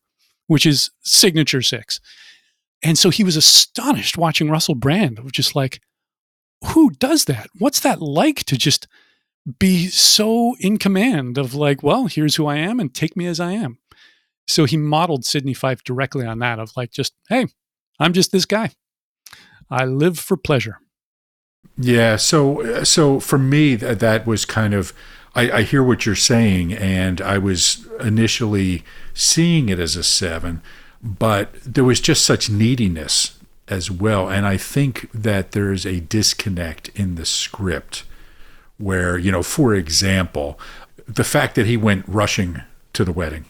which 0.48 0.66
is 0.66 0.90
signature 1.02 1.62
six. 1.62 2.00
And 2.83 2.99
so 2.99 3.11
he 3.11 3.25
was 3.25 3.37
astonished 3.37 4.19
watching 4.19 4.51
Russell 4.51 4.75
Brand 4.75 5.21
just 5.33 5.57
like, 5.57 5.81
who 6.65 6.91
does 6.91 7.25
that? 7.27 7.49
What's 7.59 7.81
that 7.81 8.01
like 8.01 8.45
to 8.45 8.57
just 8.57 8.87
be 9.59 9.87
so 9.87 10.57
in 10.61 10.77
command 10.79 11.39
of 11.39 11.55
like, 11.55 11.83
well, 11.83 12.07
here's 12.07 12.37
who 12.37 12.47
I 12.47 12.57
am 12.57 12.81
and 12.81 12.93
take 12.93 13.17
me 13.17 13.27
as 13.27 13.41
I 13.41 13.53
am. 13.53 13.79
So 14.49 14.65
he 14.65 14.77
modeled 14.77 15.25
Sydney 15.25 15.55
Fife 15.55 15.83
directly 15.85 16.27
on 16.27 16.39
that 16.41 16.59
of 16.59 16.73
like, 16.77 16.91
just, 16.91 17.15
hey, 17.29 17.47
I'm 17.99 18.12
just 18.12 18.33
this 18.33 18.45
guy. 18.45 18.73
I 19.71 19.85
live 19.85 20.19
for 20.19 20.37
pleasure. 20.37 20.79
Yeah. 21.79 22.17
So, 22.17 22.85
so 22.85 23.21
for 23.21 23.39
me, 23.39 23.75
that, 23.77 24.01
that 24.01 24.27
was 24.27 24.45
kind 24.45 24.75
of, 24.75 24.93
I, 25.35 25.51
I 25.51 25.62
hear 25.62 25.83
what 25.83 26.07
you're 26.07 26.15
saying, 26.15 26.73
and 26.73 27.21
I 27.21 27.39
was 27.39 27.87
initially 28.01 28.85
seeing 29.12 29.69
it 29.69 29.79
as 29.79 29.95
a 29.95 30.03
seven, 30.03 30.62
but 31.07 31.55
there 31.62 31.85
was 31.85 32.01
just 32.01 32.25
such 32.25 32.51
neediness 32.51 33.38
as 33.69 33.90
well. 33.90 34.29
And 34.29 34.45
I 34.45 34.57
think 34.57 35.09
that 35.12 35.53
there's 35.53 35.87
a 35.87 36.01
disconnect 36.01 36.88
in 36.90 37.14
the 37.14 37.25
script 37.25 38.05
where, 38.77 39.16
you 39.16 39.31
know, 39.31 39.42
for 39.42 39.75
example, 39.75 40.59
the 41.07 41.25
fact 41.25 41.55
that 41.55 41.66
he 41.66 41.77
went 41.77 42.05
rushing 42.09 42.62
to 42.92 43.05
the 43.05 43.12
wedding, 43.12 43.47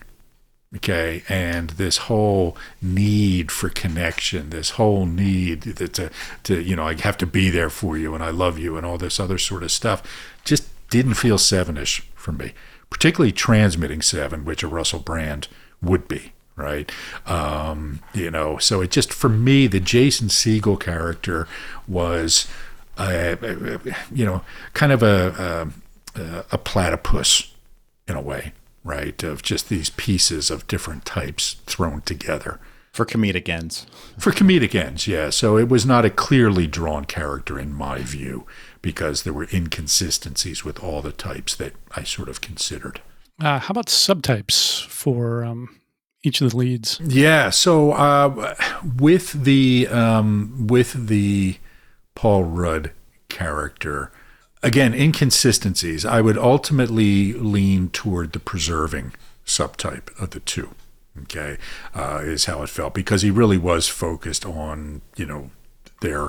okay, 0.77 1.23
and 1.29 1.71
this 1.71 1.97
whole 1.97 2.57
need 2.83 3.51
for 3.51 3.71
connection, 3.71 4.51
this 4.51 4.71
whole 4.71 5.07
need 5.07 5.63
that 5.63 5.95
to, 5.95 6.11
to, 6.43 6.61
you 6.61 6.77
know, 6.77 6.87
I 6.87 7.01
have 7.01 7.17
to 7.19 7.27
be 7.27 7.49
there 7.49 7.71
for 7.71 7.97
you 7.97 8.15
and 8.15 8.23
I 8.23 8.31
love 8.31 8.59
you 8.59 8.77
and 8.77 8.85
all 8.85 8.99
this 8.99 9.19
other 9.19 9.39
sort 9.39 9.63
of 9.63 9.73
stuff, 9.73 10.03
just 10.45 10.69
didn't 10.91 11.15
feel 11.15 11.39
sevenish 11.39 12.03
for 12.15 12.33
me, 12.33 12.53
particularly 12.91 13.33
transmitting 13.33 14.03
seven, 14.03 14.45
which 14.45 14.63
a 14.63 14.69
Russell 14.69 15.01
Brand 15.01 15.49
would 15.81 16.07
be 16.07 16.33
right? 16.57 16.91
Um, 17.27 18.01
you 18.15 18.31
know, 18.31 18.59
so 18.59 18.81
it 18.81 18.91
just 18.91 19.13
for 19.13 19.29
me, 19.29 19.67
the 19.67 19.81
Jason 19.81 20.29
Segel 20.29 20.81
character 20.81 21.47
was 21.87 22.49
uh, 22.97 23.37
you 24.13 24.25
know, 24.25 24.43
kind 24.73 24.93
of 24.93 25.03
a, 25.03 25.71
a, 26.15 26.45
a 26.53 26.59
platypus 26.59 27.53
in 28.09 28.17
a 28.17 28.21
way, 28.21 28.53
right? 28.85 29.23
Of 29.23 29.43
just 29.43 29.69
these 29.69 29.91
pieces 29.91 30.51
of 30.51 30.67
different 30.67 31.05
types 31.05 31.57
thrown 31.67 32.01
together. 32.03 32.59
For 32.93 33.05
comedic 33.05 33.49
ends. 33.49 33.87
For 34.19 34.33
comedic 34.33 34.75
ends, 34.75 35.07
yeah. 35.07 35.29
So 35.29 35.59
it 35.59 35.69
was 35.69 35.85
not 35.85 36.07
a 36.07 36.11
clearly 36.11 36.67
drawn 36.67 37.05
character 37.05 37.59
in 37.59 37.75
my 37.75 37.99
view 37.99 38.47
because 38.81 39.23
there 39.23 39.35
were 39.35 39.49
inconsistencies 39.53 40.65
with 40.65 40.83
all 40.83 41.03
the 41.03 41.13
types 41.13 41.55
that 41.57 41.75
I 41.95 42.05
sort 42.05 42.31
of 42.31 42.41
considered. 42.41 43.03
Uh, 43.39 43.59
how 43.59 43.73
about 43.73 43.89
subtypes 43.89 44.87
for 44.87 45.45
um, 45.45 45.79
each 46.23 46.41
of 46.41 46.51
the 46.51 46.57
leads? 46.57 47.01
Yeah. 47.01 47.51
So 47.51 47.93
uh, 47.93 48.55
with 48.99 49.45
the 49.45 49.89
um, 49.89 50.67
with 50.67 51.09
the 51.09 51.59
Paul 52.15 52.45
Rudd 52.45 52.93
character. 53.29 54.11
Again, 54.63 54.95
inconsistencies. 54.95 56.05
I 56.05 56.21
would 56.21 56.39
ultimately 56.39 57.35
lean 57.35 57.91
toward 57.91 58.33
the 58.33 58.41
preserving 58.41 59.13
subtype 59.45 60.19
of 60.21 60.31
the 60.31 60.41
two. 60.41 60.71
Okay, 61.23 61.57
uh, 61.95 62.21
is 62.23 62.45
how 62.45 62.63
it 62.63 62.69
felt 62.69 62.93
because 62.93 63.23
he 63.23 63.31
really 63.31 63.57
was 63.57 63.89
focused 63.89 64.45
on 64.45 65.01
you 65.17 65.25
know 65.25 65.51
their 66.03 66.29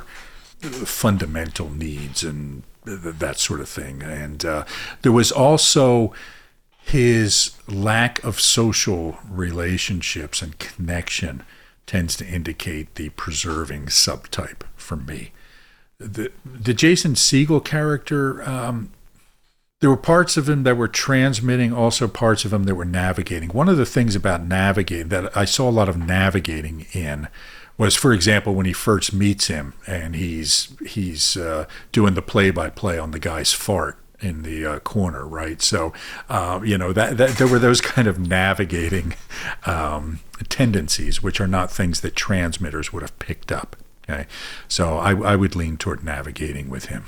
fundamental 0.62 1.70
needs 1.70 2.24
and 2.24 2.64
that 2.86 3.38
sort 3.38 3.60
of 3.60 3.68
thing. 3.68 4.02
And 4.02 4.46
uh, 4.46 4.66
there 5.02 5.12
was 5.12 5.32
also 5.32 6.14
his 6.88 7.52
lack 7.68 8.24
of 8.24 8.40
social 8.40 9.18
relationships 9.30 10.42
and 10.42 10.58
connection 10.60 11.44
tends 11.86 12.16
to 12.18 12.26
indicate 12.26 12.96
the 12.96 13.10
preserving 13.10 13.88
subtype 13.88 14.64
for 14.76 14.96
me 14.96 15.32
the 16.00 16.32
the 16.46 16.74
Jason 16.74 17.14
Segel 17.14 17.64
character. 17.64 18.48
Um, 18.48 18.92
there 19.80 19.90
were 19.90 19.98
parts 19.98 20.38
of 20.38 20.50
him 20.50 20.64
that 20.64 20.76
were 20.76 20.88
transmitting, 20.88 21.72
also 21.72 22.08
parts 22.08 22.46
of 22.46 22.54
him 22.54 22.64
that 22.64 22.74
were 22.74 22.86
navigating. 22.86 23.50
One 23.50 23.70
of 23.70 23.78
the 23.78 23.86
things 23.86 24.16
about 24.16 24.44
navigating 24.44 25.10
that 25.10 25.36
I 25.38 25.46
saw 25.46 25.70
a 25.70 25.72
lot 25.72 25.88
of 25.88 25.98
navigating 25.98 26.88
in 26.94 27.28
was, 27.78 27.96
for 27.96 28.12
example, 28.12 28.56
when 28.56 28.66
he 28.66 28.74
first 28.74 29.14
meets 29.14 29.48
him 29.48 29.74
and 29.86 30.16
he's 30.16 30.76
he's 30.86 31.38
uh, 31.38 31.66
doing 31.92 32.16
the 32.16 32.22
play 32.22 32.50
by 32.50 32.70
play 32.70 32.98
on 32.98 33.12
the 33.12 33.20
guy's 33.20 33.54
fart 33.54 34.00
in 34.20 34.44
the 34.44 34.66
uh, 34.66 34.80
corner, 34.80 35.26
right? 35.26 35.62
So, 35.62 35.94
uh, 36.30 36.60
you 36.64 36.78
know 36.78 36.94
that, 36.94 37.18
that, 37.18 37.32
there 37.38 37.48
were 37.48 37.60
those 37.60 37.82
kind 37.82 38.08
of 38.08 38.20
navigating 38.20 39.16
um, 39.66 40.20
tendencies, 40.50 41.22
which 41.22 41.40
are 41.40 41.48
not 41.48 41.72
things 41.72 42.02
that 42.02 42.16
transmitters 42.16 42.92
would 42.92 43.02
have 43.02 43.18
picked 43.20 43.52
up. 43.52 43.76
Okay, 44.10 44.26
so 44.68 44.98
I, 44.98 45.16
I 45.16 45.36
would 45.36 45.56
lean 45.56 45.78
toward 45.78 46.04
navigating 46.04 46.70
with 46.70 46.86
him. 46.86 47.06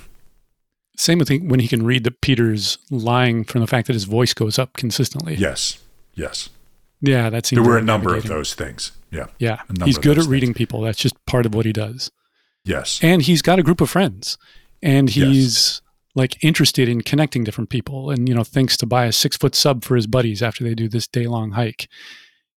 Same 0.98 1.18
with 1.18 1.30
when 1.30 1.62
he 1.62 1.68
can 1.70 1.86
read 1.86 2.04
that 2.04 2.20
Peter's 2.20 2.78
lying 2.90 3.46
from 3.46 3.62
the 3.62 3.68
fact 3.68 3.88
that 3.88 3.94
his 3.94 4.04
voice 4.04 4.34
goes 4.34 4.60
up 4.60 4.74
consistently. 4.74 5.36
Yes, 5.36 5.80
yes. 6.14 6.50
Yeah, 7.02 7.30
that 7.30 7.46
seems. 7.46 7.62
There 7.62 7.70
were 7.70 7.78
a 7.78 7.82
number 7.82 8.16
of 8.16 8.26
those 8.26 8.54
things. 8.54 8.92
Yeah, 9.10 9.28
yeah. 9.40 9.62
He's 9.86 9.98
good 9.98 10.20
at 10.20 10.26
reading 10.26 10.50
things. 10.50 10.58
people. 10.58 10.82
That's 10.82 10.98
just 10.98 11.16
part 11.26 11.46
of 11.46 11.56
what 11.56 11.66
he 11.66 11.72
does. 11.72 12.12
Yes, 12.66 13.00
and 13.02 13.22
he's 13.22 13.42
got 13.42 13.60
a 13.60 13.64
group 13.64 13.80
of 13.80 13.90
friends, 13.90 14.38
and 14.82 15.10
he's 15.10 15.56
yes. 15.56 15.82
Like 16.16 16.44
interested 16.44 16.90
in 16.90 17.02
connecting 17.02 17.44
different 17.44 17.70
people, 17.70 18.10
and 18.10 18.28
you 18.28 18.36
know, 18.36 18.44
thinks 18.44 18.78
to 18.78 18.86
buy 18.86 19.06
a 19.06 19.12
six 19.12 19.38
foot 19.38 19.56
sub 19.56 19.84
for 19.84 19.96
his 19.96 20.08
buddies 20.08 20.42
after 20.42 20.64
they 20.64 20.76
do 20.76 20.88
this 20.88 21.08
day 21.08 21.28
long 21.28 21.52
hike 21.52 21.88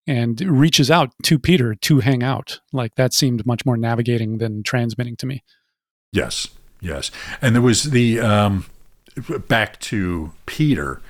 and 0.06 0.40
reaches 0.40 0.90
out 0.90 1.12
to 1.22 1.38
Peter 1.38 1.74
to 1.74 2.00
hang 2.00 2.22
out. 2.22 2.60
Like 2.72 2.94
that 2.96 3.12
seemed 3.12 3.46
much 3.46 3.64
more 3.64 3.76
navigating 3.76 4.38
than 4.38 4.62
transmitting 4.62 5.16
to 5.16 5.26
me. 5.26 5.44
Yes, 6.12 6.48
yes. 6.80 7.10
And 7.40 7.54
there 7.54 7.62
was 7.62 7.84
the 7.84 8.20
um, 8.20 8.66
back 9.48 9.78
to 9.80 10.32
Peter, 10.46 11.00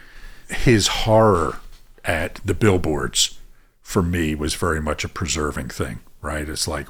his 0.49 0.89
horror 0.89 1.59
at 2.05 2.41
the 2.45 2.55
billboards 2.55 3.39
for 3.81 4.03
me 4.03 4.35
was 4.35 4.55
very 4.55 4.81
much 4.81 5.05
a 5.05 5.09
preserving 5.09 5.69
thing. 5.69 6.01
Right? 6.23 6.49
It's 6.49 6.69
like, 6.69 6.87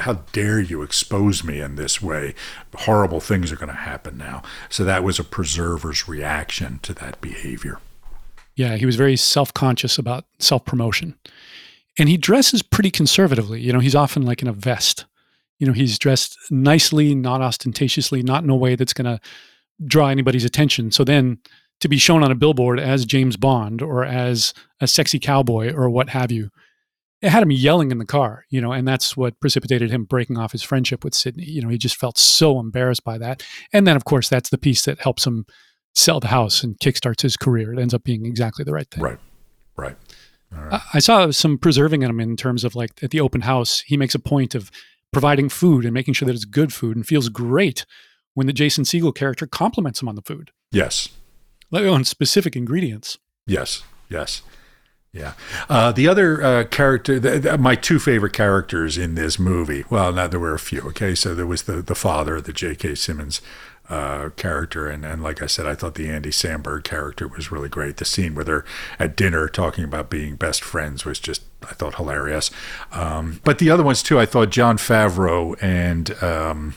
how 0.00 0.14
dare 0.32 0.60
you 0.60 0.82
expose 0.82 1.44
me 1.44 1.60
in 1.60 1.76
this 1.76 2.02
way? 2.02 2.34
Horrible 2.74 3.20
things 3.20 3.52
are 3.52 3.56
going 3.56 3.68
to 3.68 3.74
happen 3.74 4.18
now. 4.18 4.42
So 4.68 4.84
that 4.84 5.04
was 5.04 5.20
a 5.20 5.24
preserver's 5.24 6.08
reaction 6.08 6.80
to 6.82 6.92
that 6.94 7.20
behavior. 7.20 7.78
Yeah, 8.56 8.76
he 8.76 8.84
was 8.84 8.96
very 8.96 9.16
self 9.16 9.54
conscious 9.54 9.98
about 9.98 10.24
self 10.40 10.64
promotion. 10.64 11.14
And 11.98 12.08
he 12.08 12.16
dresses 12.16 12.62
pretty 12.62 12.90
conservatively. 12.90 13.60
You 13.60 13.72
know, 13.72 13.78
he's 13.78 13.94
often 13.94 14.22
like 14.22 14.42
in 14.42 14.48
a 14.48 14.52
vest. 14.52 15.04
You 15.58 15.66
know, 15.66 15.72
he's 15.72 15.98
dressed 15.98 16.36
nicely, 16.50 17.14
not 17.14 17.40
ostentatiously, 17.40 18.22
not 18.22 18.44
in 18.44 18.50
a 18.50 18.56
way 18.56 18.74
that's 18.74 18.92
going 18.92 19.06
to 19.06 19.20
draw 19.86 20.08
anybody's 20.08 20.44
attention. 20.44 20.90
So 20.90 21.04
then 21.04 21.38
to 21.80 21.88
be 21.88 21.98
shown 21.98 22.22
on 22.22 22.30
a 22.30 22.34
billboard 22.34 22.80
as 22.80 23.04
James 23.04 23.36
Bond 23.36 23.82
or 23.82 24.04
as 24.04 24.54
a 24.80 24.86
sexy 24.86 25.18
cowboy 25.18 25.72
or 25.72 25.88
what 25.88 26.10
have 26.10 26.32
you, 26.32 26.50
it 27.22 27.30
had 27.30 27.42
him 27.42 27.50
yelling 27.50 27.90
in 27.90 27.98
the 27.98 28.04
car, 28.04 28.44
you 28.50 28.60
know, 28.60 28.72
and 28.72 28.86
that's 28.86 29.16
what 29.16 29.38
precipitated 29.40 29.90
him 29.90 30.04
breaking 30.04 30.36
off 30.38 30.52
his 30.52 30.62
friendship 30.62 31.02
with 31.04 31.14
Sydney. 31.14 31.44
You 31.44 31.62
know, 31.62 31.68
he 31.68 31.78
just 31.78 31.96
felt 31.96 32.18
so 32.18 32.60
embarrassed 32.60 33.04
by 33.04 33.18
that. 33.18 33.42
And 33.72 33.86
then, 33.86 33.96
of 33.96 34.04
course, 34.04 34.28
that's 34.28 34.50
the 34.50 34.58
piece 34.58 34.84
that 34.84 35.00
helps 35.00 35.26
him 35.26 35.46
sell 35.94 36.20
the 36.20 36.28
house 36.28 36.62
and 36.62 36.78
kickstarts 36.78 37.22
his 37.22 37.36
career. 37.36 37.72
It 37.72 37.78
ends 37.78 37.94
up 37.94 38.04
being 38.04 38.26
exactly 38.26 38.64
the 38.64 38.72
right 38.72 38.90
thing. 38.90 39.02
Right. 39.02 39.18
Right. 39.76 39.96
I, 40.54 40.80
I 40.94 40.98
saw 41.00 41.30
some 41.30 41.58
preserving 41.58 42.02
in 42.02 42.10
him 42.10 42.20
in 42.20 42.36
terms 42.36 42.64
of 42.64 42.74
like 42.74 43.02
at 43.02 43.10
the 43.10 43.20
open 43.20 43.42
house, 43.42 43.80
he 43.80 43.96
makes 43.96 44.14
a 44.14 44.18
point 44.18 44.54
of 44.54 44.70
providing 45.12 45.48
food 45.48 45.84
and 45.84 45.94
making 45.94 46.14
sure 46.14 46.26
that 46.26 46.34
it's 46.34 46.44
good 46.44 46.72
food 46.72 46.96
and 46.96 47.06
feels 47.06 47.28
great 47.28 47.84
when 48.34 48.46
the 48.46 48.52
Jason 48.52 48.84
Segel 48.84 49.14
character 49.14 49.46
compliments 49.46 50.02
him 50.02 50.08
on 50.08 50.14
the 50.14 50.22
food, 50.22 50.50
Yes. 50.70 51.08
like 51.70 51.86
on 51.86 52.04
specific 52.04 52.54
ingredients. 52.54 53.18
Yes, 53.46 53.82
yes, 54.10 54.42
yeah. 55.16 55.32
Uh, 55.68 55.92
the 55.92 56.06
other 56.06 56.42
uh, 56.42 56.64
character, 56.64 57.18
th- 57.18 57.42
th- 57.42 57.58
my 57.58 57.74
two 57.74 57.98
favorite 57.98 58.32
characters 58.32 58.98
in 58.98 59.14
this 59.14 59.38
movie. 59.38 59.84
Well, 59.88 60.12
now 60.12 60.26
there 60.26 60.40
were 60.40 60.54
a 60.54 60.58
few. 60.58 60.80
Okay, 60.82 61.14
so 61.14 61.34
there 61.34 61.46
was 61.46 61.62
the 61.62 61.82
the 61.82 61.94
father, 61.94 62.40
the 62.40 62.52
J.K. 62.52 62.94
Simmons 62.96 63.40
uh, 63.88 64.30
character, 64.36 64.88
and 64.88 65.04
and 65.04 65.22
like 65.22 65.42
I 65.42 65.46
said, 65.46 65.66
I 65.66 65.74
thought 65.74 65.94
the 65.94 66.08
Andy 66.08 66.30
Samberg 66.30 66.84
character 66.84 67.26
was 67.28 67.50
really 67.50 67.68
great. 67.68 67.96
The 67.96 68.04
scene 68.04 68.34
where 68.34 68.44
they're 68.44 68.64
at 68.98 69.16
dinner 69.16 69.48
talking 69.48 69.84
about 69.84 70.10
being 70.10 70.36
best 70.36 70.62
friends 70.62 71.04
was 71.04 71.18
just 71.18 71.42
I 71.62 71.74
thought 71.74 71.94
hilarious. 71.94 72.50
Um, 72.92 73.40
but 73.44 73.58
the 73.58 73.70
other 73.70 73.82
ones 73.82 74.02
too, 74.02 74.18
I 74.18 74.26
thought 74.26 74.50
Jon 74.50 74.76
Favreau 74.76 75.56
and 75.62 76.22
um, 76.22 76.74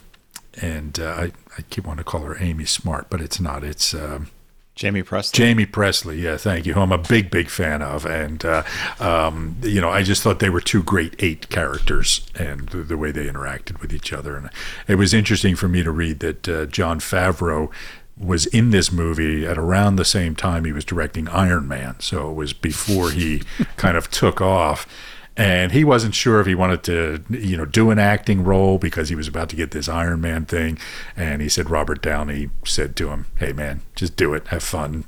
and 0.62 1.00
uh, 1.00 1.16
I 1.18 1.32
I 1.58 1.62
keep 1.70 1.86
wanting 1.86 2.04
to 2.04 2.10
call 2.10 2.22
her 2.22 2.38
Amy 2.40 2.66
Smart, 2.66 3.10
but 3.10 3.22
it's 3.22 3.40
not. 3.40 3.64
It's 3.64 3.94
um, 3.94 4.30
Jaime 4.82 5.04
Pressly. 5.04 5.38
Jaime 5.38 5.66
Pressly, 5.66 6.22
yeah, 6.22 6.38
thank 6.38 6.66
you, 6.66 6.74
who 6.74 6.82
I'm 6.82 6.92
a 6.92 6.98
big, 6.98 7.30
big 7.30 7.50
fan 7.50 7.82
of. 7.82 8.06
And, 8.06 8.44
uh, 8.46 8.64
um, 9.00 9.58
you 9.62 9.82
know, 9.82 9.90
I 9.90 10.04
just 10.04 10.24
thought 10.24 10.40
they 10.40 10.50
were 10.50 10.62
two 10.62 10.84
great 10.84 11.16
eight 11.20 11.50
characters 11.50 12.26
and 12.36 12.70
the, 12.70 12.78
the 12.78 12.98
way 12.98 13.12
they 13.12 13.28
interacted 13.28 13.82
with 13.82 13.94
each 13.94 14.14
other. 14.14 14.38
And 14.38 14.50
it 14.88 14.96
was 14.96 15.14
interesting 15.14 15.56
for 15.56 15.68
me 15.68 15.84
to 15.84 15.92
read 15.92 16.20
that 16.20 16.48
uh, 16.48 16.66
Jon 16.66 17.00
Favreau 17.00 17.72
was 18.18 18.46
in 18.48 18.72
this 18.72 18.92
movie 18.92 19.46
at 19.46 19.58
around 19.58 19.96
the 19.96 20.06
same 20.06 20.36
time 20.36 20.66
he 20.66 20.74
was 20.74 20.86
directing 20.86 21.28
Iron 21.30 21.68
Man. 21.68 21.96
So 22.00 22.30
it 22.30 22.34
was 22.34 22.54
before 22.54 23.12
he 23.12 23.44
kind 23.78 23.98
of 23.98 24.10
took 24.10 24.42
off. 24.42 24.88
And 25.40 25.72
he 25.72 25.86
wasn't 25.86 26.16
sure 26.16 26.42
if 26.42 26.48
he 26.48 26.54
wanted 26.54 26.84
to, 26.84 27.24
you 27.30 27.56
know, 27.56 27.64
do 27.64 27.92
an 27.92 27.98
acting 27.98 28.44
role 28.44 28.78
because 28.78 29.08
he 29.08 29.16
was 29.16 29.30
about 29.30 29.48
to 29.50 29.56
get 29.56 29.72
this 29.72 29.88
Iron 29.88 30.20
Man 30.20 30.46
thing. 30.46 30.78
And 31.16 31.42
he 31.42 31.48
said 31.48 31.70
Robert 31.70 32.02
Downey 32.02 32.50
said 32.66 32.98
to 32.98 33.10
him, 33.10 33.26
"Hey, 33.38 33.54
man, 33.54 33.82
just 33.96 34.18
do 34.18 34.34
it, 34.34 34.48
have 34.48 34.64
fun, 34.64 35.06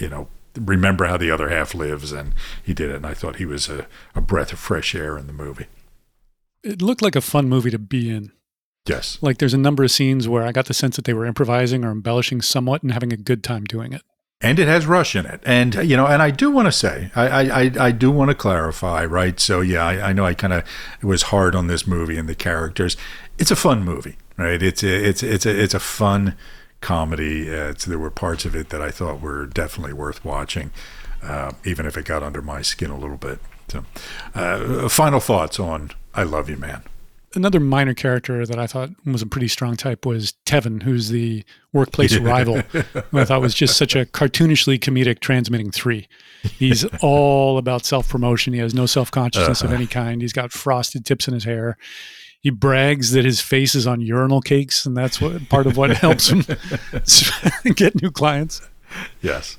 you 0.00 0.08
know, 0.08 0.26
remember 0.56 1.04
how 1.06 1.16
the 1.16 1.30
other 1.30 1.48
half 1.48 1.74
lives." 1.74 2.10
And 2.10 2.34
he 2.60 2.74
did 2.74 2.90
it. 2.90 2.96
And 2.96 3.06
I 3.06 3.14
thought 3.14 3.36
he 3.36 3.46
was 3.46 3.68
a, 3.68 3.86
a 4.16 4.20
breath 4.20 4.52
of 4.52 4.58
fresh 4.58 4.96
air 4.96 5.16
in 5.16 5.28
the 5.28 5.32
movie. 5.32 5.66
It 6.64 6.82
looked 6.82 7.02
like 7.02 7.14
a 7.14 7.20
fun 7.20 7.48
movie 7.48 7.70
to 7.70 7.78
be 7.78 8.10
in. 8.10 8.32
Yes, 8.88 9.18
Like 9.20 9.36
there's 9.36 9.54
a 9.54 9.58
number 9.58 9.84
of 9.84 9.90
scenes 9.90 10.26
where 10.26 10.42
I 10.42 10.50
got 10.50 10.64
the 10.64 10.74
sense 10.74 10.96
that 10.96 11.04
they 11.04 11.12
were 11.12 11.26
improvising 11.26 11.84
or 11.84 11.90
embellishing 11.90 12.40
somewhat 12.40 12.82
and 12.82 12.90
having 12.90 13.12
a 13.12 13.18
good 13.18 13.44
time 13.44 13.64
doing 13.64 13.92
it. 13.92 14.02
And 14.40 14.58
it 14.58 14.68
has 14.68 14.86
Rush 14.86 15.16
in 15.16 15.26
it. 15.26 15.40
And 15.44 15.74
you 15.74 15.96
know, 15.96 16.06
and 16.06 16.22
I 16.22 16.30
do 16.30 16.50
want 16.50 16.66
to 16.66 16.72
say, 16.72 17.10
I 17.14 17.50
I, 17.50 17.70
I, 17.80 17.90
do 17.90 18.10
want 18.10 18.30
to 18.30 18.34
clarify, 18.34 19.04
right? 19.04 19.38
So 19.40 19.60
yeah, 19.60 19.84
I, 19.84 20.10
I 20.10 20.12
know 20.12 20.24
I 20.24 20.34
kind 20.34 20.52
of 20.52 20.64
was 21.02 21.22
hard 21.22 21.54
on 21.54 21.66
this 21.66 21.86
movie 21.86 22.16
and 22.16 22.28
the 22.28 22.34
characters. 22.34 22.96
It's 23.38 23.50
a 23.50 23.56
fun 23.56 23.82
movie, 23.82 24.16
right? 24.36 24.62
It's 24.62 24.82
a, 24.82 25.08
it's 25.08 25.22
it's 25.22 25.46
a 25.46 25.60
it's 25.60 25.74
a 25.74 25.80
fun 25.80 26.36
comedy. 26.80 27.52
Uh, 27.52 27.74
there 27.86 27.98
were 27.98 28.10
parts 28.10 28.44
of 28.44 28.54
it 28.54 28.68
that 28.70 28.80
I 28.80 28.90
thought 28.90 29.20
were 29.20 29.46
definitely 29.46 29.92
worth 29.92 30.24
watching, 30.24 30.70
uh, 31.22 31.52
even 31.64 31.86
if 31.86 31.96
it 31.96 32.04
got 32.04 32.22
under 32.22 32.42
my 32.42 32.62
skin 32.62 32.90
a 32.90 32.98
little 32.98 33.16
bit. 33.16 33.40
So, 33.68 33.84
uh, 34.34 34.88
final 34.88 35.20
thoughts 35.20 35.58
on 35.58 35.90
"I 36.14 36.22
Love 36.22 36.48
You, 36.48 36.56
Man." 36.56 36.82
Another 37.34 37.60
minor 37.60 37.94
character 37.94 38.46
that 38.46 38.58
I 38.58 38.66
thought 38.66 38.90
was 39.04 39.20
a 39.20 39.26
pretty 39.26 39.48
strong 39.48 39.76
type 39.76 40.06
was 40.06 40.32
Tevin, 40.46 40.82
who's 40.82 41.10
the 41.10 41.44
workplace 41.72 42.16
rival, 42.16 42.60
who 42.60 43.18
I 43.18 43.24
thought 43.24 43.42
was 43.42 43.54
just 43.54 43.76
such 43.76 43.94
a 43.94 44.06
cartoonishly 44.06 44.78
comedic 44.78 45.20
transmitting 45.20 45.70
three. 45.70 46.08
He's 46.42 46.84
all 47.02 47.58
about 47.58 47.84
self 47.84 48.08
promotion. 48.08 48.54
He 48.54 48.60
has 48.60 48.74
no 48.74 48.86
self 48.86 49.10
consciousness 49.10 49.60
of 49.60 49.66
uh-huh. 49.66 49.76
any 49.76 49.86
kind. 49.86 50.22
He's 50.22 50.32
got 50.32 50.52
frosted 50.52 51.04
tips 51.04 51.28
in 51.28 51.34
his 51.34 51.44
hair. 51.44 51.76
He 52.40 52.50
brags 52.50 53.12
that 53.12 53.24
his 53.24 53.40
face 53.40 53.74
is 53.74 53.86
on 53.86 54.00
urinal 54.00 54.40
cakes, 54.40 54.86
and 54.86 54.96
that's 54.96 55.20
what 55.20 55.48
part 55.48 55.66
of 55.66 55.76
what 55.76 55.90
helps 55.96 56.28
him 56.28 56.44
get 57.74 58.00
new 58.00 58.10
clients. 58.10 58.62
Yes. 59.20 59.58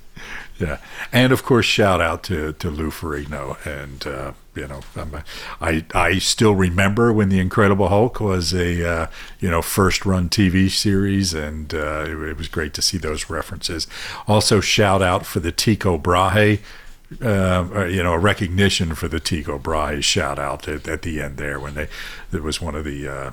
Yeah. 0.59 0.77
And 1.11 1.31
of 1.31 1.43
course, 1.43 1.65
shout 1.65 2.01
out 2.01 2.23
to, 2.23 2.53
to 2.53 2.69
Lou 2.69 2.91
Ferrigno. 2.91 3.65
And, 3.65 4.05
uh, 4.05 4.33
you 4.55 4.67
know, 4.67 4.81
I'm 4.95 5.23
I, 5.61 5.85
I 5.95 6.19
still 6.19 6.53
remember 6.53 7.13
when 7.13 7.29
The 7.29 7.39
Incredible 7.39 7.87
Hulk 7.87 8.19
was 8.19 8.53
a, 8.53 8.87
uh, 8.87 9.07
you 9.39 9.49
know, 9.49 9.61
first 9.61 10.05
run 10.05 10.27
TV 10.27 10.69
series. 10.69 11.33
And 11.33 11.73
uh, 11.73 12.05
it, 12.05 12.19
it 12.29 12.37
was 12.37 12.49
great 12.49 12.73
to 12.73 12.81
see 12.81 12.97
those 12.97 13.29
references. 13.29 13.87
Also, 14.27 14.59
shout 14.59 15.01
out 15.01 15.25
for 15.25 15.39
the 15.39 15.51
Tycho 15.51 15.97
Brahe. 15.97 16.59
Uh, 17.23 17.67
uh, 17.73 17.85
you 17.85 18.03
know, 18.03 18.13
a 18.13 18.19
recognition 18.19 18.93
for 18.93 19.07
the 19.07 19.19
Tycho 19.19 19.57
Brahe 19.57 20.03
shout 20.03 20.37
out 20.37 20.67
at, 20.67 20.87
at 20.87 21.01
the 21.01 21.19
end 21.19 21.37
there 21.37 21.59
when 21.59 21.73
they, 21.73 21.87
there 22.29 22.43
was 22.43 22.61
one 22.61 22.75
of 22.75 22.85
the 22.85 23.07
uh, 23.07 23.31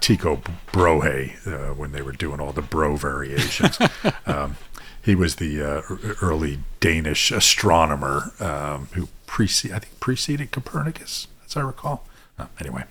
Tycho 0.00 0.42
Brohe 0.72 1.46
uh, 1.46 1.74
when 1.74 1.92
they 1.92 2.02
were 2.02 2.10
doing 2.10 2.40
all 2.40 2.50
the 2.50 2.60
bro 2.60 2.96
variations. 2.96 3.78
um, 4.26 4.56
he 5.04 5.14
was 5.14 5.36
the 5.36 5.62
uh, 5.62 5.82
early 6.22 6.60
Danish 6.80 7.30
astronomer 7.30 8.32
um, 8.40 8.88
who 8.92 9.08
precede, 9.26 9.72
I 9.72 9.80
think, 9.80 10.00
preceded 10.00 10.50
Copernicus, 10.50 11.28
as 11.44 11.56
I 11.56 11.60
recall. 11.60 12.06
Uh, 12.36 12.46
anyway, 12.58 12.84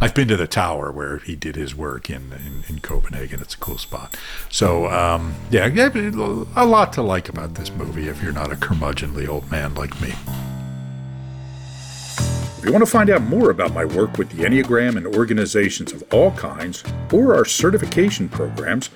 I've 0.00 0.14
been 0.14 0.26
to 0.28 0.36
the 0.36 0.48
tower 0.48 0.90
where 0.90 1.18
he 1.18 1.36
did 1.36 1.54
his 1.54 1.74
work 1.74 2.10
in 2.10 2.32
in, 2.32 2.64
in 2.68 2.80
Copenhagen. 2.80 3.40
It's 3.40 3.54
a 3.54 3.58
cool 3.58 3.78
spot. 3.78 4.16
So 4.50 4.88
um, 4.88 5.34
yeah, 5.50 5.68
a 5.68 6.66
lot 6.66 6.92
to 6.94 7.02
like 7.02 7.28
about 7.28 7.54
this 7.54 7.70
movie 7.70 8.08
if 8.08 8.20
you're 8.22 8.32
not 8.32 8.50
a 8.50 8.56
curmudgeonly 8.56 9.28
old 9.28 9.48
man 9.50 9.74
like 9.74 10.00
me. 10.00 10.14
If 12.58 12.64
you 12.64 12.72
want 12.72 12.84
to 12.84 12.90
find 12.90 13.08
out 13.08 13.22
more 13.22 13.50
about 13.50 13.72
my 13.72 13.84
work 13.84 14.18
with 14.18 14.30
the 14.30 14.42
Enneagram 14.42 14.96
and 14.96 15.06
organizations 15.06 15.92
of 15.92 16.02
all 16.12 16.32
kinds, 16.32 16.82
or 17.12 17.36
our 17.36 17.44
certification 17.44 18.28
programs, 18.28 18.90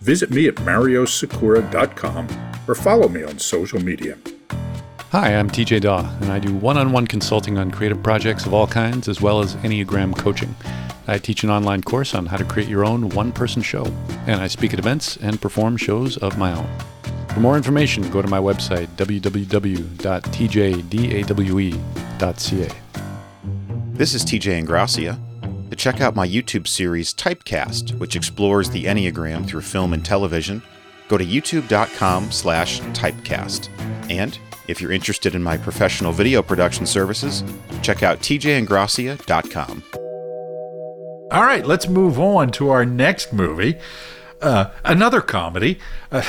visit 0.00 0.30
me 0.30 0.48
at 0.48 0.54
mariosikora.com 0.56 2.28
or 2.66 2.74
follow 2.74 3.08
me 3.08 3.22
on 3.22 3.38
social 3.38 3.80
media. 3.80 4.16
Hi, 5.10 5.34
I'm 5.34 5.50
TJ 5.50 5.80
Dawe, 5.80 6.08
and 6.20 6.30
I 6.30 6.38
do 6.38 6.54
one 6.54 6.78
on 6.78 6.92
one 6.92 7.06
consulting 7.06 7.58
on 7.58 7.72
creative 7.72 8.00
projects 8.00 8.46
of 8.46 8.54
all 8.54 8.68
kinds, 8.68 9.08
as 9.08 9.20
well 9.20 9.40
as 9.40 9.56
Enneagram 9.56 10.16
coaching. 10.16 10.54
I 11.08 11.18
teach 11.18 11.42
an 11.42 11.50
online 11.50 11.82
course 11.82 12.14
on 12.14 12.26
how 12.26 12.36
to 12.36 12.44
create 12.44 12.68
your 12.68 12.84
own 12.84 13.08
one 13.08 13.32
person 13.32 13.60
show, 13.60 13.84
and 14.28 14.40
I 14.40 14.46
speak 14.46 14.72
at 14.72 14.78
events 14.78 15.16
and 15.16 15.40
perform 15.40 15.76
shows 15.76 16.16
of 16.18 16.38
my 16.38 16.52
own. 16.52 16.68
For 17.34 17.40
more 17.40 17.56
information, 17.56 18.08
go 18.10 18.22
to 18.22 18.28
my 18.28 18.38
website, 18.38 18.86
www.tjdawe.ca. 18.96 19.50
This 23.92 24.14
is 24.14 24.24
TJ 24.24 24.64
Ingracia. 24.64 25.18
To 25.70 25.76
check 25.76 26.00
out 26.00 26.16
my 26.16 26.26
YouTube 26.26 26.66
series 26.66 27.14
Typecast, 27.14 27.96
which 27.98 28.16
explores 28.16 28.70
the 28.70 28.86
Enneagram 28.86 29.46
through 29.46 29.60
film 29.60 29.92
and 29.92 30.04
television, 30.04 30.62
go 31.08 31.16
to 31.16 31.24
youtube.com 31.24 32.32
slash 32.32 32.80
typecast. 32.80 33.68
And 34.10 34.36
if 34.66 34.80
you're 34.80 34.90
interested 34.90 35.36
in 35.36 35.42
my 35.42 35.56
professional 35.56 36.10
video 36.10 36.42
production 36.42 36.86
services, 36.86 37.44
check 37.82 38.02
out 38.02 38.18
tjingracia.com. 38.18 39.82
All 41.32 41.44
right, 41.44 41.64
let's 41.64 41.88
move 41.88 42.18
on 42.18 42.50
to 42.52 42.70
our 42.70 42.84
next 42.84 43.32
movie. 43.32 43.76
Uh, 44.42 44.70
another 44.84 45.20
comedy. 45.20 45.78
Uh, 46.10 46.22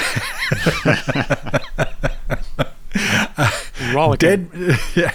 Rollicking. 3.93 4.45
Dead, 4.45 4.79
yeah, 4.95 5.13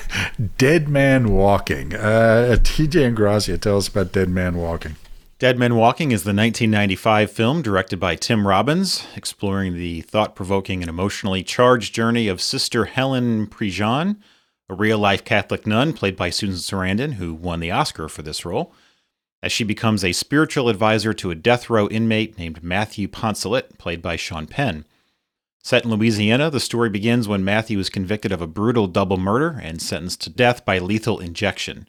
Dead 0.58 0.88
Man 0.88 1.30
Walking. 1.30 1.94
Uh, 1.94 2.56
TJ 2.60 3.06
and 3.06 3.16
Grazia, 3.16 3.58
tell 3.58 3.78
us 3.78 3.88
about 3.88 4.12
Dead 4.12 4.28
Man 4.28 4.56
Walking. 4.56 4.96
Dead 5.38 5.58
Man 5.58 5.76
Walking 5.76 6.12
is 6.12 6.22
the 6.22 6.28
1995 6.28 7.30
film 7.30 7.60
directed 7.60 8.00
by 8.00 8.16
Tim 8.16 8.48
Robbins, 8.48 9.06
exploring 9.14 9.74
the 9.74 10.00
thought 10.00 10.34
provoking 10.34 10.82
and 10.82 10.88
emotionally 10.88 11.42
charged 11.42 11.94
journey 11.94 12.26
of 12.26 12.40
Sister 12.40 12.86
Helen 12.86 13.46
Prejean, 13.46 14.16
a 14.70 14.74
real 14.74 14.98
life 14.98 15.24
Catholic 15.24 15.66
nun 15.66 15.92
played 15.92 16.16
by 16.16 16.30
Susan 16.30 16.56
Sarandon, 16.56 17.14
who 17.14 17.34
won 17.34 17.60
the 17.60 17.70
Oscar 17.70 18.08
for 18.08 18.22
this 18.22 18.46
role, 18.46 18.72
as 19.42 19.52
she 19.52 19.62
becomes 19.62 20.02
a 20.02 20.12
spiritual 20.12 20.70
advisor 20.70 21.12
to 21.12 21.30
a 21.30 21.34
death 21.34 21.68
row 21.68 21.86
inmate 21.88 22.38
named 22.38 22.64
Matthew 22.64 23.06
Poncelet, 23.06 23.76
played 23.76 24.00
by 24.00 24.16
Sean 24.16 24.46
Penn. 24.46 24.86
Set 25.66 25.84
in 25.84 25.90
Louisiana, 25.90 26.48
the 26.48 26.60
story 26.60 26.88
begins 26.88 27.26
when 27.26 27.44
Matthew 27.44 27.80
is 27.80 27.90
convicted 27.90 28.30
of 28.30 28.40
a 28.40 28.46
brutal 28.46 28.86
double 28.86 29.16
murder 29.16 29.58
and 29.60 29.82
sentenced 29.82 30.20
to 30.20 30.30
death 30.30 30.64
by 30.64 30.78
lethal 30.78 31.18
injection. 31.18 31.88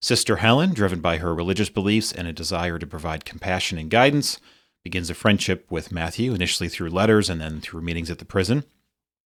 Sister 0.00 0.36
Helen, 0.36 0.72
driven 0.72 1.02
by 1.02 1.18
her 1.18 1.34
religious 1.34 1.68
beliefs 1.68 2.12
and 2.12 2.26
a 2.26 2.32
desire 2.32 2.78
to 2.78 2.86
provide 2.86 3.26
compassion 3.26 3.76
and 3.76 3.90
guidance, 3.90 4.40
begins 4.82 5.10
a 5.10 5.14
friendship 5.14 5.66
with 5.68 5.92
Matthew, 5.92 6.32
initially 6.32 6.70
through 6.70 6.88
letters 6.88 7.28
and 7.28 7.42
then 7.42 7.60
through 7.60 7.82
meetings 7.82 8.10
at 8.10 8.20
the 8.20 8.24
prison. 8.24 8.64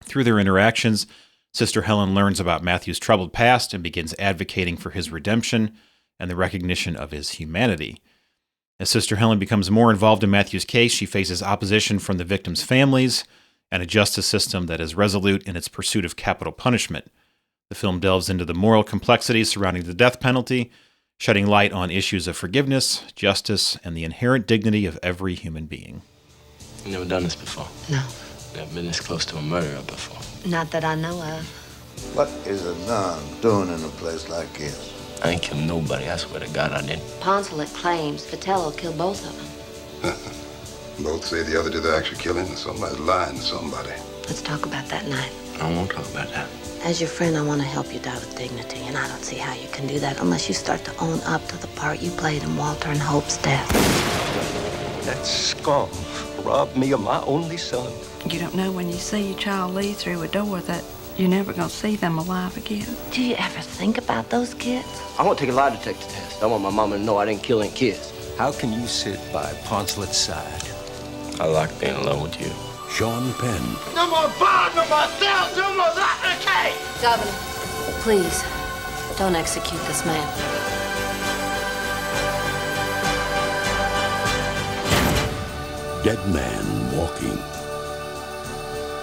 Through 0.03 0.25
their 0.25 0.41
interactions, 0.41 1.07
Sister 1.53 1.83
Helen 1.83 2.17
learns 2.17 2.41
about 2.41 2.65
Matthew's 2.65 2.99
troubled 2.99 3.33
past 3.33 3.73
and 3.73 3.81
begins 3.81 4.13
advocating 4.19 4.77
for 4.77 4.91
his 4.91 5.13
redemption 5.13 5.73
and 6.19 6.29
the 6.29 6.35
recognition 6.35 6.97
of 6.97 7.13
his 7.13 7.31
humanity. 7.31 8.03
As 8.81 8.91
Sister 8.91 9.15
Helen 9.15 9.39
becomes 9.39 9.71
more 9.71 9.93
involved 9.93 10.25
in 10.25 10.33
Matthew's 10.33 10.65
case, 10.65 10.91
she 10.91 11.07
faces 11.07 11.45
opposition 11.45 12.01
from 12.01 12.19
the 12.19 12.25
victims' 12.25 12.65
families 12.65 13.23
and 13.71 13.83
a 13.83 13.87
justice 13.87 14.27
system 14.27 14.67
that 14.67 14.81
is 14.81 14.95
resolute 14.95 15.43
in 15.49 15.57
its 15.57 15.69
pursuit 15.69 16.05
of 16.05 16.17
capital 16.17 16.53
punishment. 16.53 17.11
The 17.71 17.75
film 17.75 17.99
delves 17.99 18.29
into 18.31 18.45
the 18.45 18.55
moral 18.55 18.85
complexities 18.85 19.51
surrounding 19.51 19.85
the 19.85 19.95
death 19.95 20.21
penalty, 20.21 20.71
shedding 21.19 21.47
light 21.47 21.73
on 21.73 21.91
issues 21.91 22.29
of 22.29 22.37
forgiveness, 22.37 23.03
justice, 23.15 23.77
and 23.85 23.97
the 23.97 24.05
inherent 24.05 24.47
dignity 24.47 24.87
of 24.87 24.99
every 25.03 25.35
human 25.35 25.67
being. 25.67 26.03
You 26.85 26.93
never 26.93 27.05
done 27.05 27.25
this 27.25 27.37
before. 27.37 27.67
No, 27.91 28.03
Never 28.55 28.75
been 28.75 28.87
this 28.87 29.01
close 29.01 29.25
to 29.27 29.37
a 29.39 29.43
murderer 29.43 29.83
before. 29.87 30.49
not 30.49 30.71
that 30.71 30.85
I 30.85 30.95
know 30.95 31.21
of. 31.23 31.45
What 32.15 32.29
is 32.47 32.65
a 32.67 32.75
nun 32.87 33.23
doing 33.41 33.69
in 33.69 33.83
a 33.83 33.89
place 33.89 34.29
like 34.29 34.53
this? 34.59 34.93
I 35.25 35.31
ain't 35.31 35.43
killed 35.43 35.63
nobody. 35.63 36.09
I 36.09 36.17
swear 36.17 36.41
to 36.41 36.49
God 36.53 36.73
I 36.73 36.83
didn't. 36.83 37.03
Poncelet 37.21 37.73
claims 37.75 38.27
Vitello 38.27 38.77
killed 38.77 38.99
both 38.99 39.25
of 39.27 39.35
them. 40.03 40.15
Both 41.01 41.25
say 41.25 41.43
the 41.43 41.59
other 41.59 41.71
did 41.71 41.83
the 41.83 41.97
actual 41.97 42.19
killing, 42.19 42.47
and 42.47 42.57
somebody's 42.57 43.01
lying 43.01 43.37
to 43.37 43.43
somebody. 43.43 43.91
Let's 44.27 44.43
talk 44.43 44.65
about 44.65 44.87
that 44.89 45.07
night. 45.09 45.33
I 45.61 45.71
won't 45.71 45.91
talk 45.91 46.09
about 46.11 46.29
that. 46.31 46.49
As 46.85 47.01
your 47.01 47.09
friend, 47.09 47.37
I 47.37 47.43
want 47.43 47.61
to 47.63 47.67
help 47.67 47.93
you 47.93 47.99
die 47.99 48.15
with 48.15 48.37
dignity, 48.37 48.81
and 48.83 48.97
I 48.97 49.09
don't 49.09 49.23
see 49.23 49.37
how 49.37 49.55
you 49.55 49.69
can 49.69 49.87
do 49.87 49.99
that 49.99 50.21
unless 50.21 50.49
you 50.49 50.55
start 50.55 50.85
to 50.85 50.97
own 50.99 51.21
up 51.23 51.47
to 51.49 51.57
the 51.61 51.67
part 51.69 52.01
you 52.01 52.11
played 52.11 52.43
in 52.43 52.57
Walter 52.57 52.91
and 52.91 53.01
Hope's 53.01 53.39
death. 53.39 53.69
That 55.05 55.27
scum 55.27 55.91
robbed 56.45 56.77
me 56.77 56.93
of 56.93 57.01
my 57.01 57.23
only 57.25 57.57
son. 57.57 57.93
You 58.29 58.39
don't 58.39 58.55
know 58.55 58.71
when 58.71 58.89
you 58.89 58.97
see 58.97 59.31
your 59.31 59.39
child 59.39 59.75
leave 59.75 59.97
through 59.97 60.23
a 60.23 60.29
door 60.29 60.61
that 60.61 60.85
you're 61.17 61.29
never 61.29 61.53
going 61.53 61.69
to 61.69 61.75
see 61.75 61.97
them 61.97 62.19
alive 62.19 62.57
again. 62.57 62.87
Do 63.11 63.23
you 63.23 63.35
ever 63.37 63.61
think 63.61 63.99
about 63.99 64.31
those 64.31 64.55
kids? 64.55 64.87
I 65.19 65.25
want 65.25 65.39
to 65.39 65.45
take 65.45 65.53
a 65.53 65.57
lie 65.57 65.71
detector 65.71 66.07
test. 66.09 66.43
I 66.43 66.47
want 66.47 66.63
my 66.63 66.71
mama 66.71 66.99
to 66.99 67.03
know 67.03 67.19
I 67.19 67.25
didn't 67.25 67.43
kill 67.43 67.63
any 67.63 67.73
kids. 67.73 68.13
How 68.37 68.53
can 68.53 68.73
you 68.73 68.87
sit 68.87 69.21
by 69.33 69.53
Poncelet's 69.65 70.17
side? 70.17 70.63
I 71.41 71.47
like 71.47 71.79
being 71.81 71.97
in 71.97 72.05
love 72.05 72.23
with 72.23 72.41
you. 72.41 72.51
Sean 72.91 73.33
Penn. 73.35 73.63
No 73.95 74.09
more 74.09 74.31
bond, 74.39 74.77
no 74.77 74.87
more 74.89 75.09
sales, 75.19 75.57
no 75.57 75.75
more 75.75 75.91
application. 75.97 76.79
Governor, 77.03 77.33
please, 78.03 78.45
don't 79.19 79.35
execute 79.35 79.81
this 79.87 80.07
man. 80.07 80.25
Dead 86.05 86.19
Man 86.33 86.97
Walking. 86.97 87.39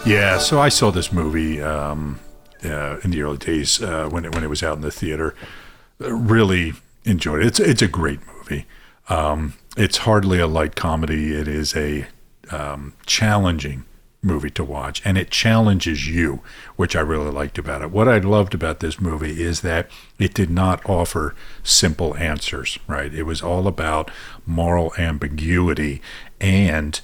Yeah, 0.06 0.38
so 0.38 0.60
I 0.60 0.70
saw 0.70 0.90
this 0.92 1.12
movie 1.12 1.62
um, 1.62 2.20
uh, 2.64 2.98
in 3.04 3.12
the 3.12 3.22
early 3.24 3.38
days 3.38 3.82
uh, 3.82 4.08
when 4.10 4.24
it, 4.24 4.34
when 4.34 4.44
it 4.44 4.50
was 4.50 4.64
out 4.64 4.78
in 4.78 4.82
the 4.82 4.92
theater. 4.92 5.36
Uh, 6.00 6.14
really 6.14 6.74
enjoyed 7.04 7.42
it. 7.42 7.48
It's 7.48 7.60
it's 7.60 7.82
a 7.82 7.88
great 7.88 8.20
movie. 8.26 8.66
Um, 9.10 9.56
it's 9.76 9.98
hardly 9.98 10.40
a 10.40 10.48
light 10.48 10.76
comedy. 10.76 11.34
It 11.34 11.48
is 11.48 11.76
a 11.76 12.08
um, 12.52 12.94
challenging 13.06 13.86
movie 14.24 14.52
to 14.52 14.64
watch, 14.64 15.02
and 15.04 15.18
it 15.18 15.32
challenges 15.32 16.08
you, 16.08 16.42
which 16.76 16.96
I 16.96 17.00
really 17.00 17.32
liked 17.32 17.58
about 17.58 17.82
it. 17.82 17.92
What 17.92 18.08
I 18.08 18.20
loved 18.20 18.54
about 18.54 18.80
this 18.80 19.02
movie 19.02 19.42
is 19.42 19.62
that 19.62 19.90
it 20.20 20.34
did 20.34 20.50
not 20.50 20.88
offer 20.88 21.36
simple 21.64 22.16
answers. 22.18 22.78
Right? 22.88 23.14
It 23.14 23.24
was 23.24 23.42
all 23.42 23.68
about 23.68 24.12
moral 24.46 24.94
ambiguity 24.98 26.02
and 26.40 27.00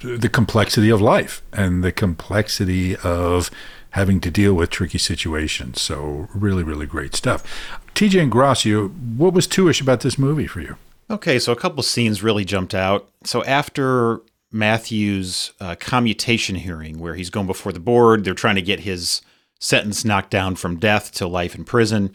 the 0.00 0.28
complexity 0.28 0.88
of 0.90 1.00
life 1.00 1.42
and 1.52 1.82
the 1.82 1.90
complexity 1.90 2.96
of 2.96 3.50
having 3.90 4.20
to 4.20 4.30
deal 4.30 4.54
with 4.54 4.70
tricky 4.70 4.98
situations. 4.98 5.80
So 5.80 6.28
really, 6.34 6.62
really 6.62 6.86
great 6.86 7.16
stuff. 7.16 7.80
TJ 7.94 8.22
and 8.22 8.32
Gracio, 8.32 8.88
what 8.88 9.32
was 9.32 9.46
two-ish 9.46 9.80
about 9.80 10.00
this 10.00 10.18
movie 10.18 10.46
for 10.46 10.60
you? 10.60 10.76
Okay, 11.10 11.38
so 11.38 11.52
a 11.52 11.56
couple 11.56 11.82
scenes 11.82 12.22
really 12.22 12.44
jumped 12.44 12.74
out. 12.74 13.08
So 13.24 13.42
after 13.44 14.20
Matthew's 14.50 15.52
uh, 15.60 15.74
commutation 15.78 16.56
hearing, 16.56 16.98
where 16.98 17.14
he's 17.14 17.30
going 17.30 17.46
before 17.46 17.72
the 17.72 17.80
board, 17.80 18.24
they're 18.24 18.34
trying 18.34 18.54
to 18.54 18.62
get 18.62 18.80
his 18.80 19.20
sentence 19.60 20.04
knocked 20.04 20.30
down 20.30 20.56
from 20.56 20.78
death 20.78 21.12
to 21.12 21.26
life 21.26 21.54
in 21.54 21.64
prison. 21.64 22.12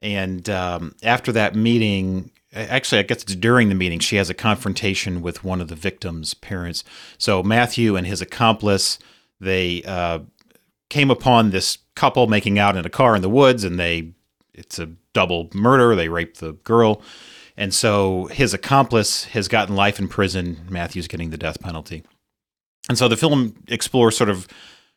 And 0.00 0.48
um, 0.48 0.94
after 1.02 1.32
that 1.32 1.54
meeting, 1.54 2.30
actually, 2.52 3.00
I 3.00 3.02
guess 3.02 3.22
it's 3.22 3.34
during 3.34 3.68
the 3.68 3.74
meeting, 3.74 3.98
she 3.98 4.16
has 4.16 4.30
a 4.30 4.34
confrontation 4.34 5.20
with 5.20 5.44
one 5.44 5.60
of 5.60 5.68
the 5.68 5.74
victim's 5.74 6.34
parents. 6.34 6.84
So 7.18 7.42
Matthew 7.42 7.96
and 7.96 8.06
his 8.06 8.22
accomplice, 8.22 8.98
they 9.40 9.82
uh, 9.84 10.20
came 10.88 11.10
upon 11.10 11.50
this 11.50 11.78
couple 11.94 12.26
making 12.26 12.58
out 12.58 12.76
in 12.76 12.86
a 12.86 12.90
car 12.90 13.16
in 13.16 13.22
the 13.22 13.28
woods, 13.28 13.64
and 13.64 13.78
they 13.78 14.12
it's 14.54 14.78
a 14.78 14.92
double 15.12 15.50
murder. 15.52 15.94
They 15.94 16.08
raped 16.08 16.40
the 16.40 16.52
girl. 16.52 17.02
And 17.56 17.72
so 17.72 18.26
his 18.26 18.52
accomplice 18.52 19.24
has 19.24 19.48
gotten 19.48 19.74
life 19.74 19.98
in 19.98 20.08
prison. 20.08 20.66
Matthew's 20.68 21.08
getting 21.08 21.30
the 21.30 21.38
death 21.38 21.60
penalty. 21.60 22.04
And 22.88 22.98
so 22.98 23.08
the 23.08 23.16
film 23.16 23.54
explores 23.68 24.16
sort 24.16 24.30
of 24.30 24.46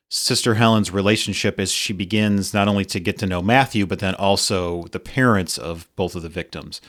Sister 0.10 0.55
Helen's 0.55 0.91
relationship 0.91 1.60
as 1.60 1.72
she 1.72 1.93
begins 1.93 2.53
not 2.53 2.68
only 2.68 2.84
to 2.86 2.99
get 2.99 3.18
to 3.20 3.28
know 3.28 3.41
Matthew, 3.41 3.86
but 3.86 3.99
then 3.99 4.16
also 4.16 4.84
the 4.91 4.99
parents 4.99 5.57
of 5.57 5.88
both 5.95 6.16
of 6.16 6.24
the 6.24 6.30
victims. 6.30 6.82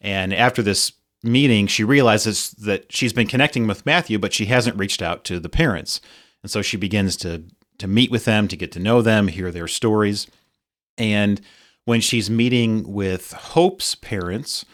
And 0.00 0.32
after 0.32 0.62
this 0.62 0.92
meeting, 1.22 1.66
she 1.66 1.84
realizes 1.84 2.50
that 2.52 2.90
she's 2.90 3.12
been 3.12 3.26
connecting 3.26 3.66
with 3.66 3.84
Matthew, 3.84 4.18
but 4.18 4.32
she 4.32 4.46
hasn't 4.46 4.78
reached 4.78 5.02
out 5.02 5.24
to 5.24 5.38
the 5.38 5.48
parents. 5.48 6.00
And 6.42 6.50
so 6.50 6.62
she 6.62 6.76
begins 6.76 7.16
to 7.18 7.44
to 7.78 7.88
meet 7.88 8.10
with 8.10 8.26
them, 8.26 8.46
to 8.46 8.56
get 8.56 8.70
to 8.72 8.78
know 8.78 9.00
them, 9.00 9.28
hear 9.28 9.50
their 9.50 9.66
stories. 9.66 10.26
And 10.98 11.40
when 11.86 12.02
she's 12.02 12.28
meeting 12.28 12.92
with 12.92 13.32
Hope's 13.32 13.94
parents, 13.94 14.66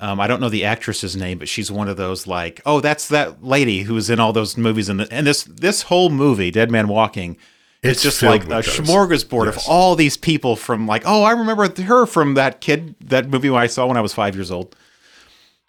um, 0.00 0.18
I 0.18 0.26
don't 0.26 0.40
know 0.40 0.48
the 0.48 0.64
actress's 0.64 1.14
name, 1.14 1.38
but 1.38 1.48
she's 1.48 1.70
one 1.70 1.86
of 1.88 1.96
those 1.98 2.26
like, 2.26 2.60
oh, 2.66 2.80
that's 2.80 3.08
that 3.08 3.44
lady 3.44 3.82
who 3.82 3.94
was 3.94 4.08
in 4.10 4.18
all 4.18 4.32
those 4.32 4.56
movies. 4.56 4.88
And, 4.88 5.02
and 5.12 5.26
this 5.26 5.44
this 5.44 5.82
whole 5.82 6.08
movie, 6.10 6.50
Dead 6.50 6.70
Man 6.70 6.88
Walking, 6.88 7.36
It's 7.82 7.92
it's 7.92 8.02
just 8.02 8.22
like 8.22 8.44
a 8.44 8.46
those. 8.46 8.66
smorgasbord 8.66 9.46
Yes. 9.46 9.56
of 9.56 9.62
all 9.70 9.94
these 9.96 10.16
people 10.16 10.56
from 10.56 10.86
like, 10.86 11.02
oh, 11.04 11.22
I 11.22 11.32
remember 11.32 11.68
her 11.82 12.06
from 12.06 12.34
that 12.34 12.60
kid, 12.60 12.94
that 13.00 13.28
movie 13.28 13.50
I 13.50 13.66
saw 13.66 13.86
when 13.86 13.96
I 13.96 14.00
was 14.00 14.14
five 14.14 14.34
years 14.34 14.50
old. 14.50 14.74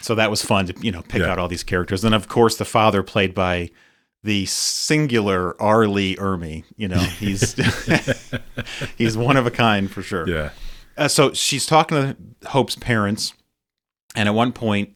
So 0.02 0.16
that 0.16 0.32
was 0.32 0.42
fun 0.42 0.66
to 0.68 0.74
you 0.82 0.92
know 0.92 1.02
pick 1.04 1.22
Yeah. 1.22 1.28
out 1.32 1.38
all 1.38 1.48
these 1.48 1.64
characters. 1.64 2.04
And 2.04 2.16
of 2.16 2.28
course, 2.28 2.56
the 2.58 2.66
father 2.66 3.04
played 3.04 3.36
by 3.36 3.70
the 4.24 4.46
singular 4.46 5.62
R. 5.62 5.88
Lee 5.88 6.16
Ermey. 6.16 6.64
You 6.78 6.88
know, 6.88 7.00
he's 7.00 7.54
he's 8.98 9.18
one 9.18 9.38
of 9.38 9.46
a 9.46 9.52
kind 9.52 9.92
for 9.92 10.02
sure. 10.02 10.28
Yeah. 10.28 10.50
Uh, 10.98 11.08
so 11.08 11.34
she's 11.34 11.66
talking 11.66 11.98
to 12.42 12.50
Hope's 12.50 12.76
parents, 12.76 13.34
and 14.16 14.28
at 14.28 14.36
one 14.36 14.51
point, 14.51 14.95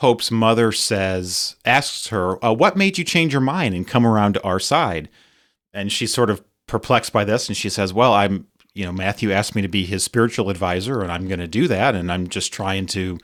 Hope's 0.00 0.30
mother 0.30 0.70
says, 0.72 1.56
asks 1.64 2.08
her, 2.08 2.42
uh, 2.44 2.52
"What 2.52 2.76
made 2.76 2.98
you 2.98 3.04
change 3.04 3.32
your 3.32 3.40
mind 3.40 3.74
and 3.74 3.86
come 3.86 4.06
around 4.06 4.34
to 4.34 4.42
our 4.42 4.60
side?" 4.60 5.08
And 5.72 5.90
she's 5.90 6.14
sort 6.14 6.30
of 6.30 6.42
perplexed 6.66 7.12
by 7.12 7.24
this, 7.24 7.48
and 7.48 7.56
she 7.56 7.68
says, 7.68 7.92
"Well, 7.92 8.12
I'm, 8.12 8.46
you 8.74 8.84
know, 8.84 8.92
Matthew 8.92 9.32
asked 9.32 9.54
me 9.54 9.62
to 9.62 9.68
be 9.68 9.84
his 9.84 10.04
spiritual 10.04 10.50
advisor, 10.50 11.02
and 11.02 11.10
I'm 11.10 11.26
going 11.26 11.40
to 11.40 11.48
do 11.48 11.66
that, 11.68 11.94
and 11.94 12.12
I'm 12.12 12.28
just 12.28 12.52
trying 12.52 12.86
to." 12.86 13.18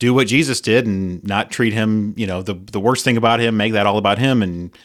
Do 0.00 0.12
what 0.12 0.26
Jesus 0.26 0.60
did 0.60 0.84
and 0.84 1.22
not 1.22 1.52
treat 1.52 1.72
him, 1.72 2.12
you 2.16 2.26
know, 2.26 2.42
the 2.42 2.54
the 2.54 2.80
worst 2.80 3.04
thing 3.04 3.16
about 3.16 3.38
him, 3.38 3.56
make 3.56 3.72
that 3.72 3.86
all 3.86 3.98
about 3.98 4.18
him, 4.18 4.42
and 4.42 4.76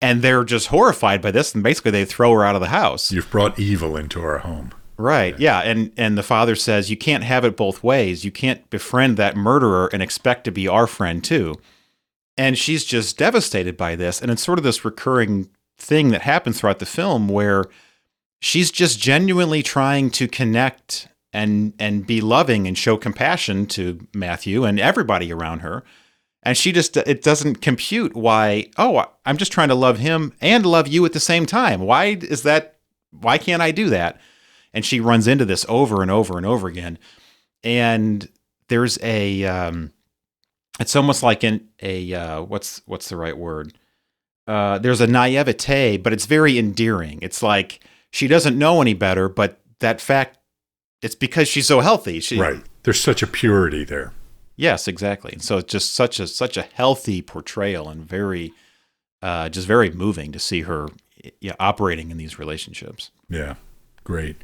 and 0.00 0.22
they're 0.22 0.44
just 0.44 0.68
horrified 0.68 1.20
by 1.20 1.30
this, 1.30 1.54
and 1.54 1.62
basically 1.62 1.90
they 1.90 2.06
throw 2.06 2.32
her 2.32 2.42
out 2.42 2.54
of 2.54 2.62
the 2.62 2.68
house. 2.68 3.12
You've 3.12 3.30
brought 3.30 3.58
evil 3.58 3.98
into 3.98 4.22
our 4.22 4.38
home. 4.38 4.72
Right. 5.00 5.38
Yeah. 5.38 5.60
And 5.60 5.92
and 5.96 6.18
the 6.18 6.22
father 6.22 6.54
says 6.54 6.90
you 6.90 6.96
can't 6.96 7.24
have 7.24 7.44
it 7.44 7.56
both 7.56 7.82
ways. 7.82 8.22
You 8.24 8.30
can't 8.30 8.68
befriend 8.68 9.16
that 9.16 9.34
murderer 9.34 9.88
and 9.94 10.02
expect 10.02 10.44
to 10.44 10.50
be 10.50 10.68
our 10.68 10.86
friend 10.86 11.24
too. 11.24 11.58
And 12.36 12.58
she's 12.58 12.84
just 12.84 13.16
devastated 13.16 13.78
by 13.78 13.96
this. 13.96 14.20
And 14.20 14.30
it's 14.30 14.42
sort 14.42 14.58
of 14.58 14.62
this 14.62 14.84
recurring 14.84 15.48
thing 15.78 16.10
that 16.10 16.22
happens 16.22 16.60
throughout 16.60 16.80
the 16.80 16.86
film 16.86 17.28
where 17.28 17.64
she's 18.40 18.70
just 18.70 19.00
genuinely 19.00 19.62
trying 19.62 20.10
to 20.10 20.28
connect 20.28 21.08
and 21.32 21.72
and 21.78 22.06
be 22.06 22.20
loving 22.20 22.66
and 22.66 22.76
show 22.76 22.98
compassion 22.98 23.64
to 23.68 24.06
Matthew 24.12 24.64
and 24.64 24.78
everybody 24.78 25.32
around 25.32 25.60
her. 25.60 25.82
And 26.42 26.58
she 26.58 26.72
just 26.72 26.98
it 26.98 27.22
doesn't 27.22 27.62
compute 27.62 28.14
why, 28.14 28.66
oh, 28.76 29.06
I'm 29.24 29.38
just 29.38 29.52
trying 29.52 29.68
to 29.68 29.74
love 29.74 29.98
him 29.98 30.34
and 30.42 30.66
love 30.66 30.88
you 30.88 31.06
at 31.06 31.14
the 31.14 31.20
same 31.20 31.46
time. 31.46 31.80
Why 31.80 32.18
is 32.20 32.42
that 32.42 32.76
why 33.10 33.38
can't 33.38 33.62
I 33.62 33.70
do 33.70 33.88
that? 33.88 34.20
And 34.72 34.84
she 34.84 35.00
runs 35.00 35.26
into 35.26 35.44
this 35.44 35.66
over 35.68 36.02
and 36.02 36.10
over 36.10 36.36
and 36.36 36.46
over 36.46 36.68
again 36.68 36.98
and 37.62 38.28
there's 38.68 38.98
a 39.02 39.44
um 39.44 39.92
it's 40.78 40.96
almost 40.96 41.22
like 41.22 41.42
an 41.42 41.68
a 41.82 42.12
uh 42.14 42.42
what's 42.42 42.82
what's 42.86 43.08
the 43.08 43.16
right 43.16 43.36
word 43.36 43.72
uh 44.46 44.78
there's 44.78 45.00
a 45.00 45.06
naivete 45.06 45.96
but 45.96 46.12
it's 46.12 46.26
very 46.26 46.58
endearing 46.58 47.18
it's 47.22 47.42
like 47.42 47.80
she 48.10 48.26
doesn't 48.26 48.58
know 48.58 48.80
any 48.80 48.94
better 48.94 49.28
but 49.28 49.60
that 49.80 50.00
fact 50.00 50.38
it's 51.02 51.14
because 51.14 51.48
she's 51.48 51.66
so 51.66 51.80
healthy 51.80 52.20
she, 52.20 52.38
Right. 52.38 52.62
There's 52.82 53.00
such 53.00 53.22
a 53.22 53.26
purity 53.26 53.84
there. 53.84 54.12
Yes, 54.56 54.88
exactly. 54.88 55.32
And 55.32 55.42
so 55.42 55.58
it's 55.58 55.70
just 55.72 55.94
such 55.94 56.20
a 56.20 56.26
such 56.26 56.56
a 56.56 56.62
healthy 56.62 57.22
portrayal 57.22 57.88
and 57.88 58.06
very 58.06 58.52
uh 59.22 59.48
just 59.48 59.66
very 59.66 59.90
moving 59.90 60.32
to 60.32 60.38
see 60.38 60.62
her 60.62 60.88
yeah, 61.40 61.54
operating 61.60 62.10
in 62.10 62.16
these 62.16 62.38
relationships. 62.38 63.10
Yeah, 63.28 63.54
great. 64.10 64.36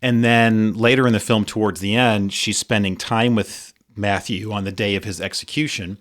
And 0.00 0.24
then 0.24 0.72
later 0.74 1.06
in 1.06 1.12
the 1.12 1.20
film, 1.20 1.44
towards 1.44 1.80
the 1.80 1.94
end, 1.94 2.32
she's 2.32 2.58
spending 2.58 2.96
time 2.96 3.34
with 3.34 3.74
Matthew 3.94 4.50
on 4.50 4.64
the 4.64 4.72
day 4.72 4.96
of 4.96 5.04
his 5.04 5.20
execution, 5.20 5.98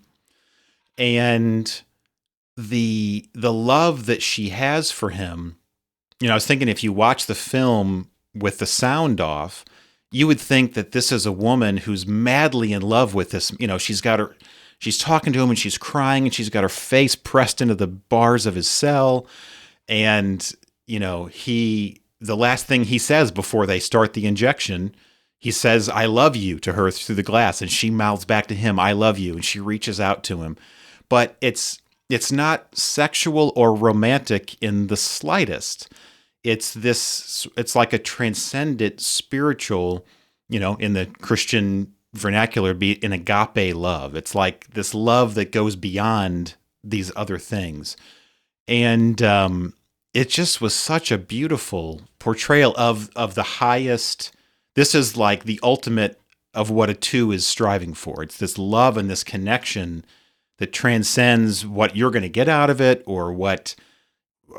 and 0.97 1.81
the 2.55 3.27
the 3.33 3.51
love 3.51 4.05
that 4.05 4.21
she 4.21 4.49
has 4.49 4.89
for 4.89 5.09
him. 5.09 5.57
You 6.19 6.27
know, 6.27 6.33
I 6.33 6.35
was 6.35 6.47
thinking 6.47 6.69
if 6.69 6.83
you 6.83 6.93
watch 6.93 7.25
the 7.25 7.35
film 7.35 8.09
with 8.33 8.59
the 8.59 8.65
sound 8.65 9.19
off, 9.19 9.65
you 10.11 10.27
would 10.27 10.39
think 10.39 10.75
that 10.75 10.91
this 10.91 11.11
is 11.11 11.25
a 11.25 11.31
woman 11.31 11.77
who's 11.77 12.07
madly 12.07 12.71
in 12.71 12.81
love 12.81 13.13
with 13.13 13.31
this. 13.31 13.51
You 13.59 13.67
know, 13.67 13.77
she's 13.77 13.99
got 13.99 14.19
her, 14.19 14.35
she's 14.79 14.97
talking 14.97 15.33
to 15.33 15.41
him 15.41 15.49
and 15.49 15.59
she's 15.59 15.77
crying 15.77 16.23
and 16.23 16.33
she's 16.33 16.49
got 16.49 16.63
her 16.63 16.69
face 16.69 17.15
pressed 17.15 17.61
into 17.61 17.75
the 17.75 17.87
bars 17.87 18.45
of 18.45 18.55
his 18.55 18.69
cell. 18.69 19.27
And, 19.89 20.49
you 20.87 20.99
know, 20.99 21.25
he, 21.25 22.02
the 22.23 22.37
last 22.37 22.65
thing 22.65 22.85
he 22.85 22.97
says 22.97 23.31
before 23.31 23.65
they 23.65 23.79
start 23.79 24.13
the 24.13 24.25
injection, 24.25 24.95
he 25.39 25.51
says, 25.51 25.89
I 25.89 26.05
love 26.05 26.35
you 26.35 26.59
to 26.59 26.73
her 26.73 26.89
through 26.89 27.15
the 27.15 27.23
glass. 27.23 27.61
And 27.61 27.69
she 27.69 27.91
mouths 27.91 28.25
back 28.25 28.47
to 28.47 28.55
him, 28.55 28.79
I 28.79 28.93
love 28.93 29.19
you. 29.19 29.33
And 29.33 29.43
she 29.43 29.59
reaches 29.59 29.99
out 29.99 30.23
to 30.25 30.41
him. 30.41 30.57
But 31.09 31.35
it's, 31.41 31.81
it's 32.09 32.31
not 32.31 32.75
sexual 32.77 33.51
or 33.55 33.75
romantic 33.75 34.61
in 34.61 34.87
the 34.87 34.97
slightest 34.97 35.89
it's 36.43 36.73
this 36.73 37.47
it's 37.57 37.75
like 37.75 37.93
a 37.93 37.99
transcendent 37.99 38.99
spiritual 38.99 40.05
you 40.49 40.59
know 40.59 40.75
in 40.75 40.93
the 40.93 41.05
christian 41.21 41.93
vernacular 42.13 42.73
be 42.73 43.01
an 43.03 43.13
agape 43.13 43.75
love 43.75 44.15
it's 44.15 44.35
like 44.35 44.67
this 44.73 44.93
love 44.93 45.35
that 45.35 45.51
goes 45.51 45.75
beyond 45.75 46.55
these 46.83 47.11
other 47.15 47.37
things 47.37 47.95
and 48.67 49.21
um 49.21 49.73
it 50.13 50.29
just 50.29 50.61
was 50.61 50.75
such 50.75 51.11
a 51.11 51.17
beautiful 51.17 52.01
portrayal 52.19 52.73
of 52.77 53.09
of 53.15 53.35
the 53.35 53.43
highest 53.43 54.33
this 54.75 54.95
is 54.95 55.17
like 55.17 55.43
the 55.43 55.59
ultimate 55.63 56.19
of 56.53 56.69
what 56.69 56.89
a 56.89 56.93
two 56.93 57.31
is 57.31 57.45
striving 57.45 57.93
for 57.93 58.23
it's 58.23 58.37
this 58.37 58.57
love 58.57 58.97
and 58.97 59.09
this 59.09 59.23
connection 59.23 60.05
that 60.59 60.71
transcends 60.71 61.65
what 61.65 61.95
you're 61.95 62.11
going 62.11 62.21
to 62.23 62.29
get 62.29 62.47
out 62.47 62.69
of 62.69 62.79
it 62.79 63.03
or 63.05 63.33
what 63.33 63.75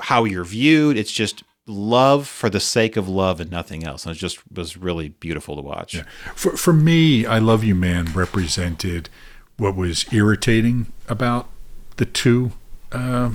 how 0.02 0.24
you're 0.24 0.44
viewed 0.44 0.96
it's 0.96 1.12
just 1.12 1.44
love 1.66 2.28
for 2.28 2.50
the 2.50 2.60
sake 2.60 2.96
of 2.96 3.08
love 3.08 3.40
and 3.40 3.50
nothing 3.50 3.84
else. 3.84 4.04
And 4.04 4.14
it 4.14 4.18
just 4.18 4.40
was 4.50 4.76
really 4.76 5.08
beautiful 5.08 5.56
to 5.56 5.62
watch. 5.62 5.94
Yeah. 5.94 6.04
For 6.34 6.56
for 6.56 6.72
me, 6.72 7.26
I 7.26 7.38
Love 7.38 7.64
You 7.64 7.74
Man 7.74 8.06
represented 8.12 9.08
what 9.56 9.76
was 9.76 10.12
irritating 10.12 10.92
about 11.08 11.48
the 11.96 12.04
two 12.04 12.52
uh, 12.92 13.30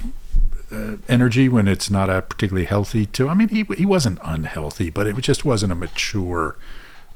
uh, 0.71 0.97
energy 1.07 1.49
when 1.49 1.67
it's 1.67 1.89
not 1.89 2.09
a 2.09 2.21
particularly 2.21 2.65
healthy 2.65 3.05
two. 3.05 3.27
I 3.27 3.33
mean, 3.33 3.49
he 3.49 3.63
he 3.75 3.85
wasn't 3.85 4.19
unhealthy, 4.23 4.89
but 4.89 5.07
it 5.07 5.15
just 5.17 5.45
wasn't 5.45 5.71
a 5.71 5.75
mature 5.75 6.57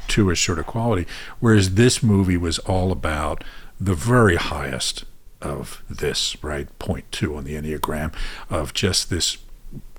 two-ish 0.08 0.46
sort 0.46 0.60
of 0.60 0.66
quality. 0.66 1.08
Whereas 1.40 1.76
this 1.76 2.04
movie 2.04 2.38
was 2.38 2.60
all 2.60 2.92
about 2.92 3.44
the 3.80 3.94
very 3.94 4.36
highest 4.36 5.06
of 5.42 5.84
this, 5.90 6.42
right? 6.44 6.68
Point 6.80 7.06
two 7.12 7.36
on 7.36 7.44
the 7.44 7.56
Enneagram 7.56 8.14
of 8.50 8.74
just 8.74 9.10
this 9.10 9.38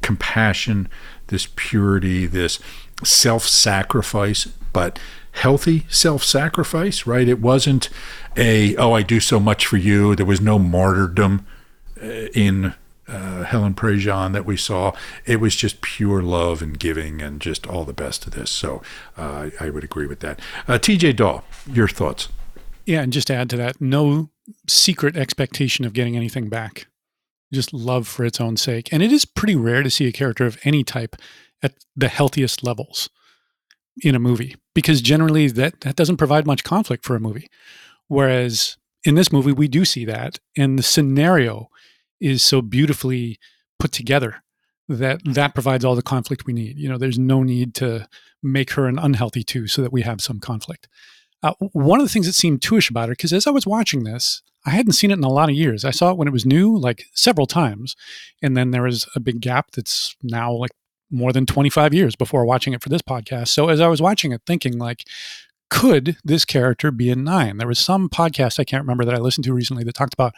compassion, 0.02 0.88
this 1.28 1.48
purity, 1.56 2.26
this 2.26 2.58
self 3.02 3.44
sacrifice, 3.44 4.46
but 4.72 4.98
healthy 5.32 5.86
self 5.88 6.24
sacrifice, 6.24 7.06
right? 7.06 7.28
It 7.28 7.40
wasn't 7.40 7.88
a, 8.36 8.76
oh, 8.76 8.92
I 8.92 9.02
do 9.02 9.20
so 9.20 9.38
much 9.38 9.66
for 9.66 9.76
you. 9.76 10.14
There 10.14 10.26
was 10.26 10.40
no 10.40 10.58
martyrdom 10.58 11.46
uh, 12.02 12.06
in 12.34 12.74
uh, 13.08 13.44
Helen 13.44 13.74
Prejean 13.74 14.32
that 14.32 14.46
we 14.46 14.56
saw. 14.56 14.92
It 15.26 15.40
was 15.40 15.56
just 15.56 15.80
pure 15.80 16.22
love 16.22 16.62
and 16.62 16.78
giving 16.78 17.20
and 17.20 17.40
just 17.40 17.66
all 17.66 17.84
the 17.84 17.92
best 17.92 18.26
of 18.26 18.32
this. 18.32 18.50
So 18.50 18.82
uh, 19.16 19.50
I 19.60 19.70
would 19.70 19.84
agree 19.84 20.06
with 20.06 20.20
that. 20.20 20.40
Uh, 20.68 20.78
TJ 20.78 21.16
Dawe, 21.16 21.42
your 21.70 21.88
thoughts? 21.88 22.28
Yeah, 22.86 23.00
and 23.00 23.12
just 23.12 23.28
to 23.28 23.34
add 23.34 23.50
to 23.50 23.56
that, 23.56 23.80
no 23.80 24.30
secret 24.68 25.16
expectation 25.16 25.84
of 25.84 25.92
getting 25.92 26.16
anything 26.16 26.48
back 26.48 26.86
just 27.54 27.72
love 27.72 28.06
for 28.06 28.24
its 28.24 28.40
own 28.40 28.56
sake. 28.56 28.88
And 28.92 29.02
it 29.02 29.12
is 29.12 29.24
pretty 29.24 29.56
rare 29.56 29.82
to 29.82 29.90
see 29.90 30.06
a 30.06 30.12
character 30.12 30.44
of 30.44 30.58
any 30.64 30.84
type 30.84 31.16
at 31.62 31.74
the 31.96 32.08
healthiest 32.08 32.62
levels 32.62 33.08
in 34.02 34.14
a 34.14 34.18
movie 34.18 34.56
because 34.74 35.00
generally 35.00 35.46
that 35.48 35.80
that 35.82 35.96
doesn't 35.96 36.16
provide 36.16 36.46
much 36.46 36.64
conflict 36.64 37.04
for 37.04 37.14
a 37.14 37.20
movie. 37.20 37.48
Whereas 38.08 38.76
in 39.04 39.14
this 39.14 39.32
movie 39.32 39.52
we 39.52 39.68
do 39.68 39.84
see 39.84 40.04
that 40.04 40.40
and 40.56 40.78
the 40.78 40.82
scenario 40.82 41.68
is 42.24 42.42
so 42.42 42.62
beautifully 42.62 43.38
put 43.78 43.92
together 43.92 44.42
that 44.88 45.20
that 45.24 45.54
provides 45.54 45.84
all 45.84 45.94
the 45.94 46.02
conflict 46.02 46.46
we 46.46 46.54
need. 46.54 46.78
You 46.78 46.88
know, 46.88 46.96
there's 46.96 47.18
no 47.18 47.42
need 47.42 47.74
to 47.76 48.08
make 48.42 48.72
her 48.72 48.86
an 48.86 48.98
unhealthy 48.98 49.42
two 49.42 49.66
so 49.66 49.82
that 49.82 49.92
we 49.92 50.02
have 50.02 50.20
some 50.20 50.40
conflict. 50.40 50.88
Uh, 51.42 51.52
one 51.72 52.00
of 52.00 52.06
the 52.06 52.12
things 52.12 52.26
that 52.26 52.32
seemed 52.32 52.62
two-ish 52.62 52.88
about 52.88 53.08
her, 53.08 53.12
because 53.12 53.32
as 53.32 53.46
I 53.46 53.50
was 53.50 53.66
watching 53.66 54.04
this, 54.04 54.42
I 54.64 54.70
hadn't 54.70 54.92
seen 54.92 55.10
it 55.10 55.18
in 55.18 55.24
a 55.24 55.28
lot 55.28 55.50
of 55.50 55.54
years. 55.54 55.84
I 55.84 55.90
saw 55.90 56.10
it 56.10 56.16
when 56.16 56.26
it 56.26 56.32
was 56.32 56.46
new, 56.46 56.74
like 56.74 57.04
several 57.12 57.46
times. 57.46 57.94
And 58.42 58.56
then 58.56 58.70
there 58.70 58.82
was 58.82 59.06
a 59.14 59.20
big 59.20 59.40
gap 59.42 59.72
that's 59.72 60.16
now 60.22 60.52
like 60.52 60.70
more 61.10 61.32
than 61.32 61.44
25 61.44 61.92
years 61.92 62.16
before 62.16 62.46
watching 62.46 62.72
it 62.72 62.82
for 62.82 62.88
this 62.88 63.02
podcast. 63.02 63.48
So 63.48 63.68
as 63.68 63.80
I 63.80 63.88
was 63.88 64.00
watching 64.00 64.32
it, 64.32 64.40
thinking 64.46 64.78
like, 64.78 65.04
could 65.68 66.16
this 66.24 66.46
character 66.46 66.90
be 66.90 67.10
a 67.10 67.16
nine? 67.16 67.58
There 67.58 67.68
was 67.68 67.78
some 67.78 68.08
podcast 68.08 68.58
I 68.58 68.64
can't 68.64 68.82
remember 68.82 69.04
that 69.04 69.14
I 69.14 69.18
listened 69.18 69.44
to 69.44 69.52
recently 69.52 69.84
that 69.84 69.94
talked 69.94 70.14
about 70.14 70.34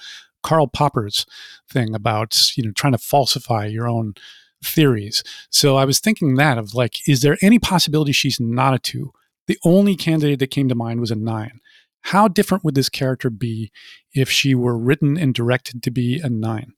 Karl 0.47 0.69
Popper's 0.69 1.27
thing 1.69 1.95
about, 1.95 2.39
you 2.57 2.63
know, 2.63 2.71
trying 2.71 2.93
to 2.93 2.99
falsify 2.99 3.67
your 3.67 3.89
own 3.89 4.15
theories. 4.65 5.25
So 5.51 5.77
I 5.77 5.85
was 5.85 5.99
thinking 5.99 6.37
that 6.37 6.57
of 6.57 6.73
like, 6.73 7.07
is 7.09 7.21
there 7.21 7.37
any 7.43 7.59
possibility 7.59 8.13
she's 8.13 8.39
not 8.39 8.73
a 8.73 8.79
two? 8.79 9.13
The 9.49 9.59
only 9.65 9.97
candidate 9.97 10.39
that 10.39 10.53
came 10.53 10.69
to 10.69 10.75
mind 10.75 11.01
was 11.01 11.11
a 11.11 11.17
nine. 11.17 11.61
How 12.03 12.29
different 12.29 12.63
would 12.63 12.77
this 12.77 12.89
character 12.89 13.29
be 13.29 13.73
if 14.15 14.31
she 14.31 14.55
were 14.55 14.79
written 14.79 15.19
and 15.19 15.35
directed 15.35 15.83
to 15.83 15.91
be 15.91 16.21
a 16.21 16.31
nine? 16.31 16.75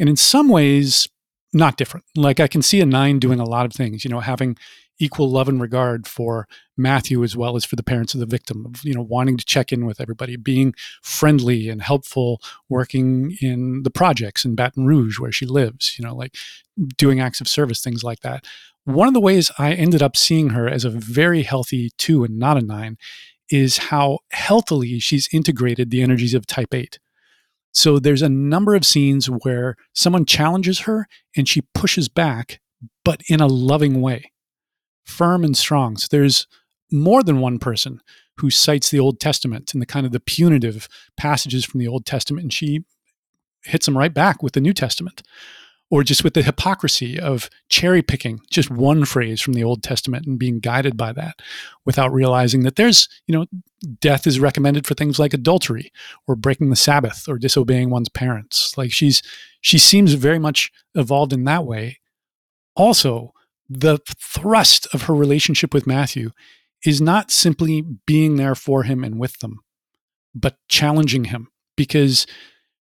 And 0.00 0.08
in 0.08 0.16
some 0.16 0.48
ways, 0.48 1.08
not 1.52 1.76
different. 1.76 2.04
Like 2.16 2.40
I 2.40 2.48
can 2.48 2.62
see 2.62 2.80
a 2.80 2.86
nine 2.86 3.20
doing 3.20 3.38
a 3.38 3.44
lot 3.44 3.66
of 3.66 3.72
things, 3.72 4.04
you 4.04 4.10
know, 4.10 4.20
having 4.20 4.56
equal 4.98 5.30
love 5.30 5.48
and 5.48 5.60
regard 5.60 6.06
for 6.06 6.46
Matthew 6.76 7.24
as 7.24 7.36
well 7.36 7.56
as 7.56 7.64
for 7.64 7.76
the 7.76 7.82
parents 7.82 8.14
of 8.14 8.20
the 8.20 8.26
victim, 8.26 8.66
of, 8.66 8.84
you 8.84 8.94
know, 8.94 9.02
wanting 9.02 9.36
to 9.36 9.44
check 9.44 9.72
in 9.72 9.86
with 9.86 10.00
everybody, 10.00 10.36
being 10.36 10.74
friendly 11.02 11.68
and 11.68 11.82
helpful, 11.82 12.40
working 12.68 13.36
in 13.40 13.82
the 13.82 13.90
projects 13.90 14.44
in 14.44 14.54
Baton 14.54 14.86
Rouge 14.86 15.18
where 15.18 15.32
she 15.32 15.46
lives, 15.46 15.96
you 15.98 16.04
know, 16.04 16.14
like 16.14 16.34
doing 16.96 17.20
acts 17.20 17.40
of 17.40 17.48
service, 17.48 17.82
things 17.82 18.04
like 18.04 18.20
that. 18.20 18.44
One 18.84 19.08
of 19.08 19.14
the 19.14 19.20
ways 19.20 19.50
I 19.58 19.72
ended 19.72 20.02
up 20.02 20.16
seeing 20.16 20.50
her 20.50 20.68
as 20.68 20.84
a 20.84 20.90
very 20.90 21.42
healthy 21.42 21.90
two 21.98 22.24
and 22.24 22.38
not 22.38 22.56
a 22.56 22.62
nine 22.62 22.96
is 23.50 23.78
how 23.78 24.20
healthily 24.30 24.98
she's 24.98 25.28
integrated 25.32 25.90
the 25.90 26.02
energies 26.02 26.34
of 26.34 26.46
type 26.46 26.72
8. 26.72 26.98
So 27.72 27.98
there's 27.98 28.22
a 28.22 28.28
number 28.28 28.74
of 28.74 28.84
scenes 28.84 29.26
where 29.26 29.76
someone 29.94 30.26
challenges 30.26 30.80
her 30.80 31.06
and 31.36 31.48
she 31.48 31.62
pushes 31.74 32.08
back, 32.08 32.60
but 33.04 33.22
in 33.28 33.40
a 33.40 33.46
loving 33.46 34.00
way, 34.00 34.32
firm 35.04 35.44
and 35.44 35.56
strong. 35.56 35.96
So 35.96 36.08
there's 36.10 36.46
more 36.90 37.22
than 37.22 37.40
one 37.40 37.58
person 37.58 38.00
who 38.38 38.50
cites 38.50 38.90
the 38.90 39.00
Old 39.00 39.20
Testament 39.20 39.72
and 39.72 39.82
the 39.82 39.86
kind 39.86 40.06
of 40.06 40.12
the 40.12 40.20
punitive 40.20 40.88
passages 41.16 41.64
from 41.64 41.80
the 41.80 41.88
Old 41.88 42.06
Testament, 42.06 42.44
and 42.44 42.52
she 42.52 42.84
hits 43.64 43.86
them 43.86 43.96
right 43.96 44.12
back 44.12 44.42
with 44.42 44.54
the 44.54 44.60
New 44.60 44.72
Testament 44.72 45.22
or 45.92 46.02
just 46.02 46.24
with 46.24 46.32
the 46.32 46.42
hypocrisy 46.42 47.20
of 47.20 47.50
cherry 47.68 48.00
picking 48.00 48.40
just 48.50 48.70
one 48.70 49.04
phrase 49.04 49.42
from 49.42 49.52
the 49.52 49.62
Old 49.62 49.82
Testament 49.82 50.26
and 50.26 50.38
being 50.38 50.58
guided 50.58 50.96
by 50.96 51.12
that 51.12 51.42
without 51.84 52.10
realizing 52.10 52.62
that 52.62 52.76
there's, 52.76 53.10
you 53.26 53.34
know, 53.34 53.44
death 54.00 54.26
is 54.26 54.40
recommended 54.40 54.86
for 54.86 54.94
things 54.94 55.18
like 55.18 55.34
adultery 55.34 55.92
or 56.26 56.34
breaking 56.34 56.70
the 56.70 56.76
Sabbath 56.76 57.28
or 57.28 57.36
disobeying 57.36 57.90
one's 57.90 58.08
parents. 58.08 58.74
Like 58.78 58.90
she's, 58.90 59.22
she 59.60 59.76
seems 59.76 60.14
very 60.14 60.38
much 60.38 60.72
evolved 60.94 61.34
in 61.34 61.44
that 61.44 61.66
way. 61.66 62.00
Also, 62.74 63.34
the 63.80 63.98
thrust 64.18 64.86
of 64.92 65.02
her 65.02 65.14
relationship 65.14 65.72
with 65.72 65.86
Matthew 65.86 66.30
is 66.84 67.00
not 67.00 67.30
simply 67.30 67.82
being 68.06 68.36
there 68.36 68.54
for 68.54 68.82
him 68.82 69.04
and 69.04 69.18
with 69.18 69.38
them, 69.38 69.60
but 70.34 70.56
challenging 70.68 71.24
him 71.24 71.48
because 71.76 72.26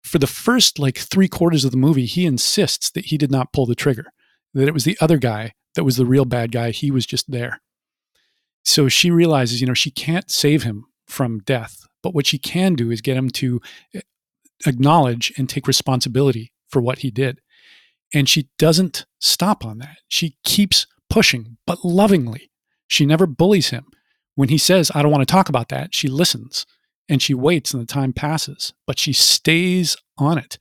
for 0.03 0.19
the 0.19 0.27
first 0.27 0.79
like 0.79 0.97
three 0.97 1.27
quarters 1.27 1.65
of 1.65 1.71
the 1.71 1.77
movie, 1.77 2.05
he 2.05 2.25
insists 2.25 2.89
that 2.91 3.05
he 3.05 3.17
did 3.17 3.31
not 3.31 3.51
pull 3.51 3.65
the 3.65 3.75
trigger, 3.75 4.05
that 4.53 4.67
it 4.67 4.73
was 4.73 4.85
the 4.85 4.97
other 5.01 5.17
guy 5.17 5.53
that 5.75 5.83
was 5.83 5.97
the 5.97 6.05
real 6.05 6.25
bad 6.25 6.51
guy. 6.51 6.71
He 6.71 6.91
was 6.91 7.05
just 7.05 7.29
there. 7.29 7.61
So 8.63 8.87
she 8.87 9.11
realizes, 9.11 9.61
you 9.61 9.67
know, 9.67 9.73
she 9.73 9.91
can't 9.91 10.29
save 10.29 10.63
him 10.63 10.85
from 11.07 11.39
death, 11.39 11.87
but 12.03 12.13
what 12.13 12.27
she 12.27 12.37
can 12.37 12.75
do 12.75 12.91
is 12.91 13.01
get 13.01 13.17
him 13.17 13.29
to 13.31 13.61
eh, 13.93 14.01
acknowledge 14.65 15.33
and 15.37 15.49
take 15.49 15.67
responsibility 15.67 16.51
for 16.67 16.81
what 16.81 16.99
he 16.99 17.11
did. 17.11 17.39
And 18.13 18.27
she 18.27 18.49
doesn't 18.57 19.05
stop 19.19 19.63
on 19.65 19.77
that. 19.79 19.97
She 20.07 20.35
keeps 20.43 20.87
pushing, 21.09 21.57
but 21.67 21.83
lovingly. 21.85 22.51
She 22.87 23.05
never 23.05 23.27
bullies 23.27 23.69
him. 23.69 23.85
When 24.35 24.49
he 24.49 24.57
says, 24.57 24.91
I 24.95 25.01
don't 25.01 25.11
want 25.11 25.27
to 25.27 25.31
talk 25.31 25.49
about 25.49 25.69
that, 25.69 25.93
she 25.93 26.07
listens 26.07 26.65
and 27.07 27.21
she 27.21 27.33
waits 27.33 27.73
and 27.73 27.81
the 27.81 27.87
time 27.87 28.13
passes, 28.13 28.73
but 28.87 28.97
she 28.99 29.13
stays 29.13 29.97
on 30.17 30.37
it. 30.37 30.57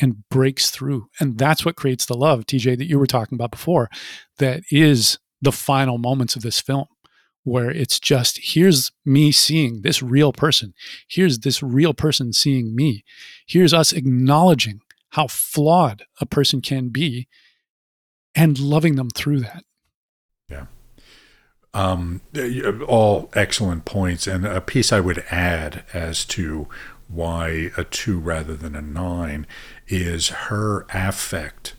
and 0.00 0.28
breaks 0.28 0.70
through. 0.70 1.08
And 1.20 1.38
that's 1.38 1.64
what 1.64 1.76
creates 1.76 2.06
the 2.06 2.16
love, 2.16 2.46
TJ, 2.46 2.78
that 2.78 2.86
you 2.86 2.98
were 2.98 3.06
talking 3.06 3.36
about 3.36 3.50
before, 3.50 3.88
that 4.38 4.62
is 4.70 5.18
the 5.40 5.52
final 5.52 5.98
moments 5.98 6.36
of 6.36 6.42
this 6.42 6.60
film, 6.60 6.86
where 7.44 7.70
it's 7.70 7.98
just 7.98 8.38
here's 8.42 8.90
me 9.04 9.32
seeing 9.32 9.82
this 9.82 10.02
real 10.02 10.32
person. 10.32 10.74
Here's 11.08 11.40
this 11.40 11.62
real 11.62 11.94
person 11.94 12.32
seeing 12.32 12.74
me. 12.74 13.04
Here's 13.46 13.72
us 13.74 13.92
acknowledging 13.92 14.80
how 15.10 15.26
flawed 15.26 16.04
a 16.20 16.26
person 16.26 16.60
can 16.60 16.88
be 16.88 17.28
and 18.34 18.58
loving 18.58 18.96
them 18.96 19.10
through 19.10 19.40
that. 19.40 19.64
Yeah. 20.48 20.66
Um, 21.74 22.20
all 22.86 23.30
excellent 23.34 23.84
points. 23.84 24.26
And 24.26 24.46
a 24.46 24.60
piece 24.60 24.92
I 24.92 25.00
would 25.00 25.24
add 25.30 25.84
as 25.92 26.24
to 26.26 26.68
why 27.08 27.70
a 27.76 27.84
two 27.84 28.18
rather 28.18 28.54
than 28.54 28.76
a 28.76 28.82
nine 28.82 29.46
is 29.86 30.28
her 30.28 30.86
affect, 30.92 31.74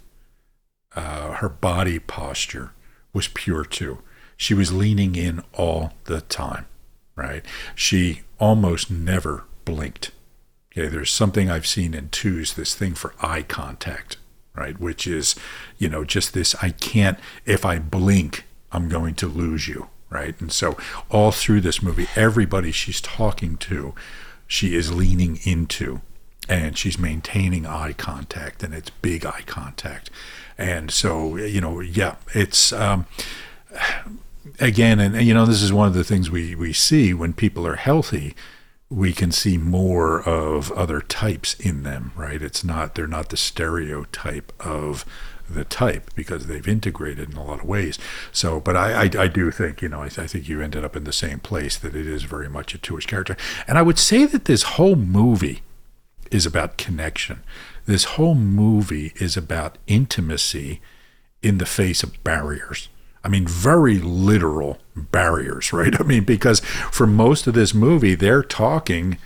uh, 0.95 1.33
her 1.33 1.49
body 1.49 1.99
posture 1.99 2.71
was 3.13 3.27
pure 3.27 3.63
too. 3.63 3.99
She 4.37 4.53
was 4.53 4.73
leaning 4.73 5.15
in 5.15 5.43
all 5.53 5.93
the 6.05 6.21
time, 6.21 6.65
right? 7.15 7.45
She 7.75 8.21
almost 8.39 8.89
never 8.89 9.43
blinked. 9.65 10.11
Okay, 10.79 10.87
there's 10.87 11.11
something 11.11 11.49
I've 11.49 11.67
seen 11.67 11.93
in 11.93 12.07
twos, 12.07 12.53
this 12.53 12.73
thing 12.73 12.93
for 12.93 13.13
eye 13.21 13.41
contact, 13.41 14.15
right? 14.55 14.79
Which 14.79 15.05
is, 15.05 15.35
you 15.77 15.89
know, 15.89 16.05
just 16.05 16.33
this 16.33 16.55
I 16.61 16.69
can't, 16.69 17.19
if 17.45 17.65
I 17.65 17.79
blink, 17.79 18.45
I'm 18.71 18.87
going 18.87 19.15
to 19.15 19.27
lose 19.27 19.67
you, 19.67 19.89
right? 20.09 20.39
And 20.39 20.53
so 20.53 20.77
all 21.11 21.33
through 21.33 21.61
this 21.61 21.83
movie, 21.83 22.07
everybody 22.15 22.71
she's 22.71 23.01
talking 23.01 23.57
to, 23.57 23.93
she 24.47 24.73
is 24.73 24.93
leaning 24.93 25.39
into 25.43 25.99
and 26.47 26.77
she's 26.77 26.97
maintaining 26.97 27.65
eye 27.65 27.91
contact 27.91 28.63
and 28.63 28.73
it's 28.73 28.89
big 28.89 29.25
eye 29.25 29.43
contact. 29.45 30.09
And 30.57 30.91
so, 30.91 31.35
you 31.35 31.59
know, 31.59 31.81
yeah, 31.81 32.15
it's, 32.33 32.71
um, 32.71 33.05
again, 34.61 35.01
and, 35.01 35.13
and 35.13 35.27
you 35.27 35.33
know, 35.33 35.45
this 35.45 35.61
is 35.61 35.73
one 35.73 35.89
of 35.89 35.93
the 35.93 36.05
things 36.05 36.31
we, 36.31 36.55
we 36.55 36.71
see 36.71 37.13
when 37.13 37.33
people 37.33 37.67
are 37.67 37.75
healthy 37.75 38.33
we 38.89 39.13
can 39.13 39.31
see 39.31 39.57
more 39.57 40.21
of 40.21 40.71
other 40.71 40.99
types 41.01 41.53
in 41.59 41.83
them, 41.83 42.11
right? 42.15 42.41
It's 42.41 42.63
not 42.63 42.95
they're 42.95 43.07
not 43.07 43.29
the 43.29 43.37
stereotype 43.37 44.51
of 44.59 45.05
the 45.49 45.63
type 45.63 46.11
because 46.15 46.47
they've 46.47 46.67
integrated 46.67 47.31
in 47.31 47.37
a 47.37 47.43
lot 47.43 47.61
of 47.61 47.65
ways. 47.65 47.97
So, 48.31 48.59
but 48.59 48.75
I, 48.75 49.03
I, 49.03 49.09
I 49.23 49.27
do 49.27 49.51
think, 49.51 49.81
you 49.81 49.89
know, 49.89 50.01
I, 50.01 50.05
I, 50.05 50.27
think 50.27 50.47
you 50.47 50.61
ended 50.61 50.85
up 50.85 50.95
in 50.95 51.05
the 51.05 51.13
same 51.13 51.39
place 51.39 51.77
that 51.77 51.95
it 51.95 52.05
is 52.05 52.23
very 52.23 52.49
much 52.49 52.75
a 52.75 52.77
two-ish 52.77 53.07
character. 53.07 53.35
And 53.67 53.77
I 53.77 53.81
would 53.81 53.97
say 53.97 54.25
that 54.25 54.45
this 54.45 54.63
whole 54.63 54.95
movie 54.95 55.61
is 56.31 56.45
about 56.45 56.77
connection. 56.77 57.43
This 57.85 58.03
whole 58.03 58.35
movie 58.35 59.13
is 59.15 59.35
about 59.35 59.77
intimacy 59.87 60.81
in 61.41 61.57
the 61.57 61.65
face 61.65 62.03
of 62.03 62.23
barriers. 62.23 62.89
I 63.23 63.27
mean, 63.27 63.47
very 63.47 63.99
literal 63.99 64.79
barriers, 64.95 65.73
right? 65.73 65.93
I 65.99 66.03
mean, 66.03 66.23
because 66.23 66.59
for 66.91 67.07
most 67.07 67.47
of 67.47 67.53
this 67.53 67.73
movie, 67.73 68.15
they're 68.15 68.43
talking, 68.43 69.17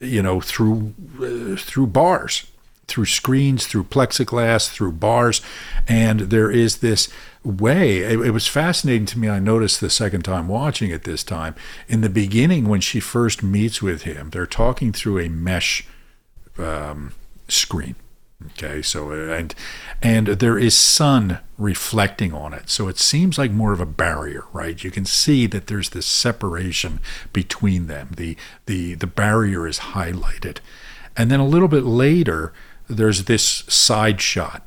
you 0.00 0.22
know, 0.22 0.40
through 0.40 0.94
uh, 1.20 1.56
through 1.56 1.88
bars, 1.88 2.46
through 2.86 3.06
screens, 3.06 3.66
through 3.66 3.84
plexiglass, 3.84 4.70
through 4.70 4.92
bars, 4.92 5.40
and 5.88 6.20
there 6.20 6.50
is 6.50 6.78
this 6.78 7.08
way. 7.42 7.98
It, 7.98 8.20
it, 8.20 8.30
was 8.30 8.46
fascinating 8.46 9.06
to 9.06 9.18
me. 9.18 9.28
I 9.28 9.38
noticed 9.38 9.80
the 9.80 9.90
second 9.90 10.22
time 10.22 10.48
watching 10.48 10.90
it 10.90 11.04
this 11.04 11.22
time. 11.22 11.54
In 11.88 12.00
the 12.00 12.08
beginning, 12.08 12.68
when 12.68 12.80
she 12.80 13.00
first 13.00 13.42
meets 13.42 13.82
with 13.82 14.02
him, 14.02 14.30
they're 14.30 14.46
talking 14.46 14.92
through 14.92 15.18
a 15.18 15.28
mesh 15.28 15.86
um, 16.58 17.12
screen 17.48 17.96
Okay, 18.52 18.82
so 18.82 19.10
uh, 19.10 19.32
and 19.32 19.54
and 20.02 20.26
there 20.26 20.58
is 20.58 20.76
sun 20.76 21.38
reflecting 21.56 22.32
on 22.32 22.52
it, 22.52 22.68
so 22.68 22.88
it 22.88 22.98
seems 22.98 23.38
like 23.38 23.50
more 23.50 23.72
of 23.72 23.80
a 23.80 23.86
barrier, 23.86 24.44
right? 24.52 24.82
You 24.82 24.90
can 24.90 25.04
see 25.04 25.46
that 25.46 25.66
there's 25.66 25.90
this 25.90 26.06
separation 26.06 27.00
between 27.32 27.86
them. 27.86 28.10
The 28.16 28.36
the 28.66 28.94
the 28.94 29.06
barrier 29.06 29.66
is 29.66 29.78
highlighted, 29.78 30.58
and 31.16 31.30
then 31.30 31.40
a 31.40 31.46
little 31.46 31.68
bit 31.68 31.84
later, 31.84 32.52
there's 32.88 33.24
this 33.24 33.44
side 33.44 34.20
shot 34.20 34.66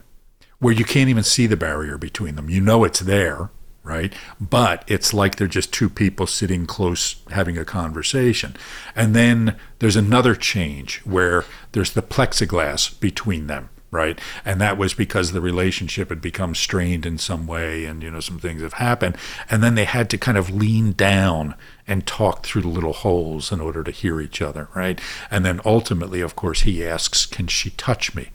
where 0.60 0.74
you 0.74 0.86
can't 0.86 1.10
even 1.10 1.24
see 1.24 1.46
the 1.46 1.58
barrier 1.58 1.98
between 1.98 2.36
them. 2.36 2.50
You 2.50 2.62
know 2.62 2.84
it's 2.84 3.02
there, 3.02 3.52
right? 3.88 4.14
But 4.40 4.84
it's 4.88 5.14
like 5.14 5.38
they're 5.38 5.48
just 5.48 5.74
two 5.74 5.90
people 5.90 6.28
sitting 6.28 6.66
close 6.66 7.16
having 7.32 7.58
a 7.58 7.66
conversation. 7.66 8.56
And 8.96 9.16
then 9.16 9.56
there's 9.80 9.96
another 9.96 10.36
change 10.36 11.00
where 11.00 11.46
there's 11.72 11.94
the 11.94 12.02
plexiglass 12.02 13.00
between 13.00 13.48
them 13.48 13.70
right 13.90 14.20
and 14.44 14.60
that 14.60 14.78
was 14.78 14.94
because 14.94 15.32
the 15.32 15.40
relationship 15.40 16.10
had 16.10 16.20
become 16.20 16.54
strained 16.54 17.06
in 17.06 17.18
some 17.18 17.48
way 17.48 17.86
and 17.86 18.04
you 18.04 18.12
know 18.12 18.20
some 18.20 18.38
things 18.38 18.62
have 18.62 18.74
happened 18.74 19.16
and 19.50 19.64
then 19.64 19.76
they 19.76 19.86
had 19.86 20.10
to 20.10 20.18
kind 20.18 20.38
of 20.38 20.50
lean 20.50 20.92
down 20.92 21.56
and 21.88 22.06
talk 22.06 22.46
through 22.46 22.62
the 22.62 22.68
little 22.68 22.92
holes 22.92 23.50
in 23.50 23.62
order 23.62 23.84
to 23.84 23.92
hear 23.92 24.20
each 24.20 24.42
other 24.42 24.68
right 24.76 25.00
and 25.32 25.46
then 25.46 25.62
ultimately 25.64 26.20
of 26.20 26.36
course 26.36 26.64
he 26.64 26.86
asks 26.86 27.26
can 27.26 27.48
she 27.48 27.70
touch 27.72 28.14
me 28.14 28.30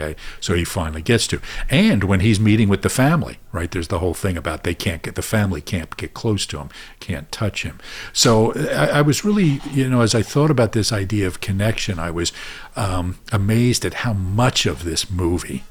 Okay, 0.00 0.16
so 0.40 0.54
he 0.54 0.64
finally 0.64 1.02
gets 1.02 1.26
to. 1.26 1.40
And 1.68 2.04
when 2.04 2.20
he's 2.20 2.40
meeting 2.40 2.68
with 2.68 2.82
the 2.82 2.88
family, 2.88 3.38
right, 3.52 3.70
there's 3.70 3.88
the 3.88 3.98
whole 3.98 4.14
thing 4.14 4.36
about 4.36 4.64
they 4.64 4.74
can't 4.74 5.02
get, 5.02 5.14
the 5.14 5.22
family 5.22 5.60
can't 5.60 5.94
get 5.96 6.14
close 6.14 6.46
to 6.46 6.58
him, 6.58 6.70
can't 7.00 7.30
touch 7.30 7.64
him. 7.64 7.78
So 8.12 8.54
I, 8.70 8.98
I 8.98 9.02
was 9.02 9.24
really, 9.24 9.60
you 9.70 9.88
know, 9.88 10.00
as 10.00 10.14
I 10.14 10.22
thought 10.22 10.50
about 10.50 10.72
this 10.72 10.92
idea 10.92 11.26
of 11.26 11.40
connection, 11.40 11.98
I 11.98 12.10
was 12.10 12.32
um, 12.76 13.18
amazed 13.30 13.84
at 13.84 13.94
how 13.94 14.14
much 14.14 14.64
of 14.64 14.84
this 14.84 15.10
movie 15.10 15.64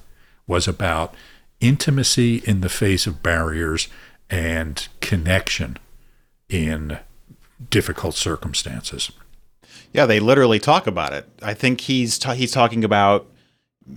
was 0.45 0.67
about 0.67 1.15
intimacy 1.59 2.37
in 2.45 2.61
the 2.61 2.69
face 2.69 3.07
of 3.07 3.23
barriers 3.23 3.87
and 4.29 4.87
connection 5.01 5.77
in 6.49 6.99
difficult 7.69 8.15
circumstances. 8.15 9.11
Yeah, 9.91 10.05
they 10.05 10.19
literally 10.19 10.59
talk 10.59 10.85
about 10.85 11.13
it. 11.13 11.27
I 11.41 11.55
think 11.55 11.81
he's 11.81 12.19
ta- 12.19 12.33
he's 12.33 12.51
talking 12.51 12.83
about 12.83 13.27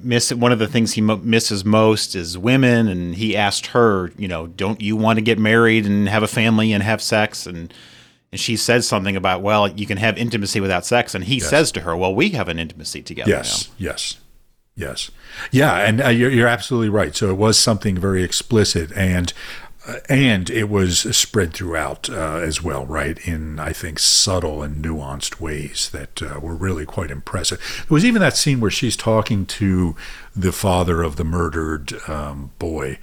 miss 0.02 0.32
one 0.32 0.52
of 0.52 0.58
the 0.58 0.66
things 0.66 0.92
he 0.92 1.00
mo- 1.00 1.18
misses 1.18 1.64
most 1.64 2.14
is 2.14 2.38
women 2.38 2.88
and 2.88 3.14
he 3.16 3.36
asked 3.36 3.66
her 3.66 4.10
you 4.16 4.28
know 4.28 4.46
don't 4.46 4.80
you 4.80 4.96
want 4.96 5.18
to 5.18 5.22
get 5.22 5.38
married 5.38 5.86
and 5.86 6.08
have 6.08 6.22
a 6.22 6.28
family 6.28 6.72
and 6.72 6.82
have 6.82 7.02
sex 7.02 7.46
and 7.46 7.72
and 8.30 8.40
she 8.40 8.56
says 8.56 8.86
something 8.86 9.16
about 9.16 9.42
well 9.42 9.68
you 9.68 9.86
can 9.86 9.98
have 9.98 10.16
intimacy 10.16 10.60
without 10.60 10.86
sex 10.86 11.14
and 11.14 11.24
he 11.24 11.36
yes. 11.36 11.50
says 11.50 11.72
to 11.72 11.80
her 11.80 11.96
well 11.96 12.14
we 12.14 12.30
have 12.30 12.48
an 12.48 12.58
intimacy 12.58 13.02
together 13.02 13.30
yes 13.30 13.68
now. 13.68 13.74
yes 13.78 14.20
yes 14.74 15.10
yeah 15.50 15.76
and 15.86 16.00
uh, 16.00 16.08
you're, 16.08 16.30
you're 16.30 16.48
absolutely 16.48 16.88
right 16.88 17.14
so 17.14 17.28
it 17.28 17.36
was 17.36 17.58
something 17.58 17.96
very 17.96 18.22
explicit 18.22 18.90
and 18.96 19.32
and 20.08 20.48
it 20.50 20.68
was 20.68 21.00
spread 21.16 21.52
throughout 21.52 22.08
uh, 22.08 22.36
as 22.36 22.62
well, 22.62 22.86
right? 22.86 23.18
In 23.26 23.58
I 23.58 23.72
think 23.72 23.98
subtle 23.98 24.62
and 24.62 24.84
nuanced 24.84 25.40
ways 25.40 25.90
that 25.90 26.22
uh, 26.22 26.38
were 26.40 26.54
really 26.54 26.86
quite 26.86 27.10
impressive. 27.10 27.58
There 27.88 27.94
was 27.94 28.04
even 28.04 28.20
that 28.22 28.36
scene 28.36 28.60
where 28.60 28.70
she's 28.70 28.96
talking 28.96 29.46
to 29.46 29.96
the 30.36 30.52
father 30.52 31.02
of 31.02 31.16
the 31.16 31.24
murdered 31.24 31.92
um, 32.08 32.52
boy, 32.58 32.98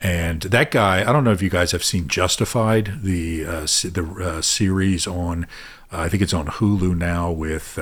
and 0.00 0.42
that 0.42 0.70
guy. 0.70 1.00
I 1.00 1.12
don't 1.12 1.24
know 1.24 1.32
if 1.32 1.42
you 1.42 1.50
guys 1.50 1.72
have 1.72 1.84
seen 1.84 2.08
Justified, 2.08 3.02
the 3.02 3.44
uh, 3.44 3.60
the 3.60 4.18
uh, 4.20 4.42
series 4.42 5.06
on. 5.06 5.46
I 5.94 6.08
think 6.08 6.22
it's 6.22 6.32
on 6.32 6.46
Hulu 6.46 6.96
now 6.96 7.30
with 7.30 7.78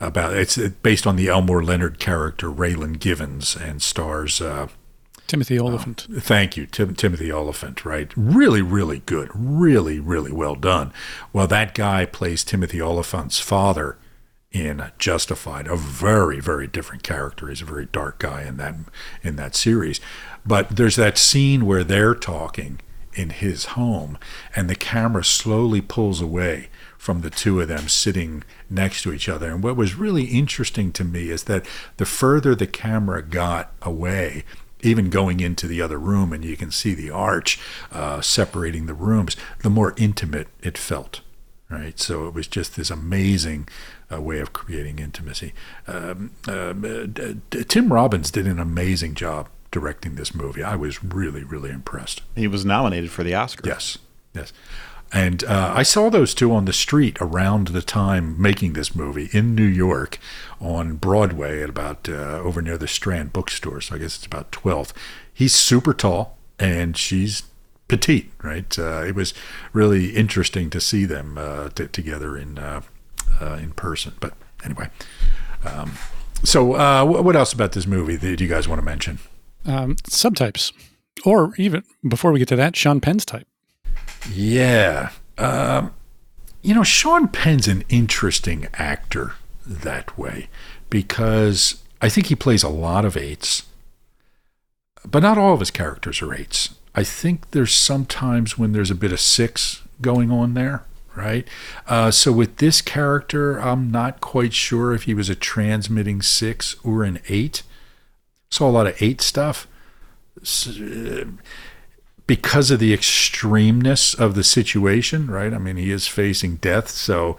about 0.00 0.34
it's 0.34 0.58
based 0.58 1.06
on 1.06 1.16
the 1.16 1.28
Elmore 1.28 1.62
Leonard 1.62 1.98
character 1.98 2.50
Raylan 2.50 2.98
Givens 2.98 3.56
and 3.56 3.80
stars 3.80 4.40
uh, 4.40 4.68
Timothy 5.26 5.58
Olyphant. 5.58 6.06
Uh, 6.14 6.20
thank 6.20 6.56
you, 6.56 6.66
Tim, 6.66 6.94
Timothy 6.94 7.32
Olyphant, 7.32 7.84
Right, 7.84 8.12
really, 8.16 8.62
really 8.62 9.00
good, 9.06 9.30
really, 9.34 9.98
really 10.00 10.32
well 10.32 10.54
done. 10.54 10.92
Well, 11.32 11.46
that 11.48 11.74
guy 11.74 12.06
plays 12.06 12.44
Timothy 12.44 12.80
Olyphant's 12.80 13.38
father 13.38 13.96
in 14.52 14.90
Justified, 14.98 15.66
a 15.66 15.76
very, 15.76 16.40
very 16.40 16.66
different 16.66 17.02
character. 17.02 17.48
He's 17.48 17.62
a 17.62 17.66
very 17.66 17.86
dark 17.86 18.18
guy 18.18 18.42
in 18.42 18.56
that 18.56 18.74
in 19.22 19.36
that 19.36 19.54
series. 19.54 20.00
But 20.46 20.76
there's 20.76 20.96
that 20.96 21.18
scene 21.18 21.66
where 21.66 21.84
they're 21.84 22.14
talking 22.14 22.80
in 23.14 23.30
his 23.30 23.66
home, 23.66 24.18
and 24.54 24.68
the 24.68 24.74
camera 24.74 25.24
slowly 25.24 25.80
pulls 25.80 26.20
away 26.20 26.68
from 26.98 27.20
the 27.20 27.30
two 27.30 27.60
of 27.60 27.68
them 27.68 27.88
sitting 27.88 28.42
next 28.68 29.02
to 29.02 29.12
each 29.12 29.28
other. 29.28 29.50
And 29.50 29.62
what 29.62 29.76
was 29.76 29.94
really 29.94 30.24
interesting 30.24 30.92
to 30.92 31.04
me 31.04 31.30
is 31.30 31.44
that 31.44 31.66
the 31.96 32.06
further 32.06 32.54
the 32.54 32.66
camera 32.66 33.22
got 33.22 33.72
away, 33.82 34.44
even 34.86 35.10
going 35.10 35.40
into 35.40 35.66
the 35.66 35.82
other 35.82 35.98
room 35.98 36.32
and 36.32 36.44
you 36.44 36.56
can 36.56 36.70
see 36.70 36.94
the 36.94 37.10
arch 37.10 37.58
uh, 37.92 38.20
separating 38.20 38.86
the 38.86 38.94
rooms, 38.94 39.36
the 39.62 39.70
more 39.70 39.94
intimate 39.96 40.48
it 40.62 40.78
felt. 40.78 41.20
Right, 41.68 41.98
so 41.98 42.28
it 42.28 42.34
was 42.34 42.46
just 42.46 42.76
this 42.76 42.90
amazing 42.90 43.68
uh, 44.12 44.22
way 44.22 44.38
of 44.38 44.52
creating 44.52 45.00
intimacy. 45.00 45.52
Um, 45.88 46.30
uh, 46.46 46.72
Tim 47.66 47.92
Robbins 47.92 48.30
did 48.30 48.46
an 48.46 48.60
amazing 48.60 49.14
job 49.14 49.48
directing 49.72 50.14
this 50.14 50.32
movie. 50.32 50.62
I 50.62 50.76
was 50.76 51.02
really, 51.02 51.42
really 51.42 51.70
impressed. 51.70 52.22
He 52.36 52.46
was 52.46 52.64
nominated 52.64 53.10
for 53.10 53.24
the 53.24 53.34
Oscar. 53.34 53.68
Yes, 53.68 53.98
yes. 54.32 54.52
And 55.12 55.44
uh, 55.44 55.72
I 55.74 55.82
saw 55.82 56.10
those 56.10 56.34
two 56.34 56.52
on 56.52 56.64
the 56.64 56.72
street 56.72 57.16
around 57.20 57.68
the 57.68 57.82
time 57.82 58.40
making 58.40 58.72
this 58.72 58.94
movie 58.94 59.28
in 59.32 59.54
New 59.54 59.64
York 59.64 60.18
on 60.60 60.96
Broadway 60.96 61.62
at 61.62 61.68
about 61.68 62.08
uh, 62.08 62.40
over 62.40 62.60
near 62.60 62.76
the 62.76 62.88
Strand 62.88 63.32
bookstore. 63.32 63.80
So 63.80 63.94
I 63.94 63.98
guess 63.98 64.16
it's 64.16 64.26
about 64.26 64.50
12th. 64.50 64.92
He's 65.32 65.54
super 65.54 65.94
tall 65.94 66.36
and 66.58 66.96
she's 66.96 67.44
petite, 67.88 68.30
right? 68.42 68.78
Uh, 68.78 69.04
it 69.06 69.14
was 69.14 69.32
really 69.72 70.16
interesting 70.16 70.70
to 70.70 70.80
see 70.80 71.04
them 71.04 71.38
uh, 71.38 71.68
t- 71.68 71.86
together 71.86 72.36
in 72.36 72.58
uh, 72.58 72.80
uh, 73.40 73.54
in 73.54 73.72
person. 73.72 74.14
But 74.20 74.34
anyway, 74.64 74.88
um, 75.64 75.92
so 76.42 77.04
what 77.04 77.36
else 77.36 77.52
about 77.52 77.72
this 77.72 77.86
movie 77.86 78.16
do 78.16 78.42
you 78.42 78.50
guys 78.50 78.66
want 78.68 78.80
to 78.80 78.84
mention? 78.84 79.18
Um, 79.64 79.96
subtypes, 79.96 80.72
or 81.24 81.52
even 81.56 81.82
before 82.06 82.32
we 82.32 82.38
get 82.38 82.48
to 82.48 82.56
that, 82.56 82.76
Sean 82.76 83.00
Penn's 83.00 83.24
type. 83.24 83.46
Yeah. 84.32 85.10
Um, 85.38 85.92
you 86.62 86.74
know, 86.74 86.82
Sean 86.82 87.28
Penn's 87.28 87.68
an 87.68 87.84
interesting 87.88 88.68
actor 88.74 89.34
that 89.66 90.16
way 90.18 90.48
because 90.90 91.82
I 92.00 92.08
think 92.08 92.26
he 92.26 92.34
plays 92.34 92.62
a 92.62 92.68
lot 92.68 93.04
of 93.04 93.16
eights, 93.16 93.64
but 95.04 95.22
not 95.22 95.38
all 95.38 95.54
of 95.54 95.60
his 95.60 95.70
characters 95.70 96.22
are 96.22 96.34
eights. 96.34 96.74
I 96.94 97.04
think 97.04 97.50
there's 97.50 97.72
sometimes 97.74 98.56
when 98.58 98.72
there's 98.72 98.90
a 98.90 98.94
bit 98.94 99.12
of 99.12 99.20
six 99.20 99.82
going 100.00 100.30
on 100.30 100.54
there, 100.54 100.84
right? 101.14 101.46
Uh, 101.86 102.10
so 102.10 102.32
with 102.32 102.56
this 102.56 102.80
character, 102.80 103.58
I'm 103.58 103.90
not 103.90 104.20
quite 104.20 104.54
sure 104.54 104.94
if 104.94 105.02
he 105.04 105.14
was 105.14 105.28
a 105.28 105.34
transmitting 105.34 106.22
six 106.22 106.76
or 106.82 107.04
an 107.04 107.20
eight. 107.28 107.62
Saw 108.50 108.68
a 108.68 108.70
lot 108.70 108.86
of 108.86 109.00
eight 109.02 109.20
stuff. 109.20 109.66
S- 110.40 110.68
uh, 110.80 111.24
because 112.26 112.70
of 112.70 112.80
the 112.80 112.96
extremeness 112.96 114.18
of 114.18 114.34
the 114.34 114.44
situation, 114.44 115.28
right? 115.28 115.52
I 115.54 115.58
mean, 115.58 115.76
he 115.76 115.90
is 115.90 116.08
facing 116.08 116.56
death, 116.56 116.88
so 116.90 117.36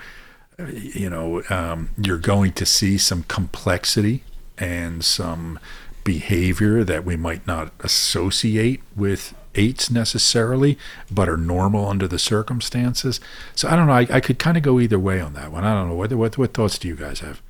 you 0.74 1.10
know 1.10 1.44
um, 1.50 1.90
you're 1.98 2.18
going 2.18 2.52
to 2.54 2.66
see 2.66 2.98
some 2.98 3.24
complexity 3.24 4.24
and 4.58 5.04
some 5.04 5.60
behavior 6.04 6.84
that 6.84 7.04
we 7.04 7.16
might 7.18 7.46
not 7.46 7.72
associate 7.82 8.82
with 8.96 9.36
eights 9.56 9.92
necessarily, 9.92 10.78
but 11.12 11.28
are 11.28 11.38
normal 11.38 11.88
under 11.88 12.08
the 12.08 12.18
circumstances. 12.20 13.20
So 13.56 13.68
I 13.68 13.76
don't 13.76 13.88
know. 13.88 13.94
I, 13.94 14.08
I 14.10 14.20
could 14.22 14.40
kind 14.40 14.56
of 14.58 14.64
go 14.64 14.80
either 14.80 14.98
way 15.00 15.20
on 15.20 15.34
that 15.34 15.52
one. 15.52 15.64
I 15.66 15.74
don't 15.74 15.90
know. 15.90 15.96
What 15.96 16.14
what 16.14 16.38
what 16.38 16.54
thoughts 16.54 16.78
do 16.80 16.88
you 16.88 16.96
guys 16.96 17.20
have? 17.20 17.42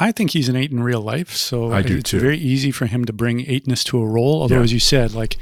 I 0.00 0.12
think 0.12 0.30
he's 0.30 0.48
an 0.48 0.54
eight 0.54 0.70
in 0.70 0.80
real 0.80 1.00
life, 1.00 1.34
so 1.34 1.72
I 1.72 1.82
do 1.82 1.96
it's 1.98 2.10
too. 2.10 2.20
very 2.20 2.38
easy 2.38 2.70
for 2.70 2.86
him 2.86 3.04
to 3.06 3.12
bring 3.12 3.40
eightness 3.50 3.82
to 3.84 3.98
a 4.00 4.06
role. 4.06 4.42
Although, 4.42 4.58
Yeah. 4.58 4.62
as 4.62 4.72
you 4.72 4.78
said, 4.78 5.12
like 5.12 5.36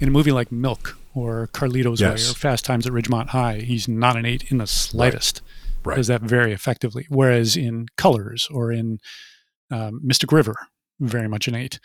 in 0.00 0.08
a 0.08 0.10
movie 0.10 0.32
like 0.32 0.50
Milk 0.52 0.96
or 1.14 1.48
Carlito's 1.52 2.00
Yes. 2.00 2.26
Way 2.26 2.30
or 2.30 2.34
Fast 2.34 2.64
Times 2.64 2.86
at 2.86 2.92
Ridgemont 2.92 3.28
High, 3.28 3.58
he's 3.60 3.88
not 3.88 4.16
an 4.16 4.26
eight 4.26 4.50
in 4.50 4.58
the 4.58 4.66
slightest. 4.66 5.42
Right. 5.84 5.96
Does 5.96 6.08
that 6.08 6.22
very 6.22 6.52
effectively. 6.52 7.06
Whereas 7.08 7.56
in 7.56 7.86
Colors 7.96 8.48
or 8.50 8.72
in 8.72 8.98
um, 9.70 10.00
Mystic 10.02 10.32
River, 10.32 10.56
very 11.00 11.28
much 11.28 11.46
an 11.48 11.54
eight. 11.54 11.78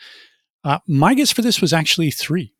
Uh, 0.64 0.78
my 0.86 1.14
guess 1.14 1.30
for 1.32 1.42
this 1.42 1.60
was 1.60 1.72
actually 1.72 2.10
three. 2.10 2.54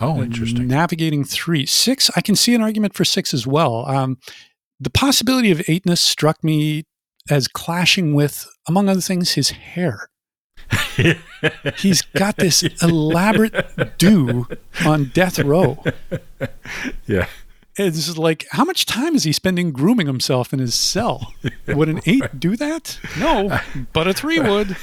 Oh, 0.00 0.18
Uh, 0.20 0.24
interesting. 0.24 0.66
Navigating 0.68 1.24
three. 1.24 1.66
Six, 1.66 2.10
I 2.16 2.20
can 2.20 2.36
see 2.36 2.54
an 2.54 2.62
argument 2.62 2.94
for 2.94 3.04
six 3.04 3.32
as 3.34 3.46
well. 3.46 3.86
Um, 3.86 4.18
the 4.80 4.90
possibility 4.90 5.50
of 5.50 5.62
eightness 5.68 6.00
struck 6.00 6.42
me 6.44 6.84
as 7.30 7.48
clashing 7.48 8.14
with, 8.14 8.46
among 8.68 8.88
other 8.88 9.00
things, 9.00 9.32
his 9.32 9.50
hair. 9.50 10.08
He's 11.78 12.02
got 12.02 12.36
this 12.36 12.62
elaborate 12.82 13.98
do 13.98 14.46
on 14.84 15.10
death 15.14 15.38
row. 15.38 15.82
yeah. 17.06 17.26
It's 17.76 18.18
like, 18.18 18.46
how 18.50 18.64
much 18.64 18.86
time 18.86 19.14
is 19.14 19.22
he 19.22 19.32
spending 19.32 19.70
grooming 19.70 20.08
himself 20.08 20.52
in 20.52 20.58
his 20.58 20.74
cell? 20.74 21.32
Would 21.68 21.88
an 21.88 22.00
eight 22.06 22.40
do 22.40 22.56
that? 22.56 22.98
No, 23.20 23.60
but 23.92 24.08
a 24.08 24.12
three 24.12 24.40
would. 24.40 24.76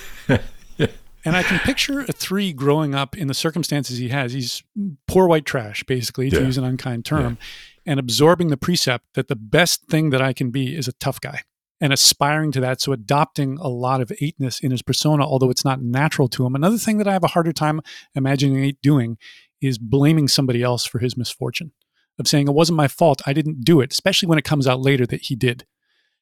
And 1.27 1.35
I 1.35 1.41
can 1.43 1.57
picture 1.59 2.01
a 2.01 2.11
three 2.13 2.53
growing 2.53 2.93
up 2.93 3.17
in 3.17 3.27
the 3.27 3.33
circumstances 3.33 3.97
he 3.97 4.09
has. 4.09 4.31
He's 4.33 4.61
poor 5.07 5.27
white 5.27 5.43
trash, 5.45 5.83
basically, 5.83 6.29
to 6.29 6.37
Yeah. 6.39 6.43
use 6.45 6.57
an 6.57 6.63
unkind 6.63 7.03
term, 7.03 7.37
and 7.85 7.99
absorbing 7.99 8.47
the 8.49 8.57
precept 8.57 9.05
that 9.15 9.27
the 9.27 9.35
best 9.35 9.85
thing 9.87 10.11
that 10.11 10.21
I 10.21 10.33
can 10.33 10.51
be 10.51 10.75
is 10.75 10.87
a 10.87 10.93
tough 10.93 11.19
guy 11.19 11.41
and 11.85 11.93
aspiring 11.93 12.51
to 12.51 12.59
that. 12.59 12.81
So 12.81 12.91
adopting 12.91 13.59
a 13.61 13.67
lot 13.67 14.01
of 14.01 14.11
eightness 14.19 14.59
in 14.59 14.71
his 14.71 14.81
persona, 14.81 15.23
although 15.23 15.51
it's 15.51 15.63
not 15.63 15.83
natural 15.83 16.27
to 16.29 16.43
him. 16.43 16.55
Another 16.55 16.79
thing 16.79 16.97
that 16.97 17.07
I 17.07 17.13
have 17.13 17.23
a 17.23 17.27
harder 17.27 17.53
time 17.53 17.79
imagining 18.15 18.63
eight 18.65 18.81
doing 18.81 19.19
is 19.61 19.77
blaming 19.77 20.27
somebody 20.27 20.63
else 20.63 20.83
for 20.83 20.97
his 20.97 21.15
misfortune, 21.15 21.73
of 22.17 22.27
saying, 22.27 22.47
it 22.47 22.55
wasn't 22.55 22.75
my 22.75 22.87
fault. 22.87 23.21
I 23.27 23.33
didn't 23.33 23.61
do 23.63 23.81
it, 23.81 23.93
especially 23.93 24.27
when 24.27 24.39
it 24.39 24.43
comes 24.43 24.65
out 24.65 24.81
later 24.81 25.05
that 25.05 25.21
he 25.21 25.35
did. 25.35 25.67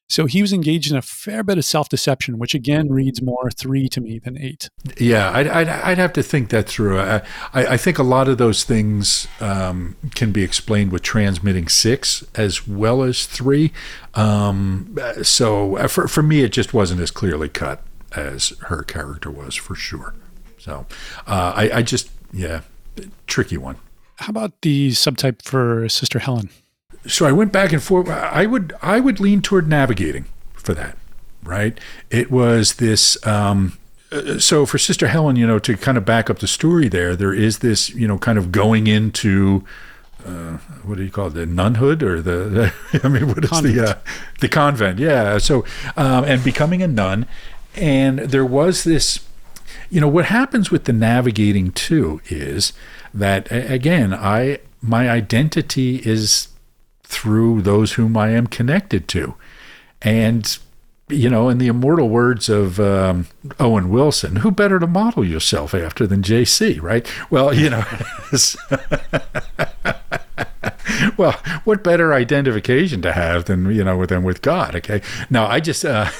So 0.08 0.26
he 0.26 0.42
was 0.42 0.52
engaged 0.52 0.90
in 0.90 0.96
a 0.96 1.02
fair 1.02 1.42
bit 1.42 1.58
of 1.58 1.64
self 1.64 1.88
deception, 1.88 2.38
which 2.38 2.54
again 2.54 2.90
reads 2.90 3.22
more 3.22 3.50
three 3.50 3.88
to 3.88 4.00
me 4.00 4.18
than 4.18 4.38
eight. 4.38 4.68
Yeah, 4.98 5.30
I'd, 5.32 5.48
I'd, 5.48 5.68
I'd 5.68 5.98
have 5.98 6.12
to 6.14 6.22
think 6.22 6.50
that 6.50 6.68
through. 6.68 7.00
I, 7.00 7.22
I, 7.52 7.66
I 7.66 7.76
think 7.76 7.98
a 7.98 8.02
lot 8.02 8.28
of 8.28 8.38
those 8.38 8.64
things 8.64 9.26
um, 9.40 9.96
can 10.14 10.30
be 10.30 10.42
explained 10.42 10.92
with 10.92 11.02
transmitting 11.02 11.68
six 11.68 12.24
as 12.34 12.68
well 12.68 13.02
as 13.02 13.26
three. 13.26 13.72
Um, 14.14 14.96
so 15.22 15.76
uh, 15.76 15.88
for, 15.88 16.06
for 16.06 16.22
me, 16.22 16.42
it 16.42 16.52
just 16.52 16.74
wasn't 16.74 17.00
as 17.00 17.10
clearly 17.10 17.48
cut 17.48 17.82
as 18.14 18.50
her 18.66 18.82
character 18.82 19.30
was 19.30 19.54
for 19.54 19.74
sure. 19.74 20.14
So 20.58 20.86
uh, 21.26 21.52
I, 21.56 21.78
I 21.78 21.82
just, 21.82 22.10
yeah, 22.32 22.60
tricky 23.26 23.56
one. 23.56 23.76
How 24.16 24.30
about 24.30 24.60
the 24.62 24.90
subtype 24.90 25.42
for 25.42 25.88
Sister 25.88 26.20
Helen? 26.20 26.50
So 27.06 27.26
I 27.26 27.32
went 27.32 27.52
back 27.52 27.72
and 27.72 27.82
forth. 27.82 28.08
I 28.08 28.46
would 28.46 28.72
I 28.82 29.00
would 29.00 29.20
lean 29.20 29.42
toward 29.42 29.68
navigating 29.68 30.26
for 30.54 30.74
that, 30.74 30.96
right? 31.42 31.78
It 32.10 32.30
was 32.30 32.74
this. 32.74 33.24
Um, 33.26 33.78
uh, 34.12 34.38
so 34.38 34.64
for 34.66 34.78
Sister 34.78 35.08
Helen, 35.08 35.36
you 35.36 35.46
know, 35.46 35.58
to 35.58 35.76
kind 35.76 35.98
of 35.98 36.04
back 36.04 36.30
up 36.30 36.38
the 36.38 36.46
story, 36.46 36.88
there 36.88 37.16
there 37.16 37.34
is 37.34 37.58
this, 37.58 37.90
you 37.90 38.08
know, 38.08 38.18
kind 38.18 38.38
of 38.38 38.52
going 38.52 38.86
into. 38.86 39.64
Uh, 40.26 40.56
what 40.84 40.96
do 40.96 41.02
you 41.04 41.10
call 41.10 41.26
it? 41.26 41.34
The 41.34 41.44
nunhood 41.46 42.02
or 42.02 42.22
the? 42.22 42.72
I 43.04 43.08
mean, 43.08 43.28
what 43.28 43.44
is 43.44 43.50
Convent. 43.50 43.76
the 43.76 43.90
uh, 43.90 43.94
the 44.40 44.48
convent? 44.48 44.98
Yeah. 44.98 45.36
So 45.38 45.66
um, 45.98 46.24
and 46.24 46.42
becoming 46.42 46.82
a 46.82 46.88
nun, 46.88 47.26
and 47.74 48.20
there 48.20 48.44
was 48.44 48.84
this 48.84 49.20
you 49.90 50.00
know 50.00 50.08
what 50.08 50.26
happens 50.26 50.70
with 50.70 50.84
the 50.84 50.92
navigating 50.92 51.70
too 51.72 52.20
is 52.28 52.72
that 53.12 53.46
again 53.50 54.12
i 54.14 54.58
my 54.82 55.08
identity 55.08 55.96
is 56.04 56.48
through 57.04 57.62
those 57.62 57.92
whom 57.92 58.16
i 58.16 58.30
am 58.30 58.46
connected 58.46 59.08
to. 59.08 59.34
And 60.02 60.58
you 61.08 61.28
know 61.28 61.50
in 61.50 61.58
the 61.58 61.66
immortal 61.66 62.08
words 62.08 62.48
of 62.48 62.80
um, 62.80 63.26
owen 63.60 63.90
wilson 63.90 64.36
who 64.36 64.50
better 64.50 64.78
to 64.78 64.86
model 64.86 65.22
yourself 65.22 65.74
after 65.74 66.06
than 66.06 66.22
jc 66.22 66.80
right? 66.80 67.06
Well 67.30 67.52
you 67.52 67.68
know 67.70 67.84
well 71.18 71.32
what 71.64 71.84
better 71.84 72.14
identification 72.14 73.02
to 73.02 73.12
have 73.12 73.44
than 73.44 73.70
you 73.70 73.84
know 73.84 74.06
than 74.06 74.22
with 74.22 74.40
god 74.42 74.74
okay? 74.76 75.02
Now 75.30 75.46
i 75.46 75.60
just 75.60 75.84
uh 75.84 76.10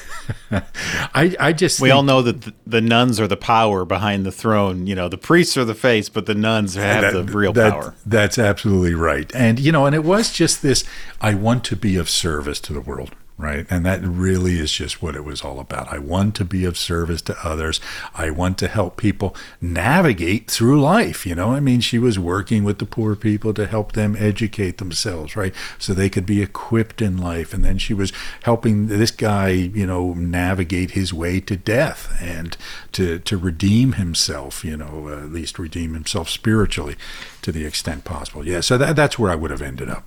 I, 1.14 1.34
I 1.40 1.52
just 1.52 1.80
We 1.80 1.88
think- 1.88 1.96
all 1.96 2.02
know 2.02 2.22
that 2.22 2.42
the, 2.42 2.54
the 2.66 2.80
nuns 2.80 3.18
are 3.20 3.26
the 3.26 3.36
power 3.36 3.84
behind 3.84 4.24
the 4.26 4.32
throne. 4.32 4.86
You 4.86 4.94
know, 4.94 5.08
the 5.08 5.18
priests 5.18 5.56
are 5.56 5.64
the 5.64 5.74
face, 5.74 6.08
but 6.08 6.26
the 6.26 6.34
nuns 6.34 6.74
have 6.74 7.02
That- 7.02 7.12
the 7.12 7.24
real 7.32 7.52
that- 7.54 7.72
power. 7.72 7.94
That's 8.06 8.38
absolutely 8.38 8.94
right. 8.94 9.30
And 9.34 9.58
you 9.58 9.72
know, 9.72 9.86
and 9.86 9.94
it 9.94 10.04
was 10.04 10.32
just 10.32 10.62
this 10.62 10.84
I 11.20 11.34
want 11.34 11.64
to 11.64 11.76
be 11.76 11.96
of 11.96 12.08
service 12.10 12.60
to 12.60 12.72
the 12.72 12.80
world, 12.80 13.14
right? 13.36 13.66
And 13.68 13.84
that 13.84 14.00
really 14.02 14.58
is 14.58 14.70
just 14.70 15.02
what 15.02 15.16
it 15.16 15.24
was 15.24 15.42
all 15.42 15.58
about. 15.58 15.92
I 15.92 15.98
want 15.98 16.36
to 16.36 16.44
be 16.44 16.64
of 16.64 16.78
service 16.78 17.20
to 17.22 17.36
others. 17.42 17.80
I 18.14 18.30
want 18.30 18.58
to 18.58 18.68
help 18.68 18.96
people 18.96 19.34
navigate 19.60 20.48
through 20.48 20.80
life, 20.80 21.26
you 21.26 21.34
know? 21.34 21.50
I 21.52 21.60
mean, 21.60 21.80
she 21.80 21.98
was 21.98 22.18
working 22.18 22.62
with 22.62 22.78
the 22.78 22.86
poor 22.86 23.16
people 23.16 23.52
to 23.54 23.66
help 23.66 23.92
them 23.92 24.16
educate 24.16 24.78
themselves, 24.78 25.34
right? 25.34 25.52
So 25.78 25.92
they 25.92 26.08
could 26.08 26.26
be 26.26 26.42
equipped 26.42 27.02
in 27.02 27.18
life. 27.18 27.52
And 27.52 27.64
then 27.64 27.78
she 27.78 27.92
was 27.92 28.12
helping 28.44 28.86
this 28.86 29.10
guy, 29.10 29.48
you 29.48 29.86
know, 29.86 30.14
navigate 30.14 30.92
his 30.92 31.12
way 31.12 31.40
to 31.40 31.56
death 31.56 32.16
and 32.20 32.56
to 32.92 33.18
to 33.18 33.36
redeem 33.36 33.92
himself, 33.92 34.64
you 34.64 34.76
know, 34.76 35.08
uh, 35.08 35.24
at 35.24 35.32
least 35.32 35.58
redeem 35.58 35.94
himself 35.94 36.28
spiritually 36.28 36.96
to 37.42 37.50
the 37.50 37.64
extent 37.64 38.04
possible. 38.04 38.46
Yeah, 38.46 38.60
so 38.60 38.78
that, 38.78 38.96
that's 38.96 39.18
where 39.18 39.30
I 39.30 39.34
would 39.34 39.50
have 39.50 39.62
ended 39.62 39.90
up. 39.90 40.04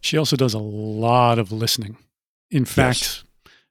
She 0.00 0.16
also 0.16 0.36
does 0.36 0.54
a 0.54 0.58
lot 0.58 1.38
of 1.38 1.52
listening. 1.52 1.96
In 2.50 2.64
fact, 2.64 3.24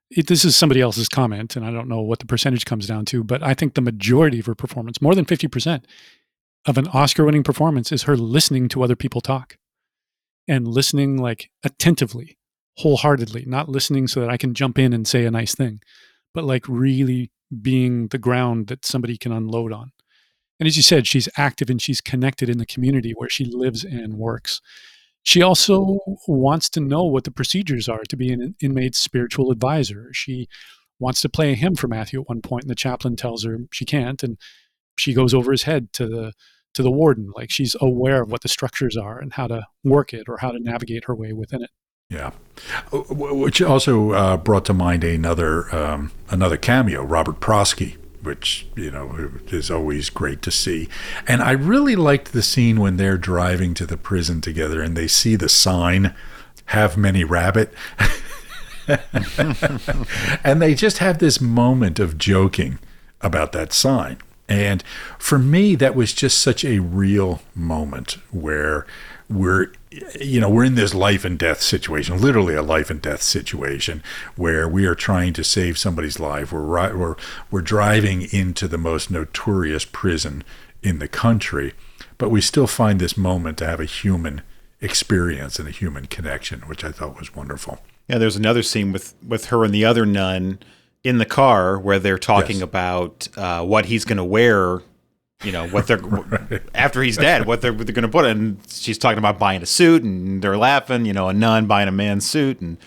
it, 0.09 0.27
this 0.27 0.45
is 0.45 0.55
somebody 0.55 0.81
else's 0.81 1.09
comment, 1.09 1.55
and 1.55 1.65
I 1.65 1.71
don't 1.71 1.87
know 1.87 2.01
what 2.01 2.19
the 2.19 2.25
percentage 2.25 2.65
comes 2.65 2.87
down 2.87 3.05
to, 3.05 3.23
but 3.23 3.43
I 3.43 3.53
think 3.53 3.73
the 3.73 3.81
majority 3.81 4.39
of 4.39 4.45
her 4.45 4.55
performance, 4.55 5.01
more 5.01 5.15
than 5.15 5.25
50% 5.25 5.83
of 6.65 6.77
an 6.77 6.87
Oscar 6.87 7.25
winning 7.25 7.43
performance, 7.43 7.91
is 7.91 8.03
her 8.03 8.17
listening 8.17 8.69
to 8.69 8.83
other 8.83 8.95
people 8.95 9.21
talk 9.21 9.57
and 10.47 10.67
listening 10.67 11.17
like 11.17 11.51
attentively, 11.63 12.37
wholeheartedly, 12.77 13.45
not 13.45 13.69
listening 13.69 14.07
so 14.07 14.19
that 14.21 14.29
I 14.29 14.37
can 14.37 14.53
jump 14.53 14.79
in 14.79 14.93
and 14.93 15.07
say 15.07 15.25
a 15.25 15.31
nice 15.31 15.53
thing, 15.53 15.81
but 16.33 16.43
like 16.43 16.67
really 16.67 17.31
being 17.61 18.07
the 18.07 18.17
ground 18.17 18.67
that 18.67 18.85
somebody 18.85 19.17
can 19.17 19.31
unload 19.31 19.71
on. 19.71 19.91
And 20.59 20.67
as 20.67 20.75
you 20.75 20.83
said, 20.83 21.07
she's 21.07 21.29
active 21.37 21.69
and 21.69 21.81
she's 21.81 22.01
connected 22.01 22.49
in 22.49 22.57
the 22.57 22.65
community 22.65 23.13
where 23.15 23.29
she 23.29 23.45
lives 23.45 23.83
and 23.83 24.15
works. 24.15 24.61
She 25.23 25.41
also 25.41 25.99
wants 26.27 26.69
to 26.69 26.79
know 26.79 27.03
what 27.03 27.23
the 27.23 27.31
procedures 27.31 27.89
are 27.89 28.03
to 28.09 28.17
be 28.17 28.31
an 28.31 28.55
inmate's 28.61 28.97
spiritual 28.97 29.51
advisor. 29.51 30.09
She 30.13 30.47
wants 30.99 31.21
to 31.21 31.29
play 31.29 31.51
a 31.51 31.55
hymn 31.55 31.75
for 31.75 31.87
Matthew 31.87 32.21
at 32.21 32.29
one 32.29 32.41
point, 32.41 32.63
and 32.63 32.69
the 32.69 32.75
chaplain 32.75 33.15
tells 33.15 33.43
her 33.43 33.59
she 33.71 33.85
can't, 33.85 34.23
and 34.23 34.37
she 34.97 35.13
goes 35.13 35.33
over 35.33 35.51
his 35.51 35.63
head 35.63 35.93
to 35.93 36.07
the 36.07 36.33
to 36.75 36.83
the 36.83 36.91
warden, 36.91 37.31
like 37.35 37.49
she's 37.49 37.75
aware 37.81 38.21
of 38.21 38.31
what 38.31 38.41
the 38.41 38.47
structures 38.47 38.95
are 38.95 39.17
and 39.19 39.33
how 39.33 39.47
to 39.47 39.65
work 39.83 40.13
it 40.13 40.29
or 40.29 40.37
how 40.37 40.51
to 40.51 40.59
navigate 40.59 41.05
her 41.05 41.15
way 41.15 41.33
within 41.33 41.63
it. 41.63 41.71
Yeah, 42.09 42.31
which 42.91 43.61
also 43.61 44.11
uh, 44.11 44.37
brought 44.37 44.65
to 44.65 44.73
mind 44.73 45.03
another 45.03 45.73
um, 45.75 46.11
another 46.29 46.57
cameo, 46.57 47.03
Robert 47.03 47.39
Prosky, 47.39 47.97
which 48.21 48.67
you 48.75 48.91
know 48.91 49.31
is 49.47 49.71
always 49.71 50.09
great 50.09 50.41
to 50.43 50.51
see. 50.51 50.89
And 51.27 51.41
I 51.41 51.51
really 51.51 51.95
liked 51.95 52.33
the 52.33 52.41
scene 52.41 52.79
when 52.79 52.97
they're 52.97 53.17
driving 53.17 53.73
to 53.75 53.85
the 53.85 53.97
prison 53.97 54.41
together 54.41 54.81
and 54.81 54.95
they 54.95 55.07
see 55.07 55.35
the 55.35 55.49
sign, 55.49 56.13
"Have 56.65 56.97
many 56.97 57.23
rabbit." 57.23 57.73
and 60.43 60.61
they 60.61 60.73
just 60.73 60.97
have 60.97 61.19
this 61.19 61.39
moment 61.39 61.99
of 61.99 62.17
joking 62.17 62.79
about 63.21 63.51
that 63.51 63.73
sign. 63.73 64.17
And 64.47 64.83
for 65.19 65.37
me, 65.37 65.75
that 65.75 65.95
was 65.95 66.13
just 66.13 66.39
such 66.39 66.65
a 66.65 66.79
real 66.79 67.41
moment 67.53 68.17
where 68.31 68.87
we're 69.29 69.71
you 70.19 70.41
know 70.41 70.49
we're 70.49 70.63
in 70.63 70.75
this 70.75 70.93
life 70.93 71.23
and 71.23 71.37
death 71.37 71.61
situation 71.61 72.19
literally 72.19 72.55
a 72.55 72.63
life 72.63 72.89
and 72.89 73.01
death 73.01 73.21
situation 73.21 74.03
where 74.35 74.67
we 74.67 74.85
are 74.85 74.95
trying 74.95 75.33
to 75.33 75.43
save 75.43 75.77
somebody's 75.77 76.19
life 76.19 76.51
we're 76.51 76.61
right. 76.61 76.95
we're 76.95 77.15
we're 77.51 77.61
driving 77.61 78.23
into 78.31 78.67
the 78.67 78.77
most 78.77 79.11
notorious 79.11 79.85
prison 79.85 80.43
in 80.81 80.99
the 80.99 81.07
country 81.07 81.73
but 82.17 82.29
we 82.29 82.41
still 82.41 82.67
find 82.67 82.99
this 82.99 83.15
moment 83.15 83.57
to 83.57 83.65
have 83.65 83.79
a 83.79 83.85
human 83.85 84.41
experience 84.81 85.59
and 85.59 85.67
a 85.67 85.71
human 85.71 86.05
connection 86.05 86.61
which 86.61 86.83
i 86.83 86.91
thought 86.91 87.17
was 87.17 87.35
wonderful 87.35 87.79
yeah 88.07 88.17
there's 88.17 88.35
another 88.35 88.63
scene 88.63 88.91
with 88.91 89.13
with 89.25 89.45
her 89.45 89.63
and 89.63 89.73
the 89.73 89.85
other 89.85 90.05
nun 90.05 90.57
in 91.03 91.17
the 91.17 91.25
car 91.25 91.79
where 91.79 91.99
they're 91.99 92.17
talking 92.17 92.57
yes. 92.57 92.63
about 92.63 93.27
uh, 93.37 93.63
what 93.63 93.85
he's 93.85 94.05
going 94.05 94.17
to 94.17 94.23
wear 94.23 94.81
you 95.43 95.51
know 95.51 95.67
what 95.69 95.87
they're 95.87 95.97
right. 95.97 96.61
after 96.75 97.01
he's 97.01 97.17
dead 97.17 97.45
what 97.45 97.61
they're, 97.61 97.71
they're 97.71 97.93
going 97.93 98.03
to 98.03 98.09
put 98.09 98.25
and 98.25 98.59
she's 98.67 98.97
talking 98.97 99.17
about 99.17 99.39
buying 99.39 99.61
a 99.61 99.65
suit 99.65 100.03
and 100.03 100.41
they're 100.41 100.57
laughing 100.57 101.05
you 101.05 101.13
know 101.13 101.29
a 101.29 101.33
nun 101.33 101.65
buying 101.65 101.87
a 101.87 101.91
man's 101.91 102.29
suit. 102.29 102.59
And 102.61 102.77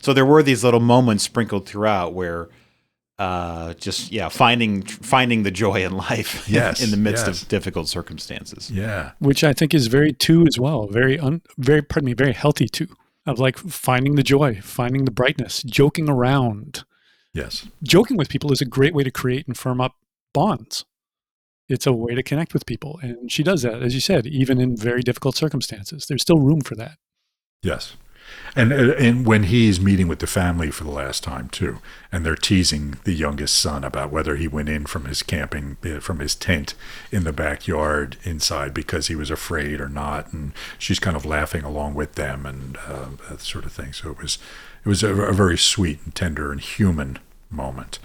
so 0.00 0.12
there 0.12 0.26
were 0.26 0.42
these 0.42 0.64
little 0.64 0.80
moments 0.80 1.24
sprinkled 1.24 1.66
throughout 1.66 2.12
where 2.12 2.48
uh, 3.18 3.74
just 3.74 4.10
yeah 4.10 4.28
finding 4.28 4.82
finding 4.82 5.42
the 5.42 5.50
joy 5.50 5.84
in 5.84 5.92
life 5.92 6.48
yes, 6.48 6.82
in 6.82 6.90
the 6.90 6.96
midst 6.96 7.26
yes. 7.26 7.42
of 7.42 7.48
difficult 7.48 7.88
circumstances. 7.88 8.70
Yeah. 8.70 9.12
Which 9.18 9.44
i 9.44 9.52
think 9.52 9.74
is 9.74 9.86
very 9.86 10.12
too 10.12 10.46
as 10.46 10.58
well 10.58 10.86
very 10.88 11.18
un, 11.18 11.42
very 11.58 11.82
pardon 11.82 12.06
me 12.06 12.14
very 12.14 12.32
healthy 12.32 12.68
too 12.68 12.88
of 13.26 13.38
like 13.38 13.56
finding 13.58 14.16
the 14.16 14.22
joy 14.22 14.60
finding 14.60 15.04
the 15.04 15.10
brightness 15.10 15.62
joking 15.62 16.08
around. 16.08 16.84
Yes. 17.32 17.66
Joking 17.82 18.16
with 18.16 18.28
people 18.28 18.52
is 18.52 18.60
a 18.60 18.66
great 18.66 18.94
way 18.94 19.04
to 19.04 19.10
create 19.10 19.46
and 19.46 19.56
firm 19.56 19.80
up 19.80 19.96
bonds 20.34 20.84
it's 21.72 21.86
a 21.86 21.92
way 21.92 22.14
to 22.14 22.22
connect 22.22 22.52
with 22.52 22.66
people. 22.66 23.00
And 23.02 23.32
she 23.32 23.42
does 23.42 23.62
that, 23.62 23.82
as 23.82 23.94
you 23.94 24.00
said, 24.00 24.26
even 24.26 24.60
in 24.60 24.76
very 24.76 25.02
difficult 25.02 25.36
circumstances. 25.36 26.06
There's 26.06 26.22
still 26.22 26.38
room 26.38 26.60
for 26.60 26.74
that. 26.76 26.98
Yes. 27.62 27.96
And, 28.54 28.72
uh, 28.72 28.94
and 28.98 29.26
when 29.26 29.44
he's 29.44 29.80
meeting 29.80 30.08
with 30.08 30.18
the 30.18 30.26
family 30.26 30.70
for 30.70 30.84
the 30.84 30.90
last 30.90 31.22
time 31.22 31.48
too, 31.48 31.78
and 32.10 32.24
they're 32.24 32.36
teasing 32.36 32.98
the 33.04 33.14
youngest 33.14 33.56
son 33.56 33.84
about 33.84 34.12
whether 34.12 34.36
he 34.36 34.46
went 34.46 34.68
in 34.68 34.86
from 34.86 35.06
his 35.06 35.22
camping 35.22 35.76
uh, 35.84 36.00
from 36.00 36.18
his 36.18 36.34
tent 36.34 36.74
in 37.10 37.24
the 37.24 37.32
backyard 37.32 38.16
inside 38.24 38.74
because 38.74 39.06
he 39.06 39.14
was 39.14 39.30
afraid 39.30 39.80
or 39.80 39.88
not, 39.88 40.32
and 40.32 40.52
she's 40.78 40.98
kind 40.98 41.16
of 41.16 41.24
laughing 41.24 41.64
along 41.64 41.94
with 41.94 42.14
them 42.14 42.46
and 42.46 42.76
uh, 42.86 43.08
that 43.28 43.40
sort 43.40 43.64
of 43.64 43.72
thing. 43.72 43.92
So 43.92 44.10
it 44.10 44.18
was 44.18 44.38
it 44.84 44.88
was 44.88 45.02
a, 45.02 45.14
a 45.14 45.32
very 45.32 45.58
sweet 45.58 46.00
and 46.04 46.14
tender 46.14 46.52
and 46.52 46.60
human 46.60 47.18
moment. 47.50 47.98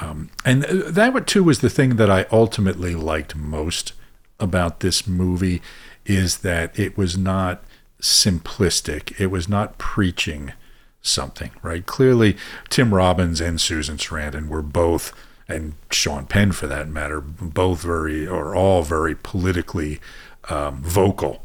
Um, 0.00 0.30
and 0.44 0.62
that 0.62 1.26
too 1.26 1.44
was 1.44 1.60
the 1.60 1.70
thing 1.70 1.96
that 1.96 2.10
I 2.10 2.26
ultimately 2.32 2.94
liked 2.94 3.36
most 3.36 3.92
about 4.40 4.80
this 4.80 5.06
movie 5.06 5.62
is 6.04 6.38
that 6.38 6.78
it 6.78 6.98
was 6.98 7.16
not 7.16 7.62
simplistic. 8.00 9.18
It 9.18 9.28
was 9.28 9.48
not 9.48 9.78
preaching 9.78 10.52
something, 11.00 11.50
right? 11.62 11.84
Clearly, 11.84 12.36
Tim 12.68 12.94
Robbins 12.94 13.40
and 13.40 13.60
Susan 13.60 13.96
Sarandon 13.96 14.48
were 14.48 14.62
both, 14.62 15.12
and 15.48 15.74
Sean 15.90 16.26
Penn 16.26 16.52
for 16.52 16.66
that 16.66 16.88
matter, 16.88 17.20
both 17.20 17.82
very, 17.82 18.26
or 18.26 18.54
all 18.54 18.82
very 18.82 19.14
politically 19.14 20.00
um, 20.48 20.82
vocal. 20.82 21.42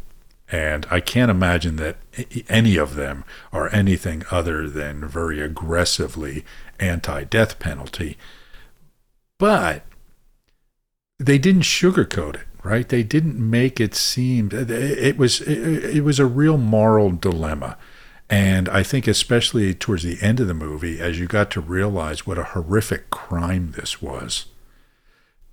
And 0.52 0.88
I 0.90 1.00
can't 1.00 1.30
imagine 1.30 1.76
that 1.76 1.98
any 2.48 2.76
of 2.76 2.96
them 2.96 3.24
are 3.54 3.74
anything 3.74 4.24
other 4.32 4.68
than 4.68 5.08
very 5.08 5.40
aggressively 5.42 6.44
anti 6.80 7.24
death 7.24 7.60
penalty 7.60 8.18
but 9.40 9.84
they 11.18 11.40
didn't 11.40 11.64
sugarcoat 11.64 12.36
it 12.36 12.46
right? 12.64 12.88
They 12.90 13.04
didn't 13.04 13.38
make 13.38 13.80
it 13.80 13.96
seem 13.96 14.50
it 14.52 15.18
was 15.18 15.42
it, 15.42 15.98
it, 15.98 16.04
was 16.04 16.20
a 16.20 16.26
real 16.26 16.58
moral 16.58 17.12
dilemma. 17.12 17.78
And 18.30 18.70
i 18.70 18.84
think 18.84 19.08
especially 19.08 19.74
towards 19.74 20.04
the 20.04 20.22
end 20.22 20.40
of 20.40 20.48
the 20.48 20.54
movie 20.54 21.00
as 21.00 21.20
you 21.20 21.26
got 21.26 21.50
to 21.52 21.62
realize 21.62 22.28
what 22.28 22.38
a 22.38 22.44
horrific 22.44 23.10
crime 23.10 23.72
this 23.76 24.04
was 24.04 24.46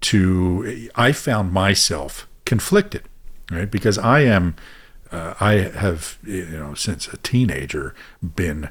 to 0.03 0.91
i 0.95 1.11
found 1.11 1.53
myself 1.53 2.29
conflicted 2.45 3.05
right? 3.51 3.71
Because 3.71 3.97
i 3.97 4.21
am 4.21 4.57
uh, 5.11 5.33
i 5.41 5.53
have 5.53 6.19
you 6.23 6.45
know 6.51 6.75
since 6.75 7.09
a 7.09 7.17
teenager 7.17 7.95
been 8.23 8.69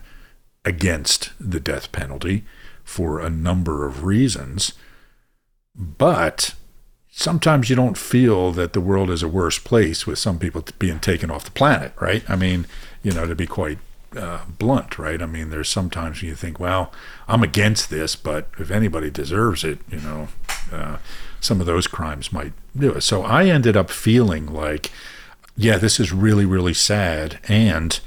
against 0.64 1.32
the 1.40 1.60
death 1.60 1.92
penalty 1.92 2.46
for 2.84 3.20
a 3.20 3.30
number 3.32 3.88
of 3.88 4.04
reasons 4.04 4.74
but 5.76 6.56
sometimes 7.12 7.70
you 7.70 7.76
don't 7.76 7.98
feel 7.98 8.52
that 8.52 8.74
the 8.74 8.82
world 8.82 9.10
is 9.10 9.24
a 9.24 9.28
worse 9.28 9.58
place 9.60 10.06
with 10.06 10.20
some 10.20 10.38
people 10.40 10.64
being 10.80 11.00
taken 11.00 11.32
off 11.32 11.46
the 11.46 11.52
planet, 11.52 11.94
right? 12.00 12.24
I 12.30 12.36
mean, 12.36 12.68
you 13.04 13.12
know, 13.12 13.26
to 13.26 13.36
be 13.36 13.48
quite 13.48 13.78
uh, 14.16 14.42
blunt, 14.58 14.98
right? 14.98 15.22
I 15.22 15.26
mean, 15.26 15.50
there's 15.50 15.70
sometimes 15.70 16.22
you 16.24 16.36
think, 16.36 16.60
well, 16.60 16.92
I'm 17.28 17.44
against 17.44 17.90
this, 17.90 18.16
but 18.16 18.48
if 18.58 18.72
anybody 18.72 19.10
deserves 19.10 19.64
it, 19.64 19.80
you 19.90 20.00
know, 20.00 20.28
uh, 20.72 20.98
some 21.40 21.60
of 21.60 21.66
those 21.66 21.88
crimes 21.88 22.34
might 22.34 22.54
do 22.76 22.94
it. 22.94 23.02
So 23.02 23.24
I 23.24 23.46
ended 23.46 23.78
up 23.78 23.90
feeling 23.90 24.48
like, 24.48 24.92
yeah, 25.58 25.78
this 25.78 26.00
is 26.00 26.12
really, 26.12 26.46
really 26.46 26.74
sad, 26.74 27.40
and 27.48 28.00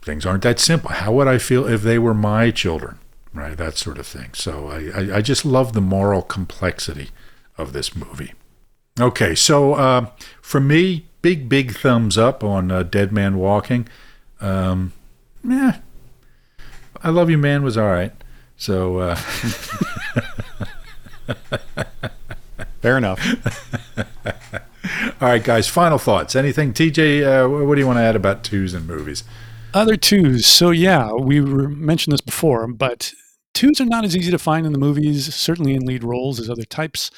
things 0.00 0.24
aren't 0.26 0.42
that 0.42 0.60
simple. 0.60 0.90
How 0.90 1.12
would 1.12 1.28
I 1.28 1.38
feel 1.38 1.66
if 1.66 1.82
they 1.82 1.98
were 1.98 2.14
my 2.14 2.50
children? 2.50 2.98
Right? 3.32 3.56
That 3.56 3.76
sort 3.76 3.98
of 3.98 4.06
thing. 4.06 4.30
So 4.34 4.68
I, 4.68 4.90
I, 5.00 5.16
I 5.16 5.22
just 5.22 5.44
love 5.44 5.72
the 5.72 5.80
moral 5.80 6.22
complexity 6.22 7.10
of 7.58 7.72
this 7.72 7.94
movie. 7.94 8.32
Okay, 9.00 9.34
so 9.34 9.74
uh, 9.74 10.06
for 10.40 10.60
me, 10.60 11.06
big, 11.22 11.48
big 11.48 11.74
thumbs 11.74 12.18
up 12.18 12.44
on 12.44 12.70
uh, 12.70 12.82
Dead 12.82 13.12
Man 13.12 13.38
Walking. 13.38 13.88
Um, 14.40 14.92
yeah, 15.42 15.78
I 17.02 17.10
Love 17.10 17.30
You 17.30 17.38
Man 17.38 17.62
was 17.62 17.76
all 17.78 17.88
right. 17.88 18.12
So. 18.56 18.98
Uh, 18.98 19.16
Fair 22.82 22.98
enough. 22.98 23.20
all 25.20 25.28
right, 25.28 25.42
guys, 25.42 25.68
final 25.68 25.98
thoughts. 25.98 26.34
Anything, 26.34 26.72
TJ, 26.72 27.22
uh, 27.44 27.48
what 27.48 27.76
do 27.76 27.80
you 27.80 27.86
want 27.86 27.98
to 27.98 28.02
add 28.02 28.16
about 28.16 28.42
twos 28.42 28.74
and 28.74 28.88
movies? 28.88 29.22
Other 29.72 29.96
twos. 29.96 30.46
So, 30.46 30.70
yeah, 30.70 31.12
we 31.12 31.40
mentioned 31.40 32.12
this 32.12 32.20
before, 32.20 32.66
but 32.66 33.12
Twos 33.54 33.80
are 33.80 33.86
not 33.86 34.04
as 34.04 34.16
easy 34.16 34.30
to 34.30 34.38
find 34.38 34.66
in 34.66 34.72
the 34.72 34.78
movies, 34.78 35.34
certainly 35.34 35.74
in 35.74 35.84
lead 35.84 36.04
roles 36.04 36.40
as 36.40 36.50
other 36.50 36.64
types. 36.64 37.10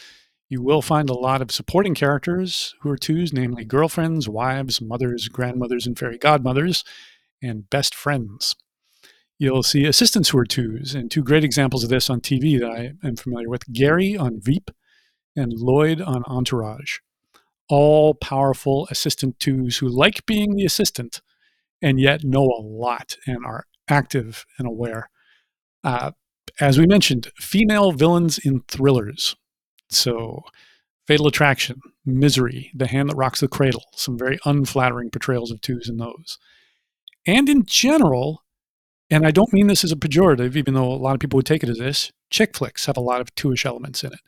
You 0.48 0.62
will 0.62 0.82
find 0.82 1.08
a 1.08 1.14
lot 1.14 1.40
of 1.40 1.50
supporting 1.50 1.94
characters 1.94 2.74
who 2.80 2.90
are 2.90 2.98
twos, 2.98 3.32
namely 3.32 3.64
girlfriends, 3.64 4.28
wives, 4.28 4.80
mothers, 4.80 5.28
grandmothers, 5.28 5.86
and 5.86 5.98
fairy 5.98 6.18
godmothers, 6.18 6.84
and 7.42 7.68
best 7.70 7.94
friends. 7.94 8.56
You'll 9.38 9.62
see 9.62 9.84
assistants 9.84 10.28
who 10.28 10.38
are 10.38 10.44
twos, 10.44 10.94
and 10.94 11.10
two 11.10 11.22
great 11.22 11.44
examples 11.44 11.82
of 11.82 11.90
this 11.90 12.08
on 12.10 12.20
TV 12.20 12.58
that 12.60 12.70
I 12.70 12.92
am 13.06 13.16
familiar 13.16 13.48
with 13.48 13.72
Gary 13.72 14.16
on 14.16 14.40
Veep 14.40 14.70
and 15.34 15.52
Lloyd 15.52 16.00
on 16.00 16.22
Entourage. 16.26 16.98
All 17.68 18.14
powerful 18.14 18.86
assistant 18.90 19.40
twos 19.40 19.78
who 19.78 19.88
like 19.88 20.26
being 20.26 20.54
the 20.54 20.64
assistant 20.64 21.20
and 21.80 21.98
yet 21.98 22.22
know 22.22 22.44
a 22.44 22.62
lot 22.62 23.16
and 23.26 23.44
are 23.44 23.66
active 23.88 24.46
and 24.58 24.68
aware. 24.68 25.10
Uh, 25.82 26.12
as 26.60 26.78
we 26.78 26.86
mentioned, 26.86 27.30
female 27.36 27.92
villains 27.92 28.38
in 28.38 28.60
thrillers. 28.68 29.36
So, 29.88 30.44
Fatal 31.06 31.26
Attraction, 31.26 31.80
Misery, 32.06 32.70
The 32.74 32.86
Hand 32.86 33.10
That 33.10 33.16
Rocks 33.16 33.40
the 33.40 33.48
Cradle, 33.48 33.84
some 33.94 34.18
very 34.18 34.38
unflattering 34.44 35.10
portrayals 35.10 35.50
of 35.50 35.60
twos 35.60 35.88
in 35.88 35.98
those. 35.98 36.38
And 37.26 37.48
in 37.48 37.64
general, 37.66 38.44
and 39.10 39.26
I 39.26 39.30
don't 39.30 39.52
mean 39.52 39.66
this 39.66 39.84
as 39.84 39.92
a 39.92 39.96
pejorative, 39.96 40.56
even 40.56 40.74
though 40.74 40.90
a 40.90 40.94
lot 40.94 41.14
of 41.14 41.20
people 41.20 41.36
would 41.36 41.46
take 41.46 41.62
it 41.62 41.68
as 41.68 41.78
this, 41.78 42.12
chick 42.30 42.56
flicks 42.56 42.86
have 42.86 42.96
a 42.96 43.02
lot 43.02 43.20
of 43.20 43.34
two-ish 43.34 43.66
elements 43.66 44.02
in 44.02 44.12
it, 44.12 44.20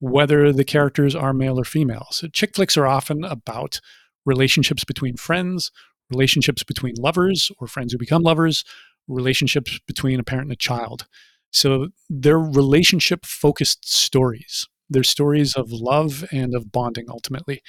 whether 0.00 0.52
the 0.52 0.64
characters 0.64 1.14
are 1.14 1.32
male 1.32 1.58
or 1.58 1.64
female. 1.64 2.06
So 2.10 2.28
chick 2.28 2.54
flicks 2.54 2.76
are 2.76 2.86
often 2.86 3.24
about 3.24 3.80
relationships 4.24 4.84
between 4.84 5.16
friends, 5.16 5.70
relationships 6.10 6.62
between 6.62 6.94
lovers 6.98 7.50
or 7.58 7.66
friends 7.66 7.92
who 7.92 7.98
become 7.98 8.22
lovers, 8.22 8.64
relationships 9.08 9.78
between 9.86 10.20
a 10.20 10.24
parent 10.24 10.46
and 10.46 10.52
a 10.52 10.56
child. 10.56 11.06
So 11.50 11.88
they're 12.08 12.38
relationship 12.38 13.24
focused 13.24 13.90
stories. 13.90 14.66
They're 14.90 15.02
stories 15.02 15.54
of 15.54 15.70
love 15.70 16.24
and 16.32 16.54
of 16.54 16.72
bonding 16.72 17.06
ultimately. 17.08 17.62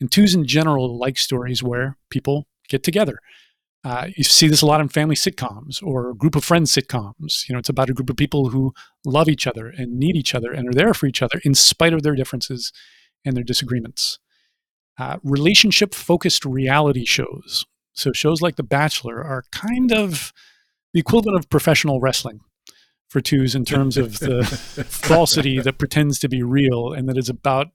And 0.00 0.10
twos 0.10 0.34
in 0.34 0.46
general 0.46 0.98
like 0.98 1.18
stories 1.18 1.62
where 1.62 1.96
people 2.10 2.46
get 2.68 2.82
together. 2.82 3.18
Uh, 3.84 4.08
you 4.16 4.24
see 4.24 4.48
this 4.48 4.62
a 4.62 4.66
lot 4.66 4.80
in 4.80 4.88
family 4.88 5.14
sitcoms 5.14 5.82
or 5.82 6.14
group 6.14 6.34
of 6.34 6.44
friends 6.44 6.74
sitcoms. 6.74 7.46
You 7.48 7.52
know, 7.52 7.58
it's 7.58 7.68
about 7.68 7.90
a 7.90 7.92
group 7.92 8.08
of 8.08 8.16
people 8.16 8.48
who 8.48 8.72
love 9.04 9.28
each 9.28 9.46
other 9.46 9.68
and 9.68 9.98
need 9.98 10.16
each 10.16 10.34
other 10.34 10.52
and 10.52 10.68
are 10.68 10.72
there 10.72 10.94
for 10.94 11.06
each 11.06 11.20
other 11.20 11.40
in 11.44 11.54
spite 11.54 11.92
of 11.92 12.02
their 12.02 12.14
differences 12.14 12.72
and 13.24 13.36
their 13.36 13.44
disagreements. 13.44 14.18
Uh, 14.98 15.18
relationship 15.22 15.94
focused 15.94 16.46
reality 16.46 17.04
shows. 17.04 17.66
So, 17.92 18.12
shows 18.12 18.40
like 18.40 18.56
The 18.56 18.62
Bachelor 18.62 19.22
are 19.22 19.44
kind 19.52 19.92
of 19.92 20.32
the 20.94 21.00
equivalent 21.00 21.38
of 21.38 21.50
professional 21.50 22.00
wrestling 22.00 22.40
for 23.08 23.20
twos 23.20 23.54
in 23.54 23.64
terms 23.64 23.96
of 23.96 24.18
the 24.18 24.44
falsity 24.88 25.60
that 25.60 25.78
pretends 25.78 26.18
to 26.18 26.28
be 26.28 26.42
real 26.42 26.92
and 26.92 27.08
that 27.08 27.16
is 27.16 27.28
about, 27.28 27.68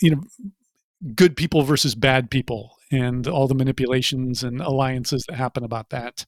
you 0.00 0.10
know, 0.10 0.22
good 1.14 1.36
people 1.36 1.62
versus 1.62 1.94
bad 1.94 2.30
people 2.30 2.76
and 2.90 3.26
all 3.26 3.48
the 3.48 3.54
manipulations 3.54 4.42
and 4.42 4.60
alliances 4.60 5.24
that 5.28 5.36
happen 5.36 5.64
about 5.64 5.90
that. 5.90 6.26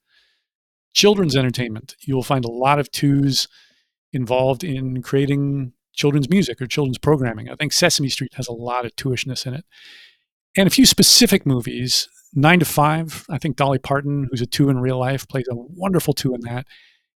Children's 0.92 1.36
entertainment. 1.36 1.94
You 2.00 2.14
will 2.14 2.22
find 2.22 2.44
a 2.44 2.50
lot 2.50 2.78
of 2.78 2.90
twos 2.90 3.46
involved 4.12 4.64
in 4.64 5.02
creating 5.02 5.72
children's 5.94 6.30
music 6.30 6.60
or 6.60 6.66
children's 6.66 6.98
programming. 6.98 7.48
I 7.48 7.54
think 7.56 7.72
Sesame 7.72 8.08
Street 8.08 8.34
has 8.34 8.48
a 8.48 8.52
lot 8.52 8.84
of 8.84 8.94
twoishness 8.96 9.46
in 9.46 9.54
it. 9.54 9.64
And 10.56 10.66
a 10.66 10.70
few 10.70 10.86
specific 10.86 11.44
movies. 11.46 12.08
Nine 12.34 12.58
to 12.58 12.64
Five, 12.64 13.24
I 13.30 13.38
think 13.38 13.56
Dolly 13.56 13.78
Parton, 13.78 14.28
who's 14.30 14.42
a 14.42 14.46
two 14.46 14.68
in 14.68 14.78
real 14.78 14.98
life, 14.98 15.26
plays 15.28 15.46
a 15.50 15.54
wonderful 15.54 16.12
two 16.12 16.34
in 16.34 16.40
that. 16.42 16.66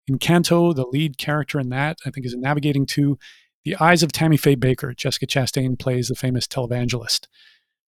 Encanto, 0.08 0.74
the 0.74 0.86
lead 0.86 1.18
character 1.18 1.58
in 1.58 1.70
that, 1.70 1.98
I 2.06 2.10
think 2.10 2.26
is 2.26 2.36
navigating 2.36 2.86
two. 2.86 3.18
The 3.64 3.76
Eyes 3.76 4.02
of 4.02 4.12
Tammy 4.12 4.36
Faye 4.36 4.56
Bakker. 4.56 4.96
Jessica 4.96 5.26
Chastain 5.26 5.78
plays 5.78 6.08
the 6.08 6.14
famous 6.14 6.46
televangelist. 6.46 7.26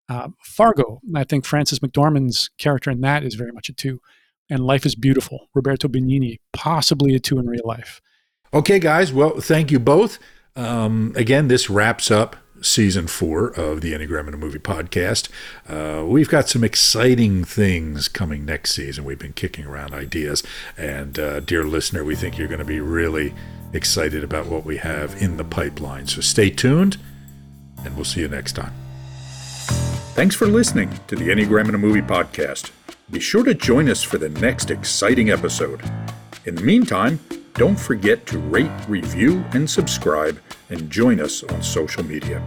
Uh, 0.09 0.29
Fargo, 0.45 1.01
I 1.15 1.25
think 1.25 1.47
Frances 1.47 1.79
McDormand's 1.79 2.51
character 2.59 2.91
in 2.91 3.01
that 3.01 3.25
is 3.25 3.35
very 3.35 3.53
much 3.53 3.69
a 3.69 3.73
two. 3.73 4.01
And 4.51 4.67
Life 4.67 4.85
is 4.85 4.95
Beautiful, 4.95 5.49
Roberto 5.55 5.89
Benigni, 5.89 6.41
possibly 6.53 7.15
a 7.15 7.21
two 7.21 7.39
in 7.39 7.47
real 7.47 7.63
life. 7.65 8.03
Okay, 8.53 8.79
guys. 8.79 9.13
Well, 9.13 9.41
thank 9.41 9.71
you 9.71 9.79
both. 9.79 10.19
Um, 10.57 11.13
again, 11.17 11.49
this 11.49 11.71
wraps 11.71 12.11
up 12.11 12.37
season 12.63 13.07
four 13.07 13.49
of 13.49 13.81
the 13.81 13.93
Enneagram 13.93 14.29
in 14.29 14.35
a 14.35 14.37
Movie 14.37 14.59
podcast. 14.59 15.29
Uh, 15.69 16.05
we've 16.05 16.29
got 16.29 16.49
some 16.49 16.65
exciting 16.65 17.45
things 17.45 18.09
coming 18.09 18.45
next 18.45 18.75
season. 18.75 19.05
We've 19.05 19.19
been 19.19 19.33
kicking 19.33 19.67
around 19.67 19.93
ideas. 19.95 20.43
And, 20.77 21.19
uh, 21.19 21.41
dear 21.41 21.65
listener, 21.65 22.05
we 22.05 22.15
think 22.15 22.39
you're 22.39 22.49
going 22.49 22.59
to 22.59 22.65
be 22.65 22.81
really 22.81 23.35
excited 23.73 24.23
about 24.23 24.47
what 24.47 24.65
we 24.65 24.79
have 24.79 25.21
in 25.21 25.37
the 25.37 25.45
pipeline. 25.45 26.07
So 26.07 26.21
stay 26.21 26.51
tuned, 26.51 26.99
and 27.85 27.95
we'll 27.97 28.05
see 28.05 28.21
you 28.21 28.29
next 28.29 28.53
time. 28.53 28.73
Thanks 30.15 30.35
for 30.35 30.47
listening 30.47 30.91
to 31.07 31.17
the 31.17 31.29
Enneagram 31.29 31.69
in 31.69 31.75
a 31.75 31.79
Movie 31.79 32.03
podcast. 32.03 32.71
Be 33.11 33.21
sure 33.21 33.45
to 33.45 33.55
join 33.55 33.89
us 33.89 34.03
for 34.03 34.19
the 34.19 34.29
next 34.29 34.71
exciting 34.71 35.31
episode. 35.31 35.83
In 36.45 36.55
the 36.55 36.63
meantime, 36.63 37.19
don't 37.55 37.79
forget 37.79 38.27
to 38.27 38.39
rate, 38.39 38.71
review, 38.89 39.45
and 39.53 39.69
subscribe, 39.69 40.41
and 40.71 40.91
join 40.91 41.21
us 41.21 41.43
on 41.43 41.63
social 41.63 42.03
media. 42.05 42.43